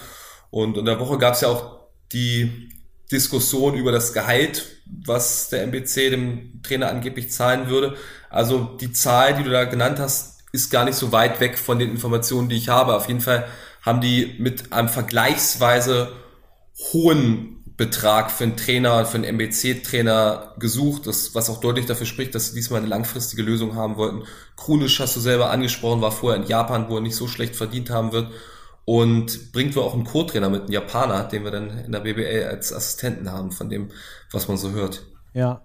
[0.51, 1.79] Und in der Woche gab es ja auch
[2.13, 2.71] die
[3.11, 4.65] Diskussion über das Gehalt,
[5.05, 7.97] was der MBC dem Trainer angeblich zahlen würde.
[8.31, 11.79] Also die Zahl, die du da genannt hast, ist gar nicht so weit weg von
[11.79, 12.95] den Informationen, die ich habe.
[12.95, 13.49] Auf jeden Fall
[13.83, 16.13] haben die mit einem vergleichsweise
[16.93, 22.35] hohen Betrag für einen Trainer, für einen MBC-Trainer gesucht, das, was auch deutlich dafür spricht,
[22.35, 24.25] dass sie diesmal eine langfristige Lösung haben wollten.
[24.57, 27.91] Krunisch hast du selber angesprochen, war vorher in Japan, wo er nicht so schlecht verdient
[27.91, 28.33] haben wird
[28.85, 32.49] und bringt wohl auch einen Co-Trainer mit, einen Japaner, den wir dann in der BBL
[32.49, 33.91] als Assistenten haben, von dem,
[34.33, 35.05] was man so hört.
[35.33, 35.63] Ja,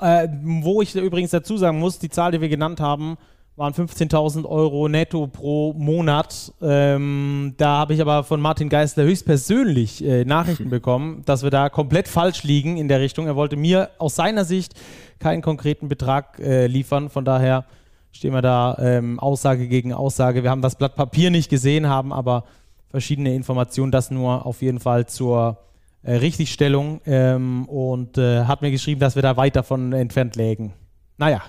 [0.00, 3.18] äh, wo ich übrigens dazu sagen muss, die Zahl, die wir genannt haben,
[3.56, 6.52] waren 15.000 Euro netto pro Monat.
[6.62, 11.68] Ähm, da habe ich aber von Martin Geisler höchstpersönlich äh, Nachrichten bekommen, dass wir da
[11.68, 13.26] komplett falsch liegen in der Richtung.
[13.26, 14.74] Er wollte mir aus seiner Sicht
[15.18, 17.10] keinen konkreten Betrag äh, liefern.
[17.10, 17.66] Von daher
[18.10, 20.42] stehen wir da ähm, Aussage gegen Aussage.
[20.42, 22.44] Wir haben das Blatt Papier nicht gesehen, haben aber
[22.90, 23.92] verschiedene Informationen.
[23.92, 25.58] Das nur auf jeden Fall zur
[26.02, 30.72] äh, Richtigstellung ähm, und äh, hat mir geschrieben, dass wir da weit davon entfernt lägen.
[31.18, 31.42] Naja.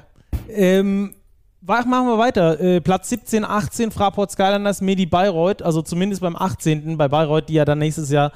[0.50, 1.16] Ähm,
[1.66, 2.60] machen wir weiter.
[2.60, 6.98] Äh, Platz 17, 18, Fraport Skylanders, Medi Bayreuth, also zumindest beim 18.
[6.98, 8.32] bei Bayreuth, die ja dann nächstes Jahr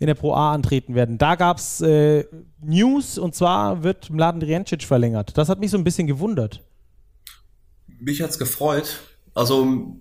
[0.00, 1.16] in der Pro A antreten werden.
[1.16, 2.24] Da gab es äh,
[2.60, 5.38] News und zwar wird Mladen Drijancic verlängert.
[5.38, 6.62] Das hat mich so ein bisschen gewundert.
[7.86, 9.00] Mich hat's gefreut.
[9.34, 9.96] Also,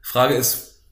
[0.00, 0.84] Frage ist,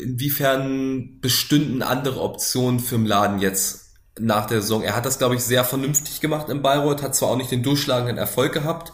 [0.00, 4.82] inwiefern bestünden andere Optionen für Mladen jetzt nach der Saison?
[4.82, 7.62] Er hat das, glaube ich, sehr vernünftig gemacht in Bayreuth, hat zwar auch nicht den
[7.62, 8.92] durchschlagenden Erfolg gehabt,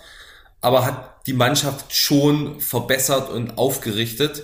[0.61, 4.43] aber hat die Mannschaft schon verbessert und aufgerichtet,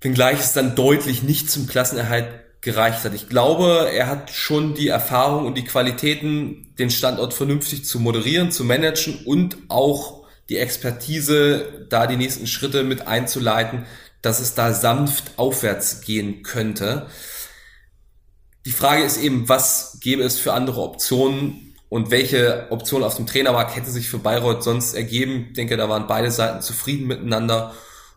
[0.00, 2.28] wenngleich es dann deutlich nicht zum Klassenerhalt
[2.60, 3.14] gereicht hat.
[3.14, 8.50] Ich glaube, er hat schon die Erfahrung und die Qualitäten, den Standort vernünftig zu moderieren,
[8.50, 13.86] zu managen und auch die Expertise, da die nächsten Schritte mit einzuleiten,
[14.22, 17.06] dass es da sanft aufwärts gehen könnte.
[18.64, 23.24] Die Frage ist eben, was gäbe es für andere Optionen, und welche Option auf dem
[23.24, 25.46] Trainermarkt hätte sich für Bayreuth sonst ergeben?
[25.50, 27.72] Ich denke, da waren beide Seiten zufrieden miteinander.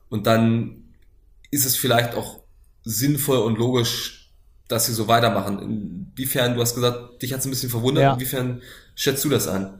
[0.10, 0.96] Und dann
[1.52, 2.40] ist es vielleicht auch
[2.84, 4.32] sinnvoll und logisch,
[4.68, 5.60] dass sie so weitermachen.
[5.62, 8.02] Inwiefern, du hast gesagt, dich hat es ein bisschen verwundert.
[8.02, 8.14] Ja.
[8.14, 8.64] Inwiefern
[8.96, 9.80] schätzt du das an?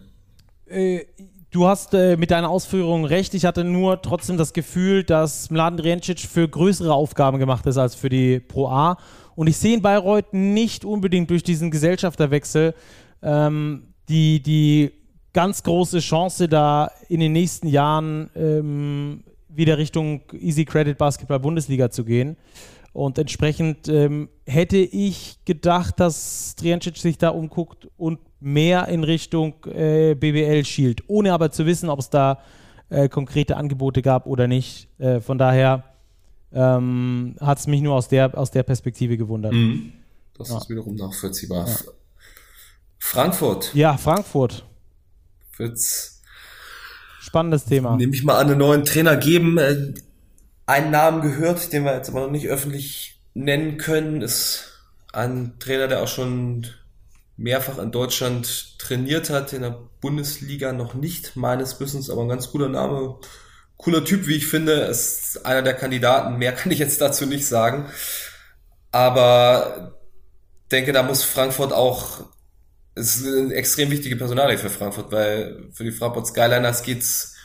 [0.68, 1.06] Äh,
[1.50, 3.34] du hast äh, mit deiner Ausführung recht.
[3.34, 7.96] Ich hatte nur trotzdem das Gefühl, dass Mladen Drijancic für größere Aufgaben gemacht ist als
[7.96, 9.00] für die Pro A.
[9.34, 12.76] Und ich sehe in Bayreuth nicht unbedingt durch diesen Gesellschafterwechsel
[13.24, 14.92] ähm, die, die
[15.34, 21.90] ganz große Chance, da in den nächsten Jahren ähm, wieder Richtung Easy Credit Basketball Bundesliga
[21.90, 22.38] zu gehen.
[22.94, 29.54] Und entsprechend ähm, hätte ich gedacht, dass Triancic sich da umguckt und mehr in Richtung
[29.66, 32.40] äh, BBL schielt, ohne aber zu wissen, ob es da
[32.90, 34.88] äh, konkrete Angebote gab oder nicht.
[35.00, 35.84] Äh, von daher
[36.52, 39.54] ähm, hat es mich nur aus der, aus der Perspektive gewundert.
[39.54, 39.94] Mhm.
[40.36, 40.58] Das ja.
[40.58, 41.68] ist wiederum nachvollziehbar.
[41.68, 41.76] Ja.
[43.10, 43.74] Frankfurt.
[43.74, 44.66] Ja, Frankfurt.
[45.56, 46.22] Wird's
[47.22, 47.96] spannendes Thema.
[47.96, 49.58] Nehme ich mal an einen neuen Trainer geben.
[49.58, 49.94] Äh,
[50.66, 55.88] einen Namen gehört, den wir jetzt aber noch nicht öffentlich nennen können, ist ein Trainer,
[55.88, 56.68] der auch schon
[57.38, 62.52] mehrfach in Deutschland trainiert hat, in der Bundesliga noch nicht, meines Wissens, aber ein ganz
[62.52, 63.20] cooler Name.
[63.78, 66.38] Cooler Typ, wie ich finde, ist einer der Kandidaten.
[66.38, 67.86] Mehr kann ich jetzt dazu nicht sagen.
[68.92, 69.98] Aber
[70.72, 72.26] denke, da muss Frankfurt auch
[72.98, 77.36] es ist eine extrem wichtige Personalie für Frankfurt, weil für die Frankfurt Skyliners geht's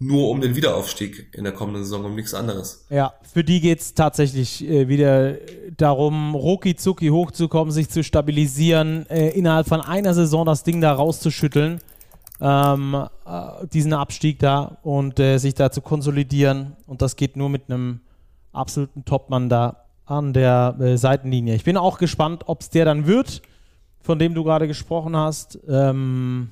[0.00, 2.86] nur um den Wiederaufstieg in der kommenden Saison, um nichts anderes.
[2.88, 5.34] Ja, für die geht's tatsächlich äh, wieder
[5.76, 10.92] darum, rucki zucki hochzukommen, sich zu stabilisieren, äh, innerhalb von einer Saison das Ding da
[10.92, 11.80] rauszuschütteln,
[12.40, 16.76] ähm, äh, diesen Abstieg da und äh, sich da zu konsolidieren.
[16.86, 18.00] Und das geht nur mit einem
[18.52, 21.56] absoluten Topmann da an der äh, Seitenlinie.
[21.56, 23.42] Ich bin auch gespannt, ob es der dann wird
[24.00, 26.50] von dem du gerade gesprochen hast, ähm,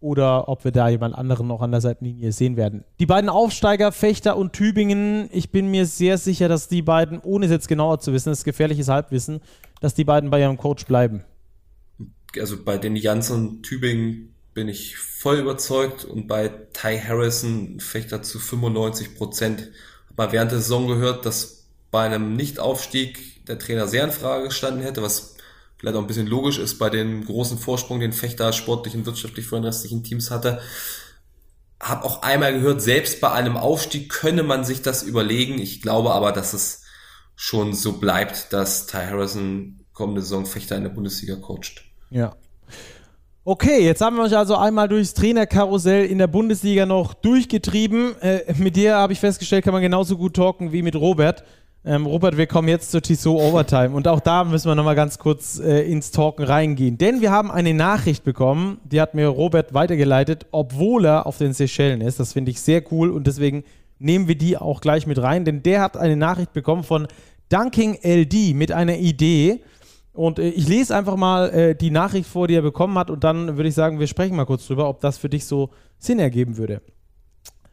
[0.00, 2.84] oder ob wir da jemand anderen noch an der Seitenlinie sehen werden.
[2.98, 7.44] Die beiden Aufsteiger, Fechter und Tübingen, ich bin mir sehr sicher, dass die beiden, ohne
[7.46, 9.40] es jetzt genauer zu wissen, das ist gefährliches Halbwissen,
[9.80, 11.22] dass die beiden bei ihrem Coach bleiben.
[12.38, 18.22] Also bei den Jans und Tübingen bin ich voll überzeugt und bei Ty Harrison Fechter
[18.22, 19.70] zu 95 Prozent.
[20.16, 24.82] Habe während der Saison gehört, dass bei einem Nichtaufstieg der Trainer sehr in Frage gestanden
[24.82, 25.36] hätte, was
[25.80, 29.46] vielleicht auch ein bisschen logisch ist bei dem großen Vorsprung, den Fechter sportlich und wirtschaftlich
[29.46, 30.60] vor den restlichen Teams hatte.
[31.80, 35.58] Hab auch einmal gehört, selbst bei einem Aufstieg könne man sich das überlegen.
[35.58, 36.82] Ich glaube aber, dass es
[37.34, 41.82] schon so bleibt, dass Ty Harrison kommende Saison Fechter in der Bundesliga coacht.
[42.10, 42.36] Ja.
[43.42, 48.20] Okay, jetzt haben wir euch also einmal durchs Trainerkarussell in der Bundesliga noch durchgetrieben.
[48.20, 51.42] Äh, mit dir habe ich festgestellt, kann man genauso gut talken wie mit Robert.
[51.82, 55.18] Ähm, Robert, wir kommen jetzt zur Tissot Overtime und auch da müssen wir nochmal ganz
[55.18, 56.98] kurz äh, ins Talken reingehen.
[56.98, 61.54] Denn wir haben eine Nachricht bekommen, die hat mir Robert weitergeleitet, obwohl er auf den
[61.54, 62.20] Seychellen ist.
[62.20, 63.64] Das finde ich sehr cool und deswegen
[63.98, 67.08] nehmen wir die auch gleich mit rein, denn der hat eine Nachricht bekommen von
[67.48, 69.62] Dunking LD mit einer Idee.
[70.12, 73.24] Und äh, ich lese einfach mal äh, die Nachricht vor, die er bekommen hat, und
[73.24, 76.18] dann würde ich sagen, wir sprechen mal kurz drüber, ob das für dich so Sinn
[76.18, 76.82] ergeben würde.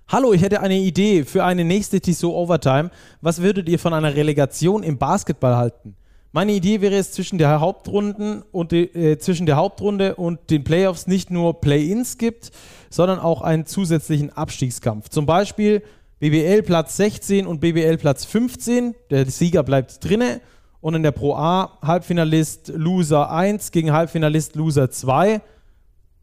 [0.09, 2.91] Hallo, ich hätte eine Idee für eine nächste Tissot Overtime.
[3.19, 5.97] Was würdet ihr von einer Relegation im Basketball halten?
[6.31, 10.63] Meine Idee wäre es zwischen der Hauptrunden und die, äh, zwischen der Hauptrunde und den
[10.63, 12.51] Playoffs nicht nur Play-ins gibt,
[12.89, 15.09] sondern auch einen zusätzlichen Abstiegskampf.
[15.09, 15.83] Zum Beispiel
[16.19, 18.95] BBL Platz 16 und BBL Platz 15.
[19.09, 20.39] Der Sieger bleibt drinne.
[20.79, 25.41] Und in der Pro A Halbfinalist Loser 1 gegen Halbfinalist Loser 2.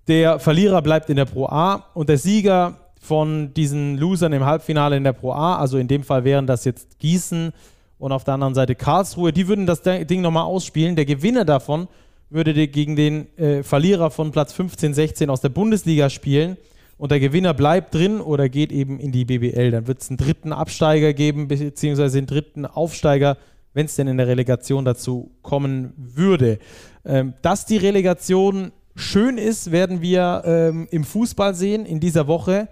[0.09, 4.97] Der Verlierer bleibt in der Pro A und der Sieger von diesen Losern im Halbfinale
[4.97, 7.53] in der Pro A, also in dem Fall wären das jetzt Gießen
[7.99, 10.97] und auf der anderen Seite Karlsruhe, die würden das Ding nochmal ausspielen.
[10.97, 11.87] Der Gewinner davon
[12.31, 16.57] würde gegen den äh, Verlierer von Platz 15, 16 aus der Bundesliga spielen
[16.97, 19.71] und der Gewinner bleibt drin oder geht eben in die BBL.
[19.71, 23.37] Dann wird es einen dritten Absteiger geben, beziehungsweise einen dritten Aufsteiger,
[23.75, 26.59] wenn es denn in der Relegation dazu kommen würde.
[27.05, 32.69] Ähm, dass die Relegation schön ist, werden wir ähm, im Fußball sehen in dieser Woche.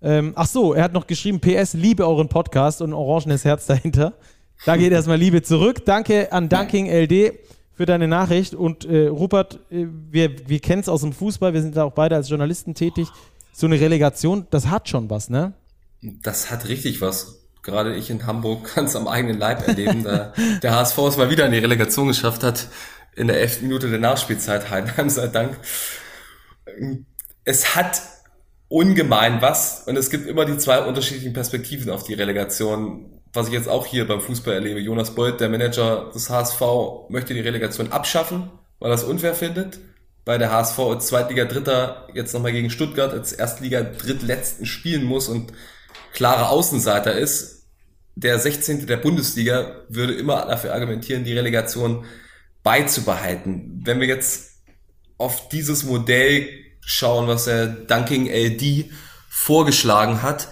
[0.00, 4.14] Ähm, ach so, er hat noch geschrieben, PS, liebe euren Podcast und orangenes Herz dahinter.
[4.64, 5.84] Da geht erstmal Liebe zurück.
[5.84, 7.34] Danke an Dunking LD
[7.74, 8.54] für deine Nachricht.
[8.54, 11.92] Und äh, Rupert, äh, wir, wir kennen es aus dem Fußball, wir sind da auch
[11.92, 13.08] beide als Journalisten tätig
[13.58, 15.52] so eine Relegation, das hat schon was, ne?
[16.00, 17.40] Das hat richtig was.
[17.62, 21.28] Gerade ich in Hamburg kann es am eigenen Leib erleben, da der HSV es mal
[21.28, 22.68] wieder in die Relegation geschafft hat,
[23.16, 25.58] in der elften Minute der Nachspielzeit, Heidenheim sei Dank.
[27.44, 28.00] Es hat
[28.68, 33.20] ungemein was und es gibt immer die zwei unterschiedlichen Perspektiven auf die Relegation.
[33.32, 34.80] Was ich jetzt auch hier beim Fußball erlebe.
[34.80, 36.60] Jonas Beuth, der Manager des HSV,
[37.10, 39.78] möchte die Relegation abschaffen, weil er es unfair findet
[40.28, 45.54] weil der HSV als Zweitliga-Dritter jetzt nochmal gegen Stuttgart als Erstliga-Drittletzten spielen muss und
[46.12, 47.66] klarer Außenseiter ist.
[48.14, 48.86] Der 16.
[48.86, 52.04] der Bundesliga würde immer dafür argumentieren, die Relegation
[52.62, 53.80] beizubehalten.
[53.82, 54.50] Wenn wir jetzt
[55.16, 56.46] auf dieses Modell
[56.88, 58.90] schauen, was der Dunking LD
[59.28, 60.48] vorgeschlagen hat,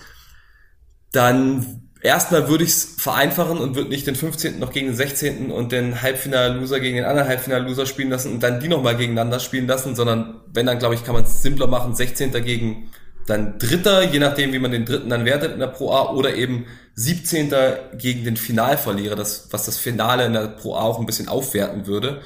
[1.13, 4.59] dann erstmal würde ich es vereinfachen und würde nicht den 15.
[4.59, 5.51] noch gegen den 16.
[5.51, 9.67] und den Halbfinal-Loser gegen den anderen Halbfinal-Loser spielen lassen und dann die nochmal gegeneinander spielen
[9.67, 12.33] lassen, sondern wenn dann, glaube ich, kann man es simpler machen, 16.
[12.45, 12.91] gegen
[13.27, 16.35] dann Dritter, je nachdem, wie man den Dritten dann wertet in der Pro A, oder
[16.35, 17.53] eben 17.
[17.95, 21.87] gegen den Finalverlierer, das, was das Finale in der Pro A auch ein bisschen aufwerten
[21.87, 22.21] würde.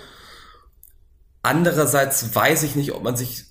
[1.43, 3.49] Andererseits weiß ich nicht, ob man sich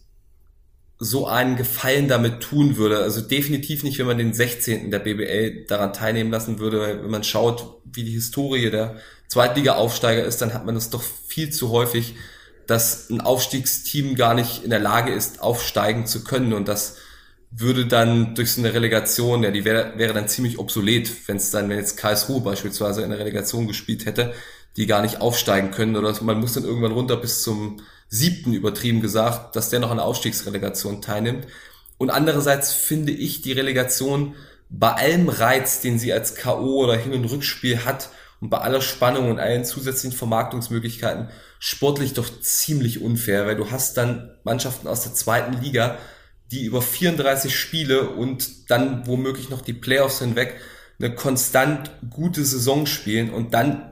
[0.99, 2.99] so einen Gefallen damit tun würde.
[2.99, 4.91] Also definitiv nicht, wenn man den 16.
[4.91, 6.99] der BBL daran teilnehmen lassen würde.
[7.01, 8.97] Wenn man schaut, wie die Historie der
[9.29, 12.15] Zweitliga-Aufsteiger ist, dann hat man es doch viel zu häufig,
[12.67, 16.51] dass ein Aufstiegsteam gar nicht in der Lage ist, aufsteigen zu können.
[16.51, 16.97] Und das
[17.49, 21.49] würde dann durch so eine Relegation, ja, die wäre, wäre dann ziemlich obsolet, wenn es
[21.49, 24.33] dann, wenn jetzt Karlsruhe beispielsweise in der Relegation gespielt hätte,
[24.75, 25.95] die gar nicht aufsteigen können.
[25.95, 29.97] Oder man muss dann irgendwann runter bis zum siebten übertrieben gesagt, dass der noch an
[29.97, 31.47] der Aufstiegsrelegation teilnimmt.
[31.97, 34.35] Und andererseits finde ich die Relegation
[34.69, 36.83] bei allem Reiz, den sie als K.O.
[36.83, 38.09] oder Hin- und Rückspiel hat
[38.41, 41.29] und bei aller Spannung und allen zusätzlichen Vermarktungsmöglichkeiten
[41.59, 45.97] sportlich doch ziemlich unfair, weil du hast dann Mannschaften aus der zweiten Liga,
[46.51, 50.55] die über 34 Spiele und dann womöglich noch die Playoffs hinweg
[50.99, 53.88] eine konstant gute Saison spielen und dann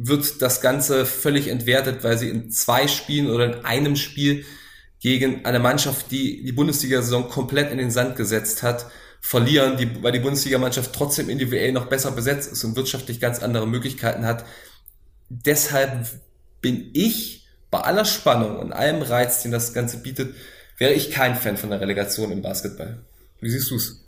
[0.00, 4.44] wird das Ganze völlig entwertet, weil sie in zwei Spielen oder in einem Spiel
[5.00, 8.86] gegen eine Mannschaft, die die Bundesliga-Saison komplett in den Sand gesetzt hat,
[9.20, 13.66] verlieren, die, weil die Bundesliga-Mannschaft trotzdem individuell noch besser besetzt ist und wirtschaftlich ganz andere
[13.66, 14.44] Möglichkeiten hat.
[15.28, 16.06] Deshalb
[16.60, 20.34] bin ich bei aller Spannung und allem Reiz, den das Ganze bietet,
[20.78, 23.04] wäre ich kein Fan von der Relegation im Basketball.
[23.40, 24.04] Wie siehst du es?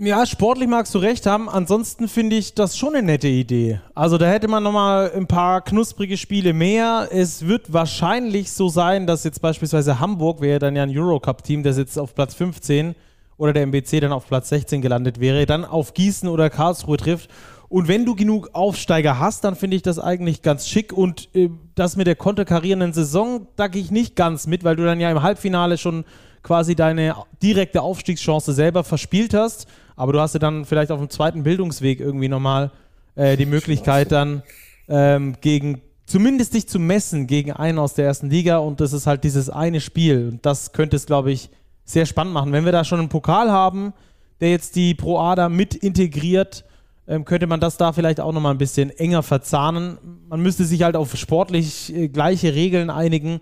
[0.00, 1.48] Ja, sportlich magst du recht haben.
[1.48, 3.80] Ansonsten finde ich das schon eine nette Idee.
[3.96, 7.08] Also da hätte man nochmal ein paar knusprige Spiele mehr.
[7.10, 11.78] Es wird wahrscheinlich so sein, dass jetzt beispielsweise Hamburg wäre dann ja ein Eurocup-Team, das
[11.78, 12.94] jetzt auf Platz 15
[13.38, 17.28] oder der MBC dann auf Platz 16 gelandet wäre, dann auf Gießen oder Karlsruhe trifft.
[17.68, 20.92] Und wenn du genug Aufsteiger hast, dann finde ich das eigentlich ganz schick.
[20.92, 24.84] Und äh, das mit der konterkarierenden Saison, da gehe ich nicht ganz mit, weil du
[24.84, 26.04] dann ja im Halbfinale schon
[26.44, 29.66] quasi deine direkte Aufstiegschance selber verspielt hast
[29.98, 32.70] aber du hast ja dann vielleicht auf dem zweiten Bildungsweg irgendwie nochmal
[33.16, 34.42] äh, die Möglichkeit dann
[34.88, 39.08] ähm, gegen, zumindest dich zu messen gegen einen aus der ersten Liga und das ist
[39.08, 41.50] halt dieses eine Spiel und das könnte es, glaube ich,
[41.84, 42.52] sehr spannend machen.
[42.52, 43.92] Wenn wir da schon einen Pokal haben,
[44.40, 46.64] der jetzt die Pro Ada mit integriert,
[47.08, 49.98] ähm, könnte man das da vielleicht auch nochmal ein bisschen enger verzahnen.
[50.28, 53.40] Man müsste sich halt auf sportlich äh, gleiche Regeln einigen.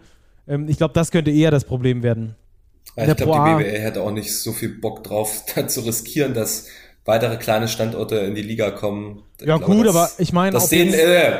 [0.48, 2.34] Ähm, ich glaube, das könnte eher das Problem werden.
[2.97, 6.66] Ich glaube, die BBL hätte auch nicht so viel Bock drauf, da zu riskieren, dass
[7.05, 9.23] weitere kleine Standorte in die Liga kommen.
[9.39, 11.31] Ich ja glaube, gut, das, aber ich meine, das sehen, äh,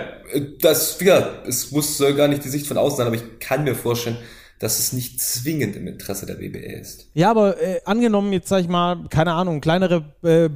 [0.61, 3.65] das, ja, es muss soll gar nicht die Sicht von außen sein, aber ich kann
[3.65, 4.19] mir vorstellen,
[4.59, 7.11] dass es nicht zwingend im Interesse der BBL ist.
[7.15, 10.51] Ja, aber äh, angenommen jetzt sag ich mal, keine Ahnung, kleinere äh,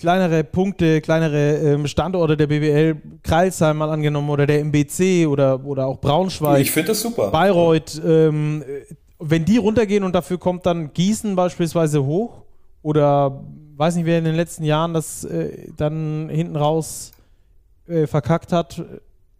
[0.00, 5.86] kleinere Punkte, kleinere ähm, Standorte der BBL, Kreilsheim mal angenommen oder der MBC oder, oder
[5.86, 6.62] auch Braunschweig.
[6.62, 7.30] Ich finde das super.
[7.30, 8.64] Bayreuth, ähm,
[9.20, 12.42] wenn die runtergehen und dafür kommt dann Gießen beispielsweise hoch
[12.82, 13.44] oder
[13.76, 17.12] weiß nicht, wer in den letzten Jahren das äh, dann hinten raus
[17.86, 18.82] äh, verkackt hat,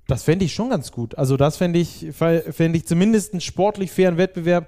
[0.07, 1.17] das fände ich schon ganz gut.
[1.17, 4.67] Also das fände ich, fänd ich zumindest einen sportlich fairen Wettbewerb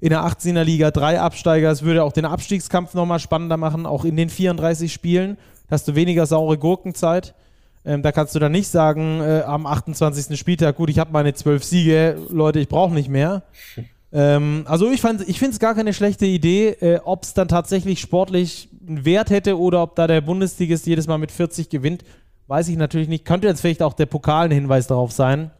[0.00, 1.70] in der 18er Liga, drei Absteiger.
[1.70, 5.36] Es würde auch den Abstiegskampf nochmal spannender machen, auch in den 34 Spielen.
[5.70, 7.34] Hast du weniger saure Gurkenzeit.
[7.84, 10.38] Ähm, da kannst du dann nicht sagen, äh, am 28.
[10.38, 13.42] Spieltag, gut, ich habe meine zwölf Siege, Leute, ich brauche nicht mehr.
[14.12, 18.00] Ähm, also ich, ich finde es gar keine schlechte Idee, äh, ob es dann tatsächlich
[18.00, 22.04] sportlich einen Wert hätte oder ob da der Bundesligist jedes Mal mit 40 gewinnt,
[22.46, 23.24] weiß ich natürlich nicht.
[23.24, 25.50] Könnte jetzt vielleicht auch der Pokal ein Hinweis darauf sein.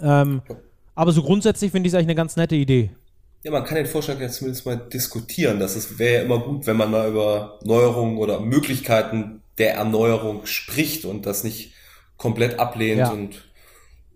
[0.00, 0.42] Ähm,
[0.94, 2.90] aber so grundsätzlich finde ich es eigentlich eine ganz nette Idee.
[3.42, 5.58] Ja, man kann den Vorschlag ja zumindest mal diskutieren.
[5.58, 11.04] Das wäre ja immer gut, wenn man mal über Neuerungen oder Möglichkeiten der Erneuerung spricht
[11.04, 11.74] und das nicht
[12.16, 13.10] komplett ablehnt ja.
[13.10, 13.44] und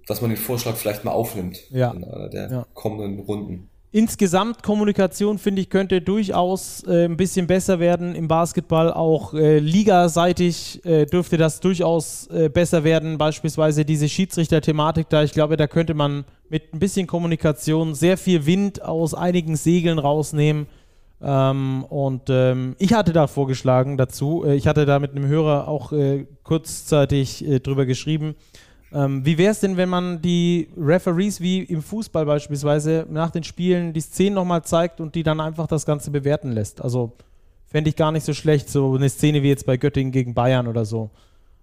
[0.09, 1.91] dass man den Vorschlag vielleicht mal aufnimmt ja.
[1.91, 2.67] in einer der ja.
[2.75, 3.69] kommenden Runden.
[3.91, 8.93] Insgesamt Kommunikation, finde ich, könnte durchaus äh, ein bisschen besser werden im Basketball.
[8.93, 13.17] Auch äh, ligaseitig äh, dürfte das durchaus äh, besser werden.
[13.17, 15.23] Beispielsweise diese Schiedsrichter-Thematik da.
[15.23, 19.99] Ich glaube, da könnte man mit ein bisschen Kommunikation sehr viel Wind aus einigen Segeln
[19.99, 20.67] rausnehmen.
[21.23, 24.45] Ähm, und ähm, ich hatte da vorgeschlagen dazu.
[24.45, 28.35] Äh, ich hatte da mit einem Hörer auch äh, kurzzeitig drüber geschrieben
[28.93, 33.45] ähm, wie wäre es denn, wenn man die Referees wie im Fußball beispielsweise nach den
[33.45, 36.81] Spielen die Szenen nochmal zeigt und die dann einfach das Ganze bewerten lässt?
[36.81, 37.13] Also
[37.67, 40.67] fände ich gar nicht so schlecht, so eine Szene wie jetzt bei Göttingen gegen Bayern
[40.67, 41.11] oder so.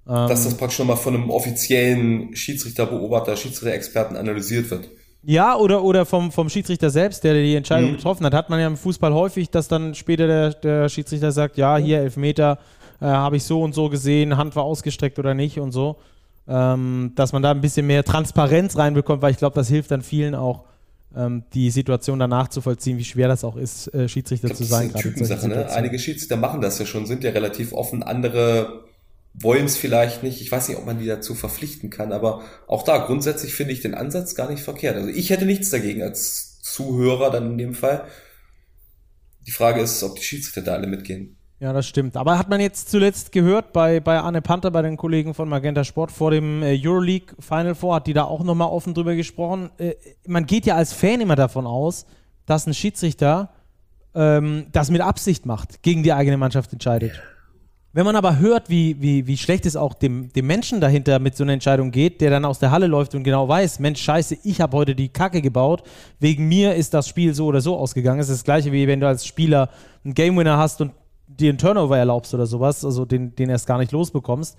[0.07, 4.87] Ähm, Dass das praktisch nochmal von einem offiziellen Schiedsrichterbeobachter, Schiedsrichter-Experten analysiert wird.
[5.23, 7.95] Ja, oder, oder vom, vom Schiedsrichter selbst, der die Entscheidung mhm.
[7.95, 8.35] getroffen hat.
[8.35, 11.97] Hat man ja im Fußball häufig, dass dann später der, der Schiedsrichter sagt, ja, hier
[11.97, 12.59] Elfmeter,
[13.01, 15.97] äh, habe ich so und so gesehen, Hand war ausgestreckt oder nicht und so
[16.47, 20.01] ähm, dass man da ein bisschen mehr Transparenz reinbekommt, weil ich glaube, das hilft dann
[20.01, 20.65] vielen auch,
[21.15, 24.63] ähm, die Situation danach zu vollziehen, wie schwer das auch ist, äh, Schiedsrichter glaub, zu
[24.63, 24.91] sein.
[24.91, 25.69] Das ist eine Typensache, ne?
[25.71, 28.85] Einige Schiedsrichter machen das ja schon, sind ja relativ offen, andere
[29.37, 30.41] wollen es vielleicht nicht.
[30.41, 33.81] Ich weiß nicht, ob man die dazu verpflichten kann, aber auch da grundsätzlich finde ich
[33.81, 34.95] den Ansatz gar nicht verkehrt.
[34.95, 38.05] Also ich hätte nichts dagegen als Zuhörer dann in dem Fall.
[39.45, 41.37] Die Frage ist, ob die Schiedsrichter da alle mitgehen.
[41.59, 42.17] Ja, das stimmt.
[42.17, 45.85] Aber hat man jetzt zuletzt gehört bei, bei Anne Panther, bei den Kollegen von Magenta
[45.85, 49.69] Sport vor dem äh, Euroleague Final Four, hat die da auch nochmal offen drüber gesprochen.
[49.77, 49.93] Äh,
[50.27, 52.05] man geht ja als Fan immer davon aus,
[52.45, 53.49] dass ein Schiedsrichter
[54.13, 57.21] ähm, das mit Absicht macht, gegen die eigene Mannschaft entscheidet.
[57.93, 61.37] Wenn man aber hört, wie, wie, wie schlecht es auch dem, dem Menschen dahinter mit
[61.37, 64.39] so einer Entscheidung geht, der dann aus der Halle läuft und genau weiß, Mensch, scheiße,
[64.43, 65.83] ich habe heute die Kacke gebaut,
[66.19, 68.19] wegen mir ist das Spiel so oder so ausgegangen.
[68.19, 69.69] Es ist das gleiche, wie wenn du als Spieler
[70.03, 70.91] einen Game Winner hast und
[71.27, 74.57] dir einen Turnover erlaubst oder sowas, also den, den erst gar nicht losbekommst,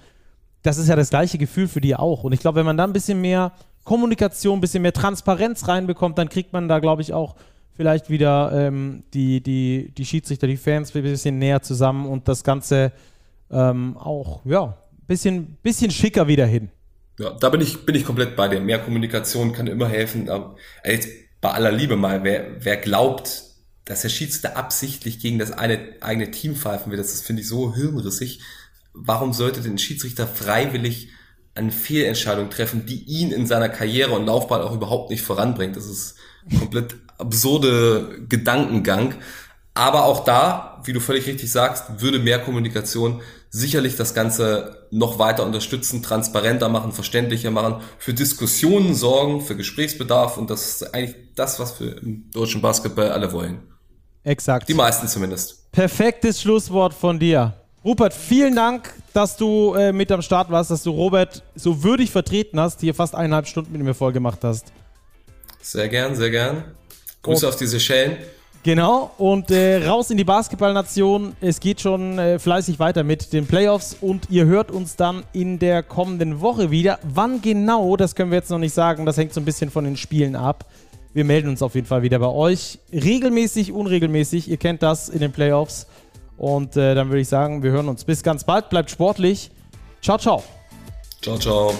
[0.62, 2.24] das ist ja das gleiche Gefühl für die auch.
[2.24, 3.52] Und ich glaube, wenn man da ein bisschen mehr
[3.84, 7.36] Kommunikation, ein bisschen mehr Transparenz reinbekommt, dann kriegt man da, glaube ich, auch
[7.76, 12.42] vielleicht wieder ähm, die, die, die Schiedsrichter, die Fans ein bisschen näher zusammen und das
[12.42, 12.92] Ganze
[13.50, 16.70] ähm, auch, ja, ein bisschen, bisschen schicker wieder hin.
[17.18, 18.60] Ja, da bin ich, bin ich komplett bei dir.
[18.60, 20.28] Mehr Kommunikation kann immer helfen.
[20.28, 21.08] Aber jetzt
[21.40, 23.44] bei aller Liebe mal, wer, wer glaubt,
[23.86, 27.48] dass der Schiedsrichter absichtlich gegen das eine, eigene Team pfeifen will, das, das finde ich
[27.48, 28.40] so hirnrissig.
[28.92, 31.08] Warum sollte denn ein Schiedsrichter freiwillig
[31.54, 35.76] eine Fehlentscheidung treffen, die ihn in seiner Karriere und Laufbahn auch überhaupt nicht voranbringt?
[35.76, 36.16] Das ist
[36.58, 39.14] komplett absurde Gedankengang.
[39.72, 45.18] Aber auch da, wie du völlig richtig sagst, würde mehr Kommunikation sicherlich das Ganze noch
[45.18, 51.16] weiter unterstützen, transparenter machen, verständlicher machen, für Diskussionen sorgen, für Gesprächsbedarf und das ist eigentlich
[51.36, 53.75] das, was wir im deutschen Basketball alle wollen.
[54.26, 54.68] Exakt.
[54.68, 55.70] Die meisten zumindest.
[55.70, 57.54] Perfektes Schlusswort von dir.
[57.84, 62.10] Rupert, vielen Dank, dass du äh, mit am Start warst, dass du Robert so würdig
[62.10, 64.72] vertreten hast, hier fast eineinhalb Stunden mit mir vollgemacht hast.
[65.62, 66.64] Sehr gern, sehr gern.
[67.22, 67.50] Grüße oh.
[67.50, 68.16] auf die Seychellen.
[68.64, 71.36] Genau, und äh, raus in die Basketballnation.
[71.40, 75.60] Es geht schon äh, fleißig weiter mit den Playoffs und ihr hört uns dann in
[75.60, 76.98] der kommenden Woche wieder.
[77.04, 79.84] Wann genau, das können wir jetzt noch nicht sagen, das hängt so ein bisschen von
[79.84, 80.64] den Spielen ab.
[81.16, 82.78] Wir melden uns auf jeden Fall wieder bei euch.
[82.92, 84.50] Regelmäßig, unregelmäßig.
[84.50, 85.86] Ihr kennt das in den Playoffs.
[86.36, 88.04] Und äh, dann würde ich sagen, wir hören uns.
[88.04, 88.68] Bis ganz bald.
[88.68, 89.50] Bleibt sportlich.
[90.02, 90.44] Ciao, ciao.
[91.22, 91.72] Ciao, ciao.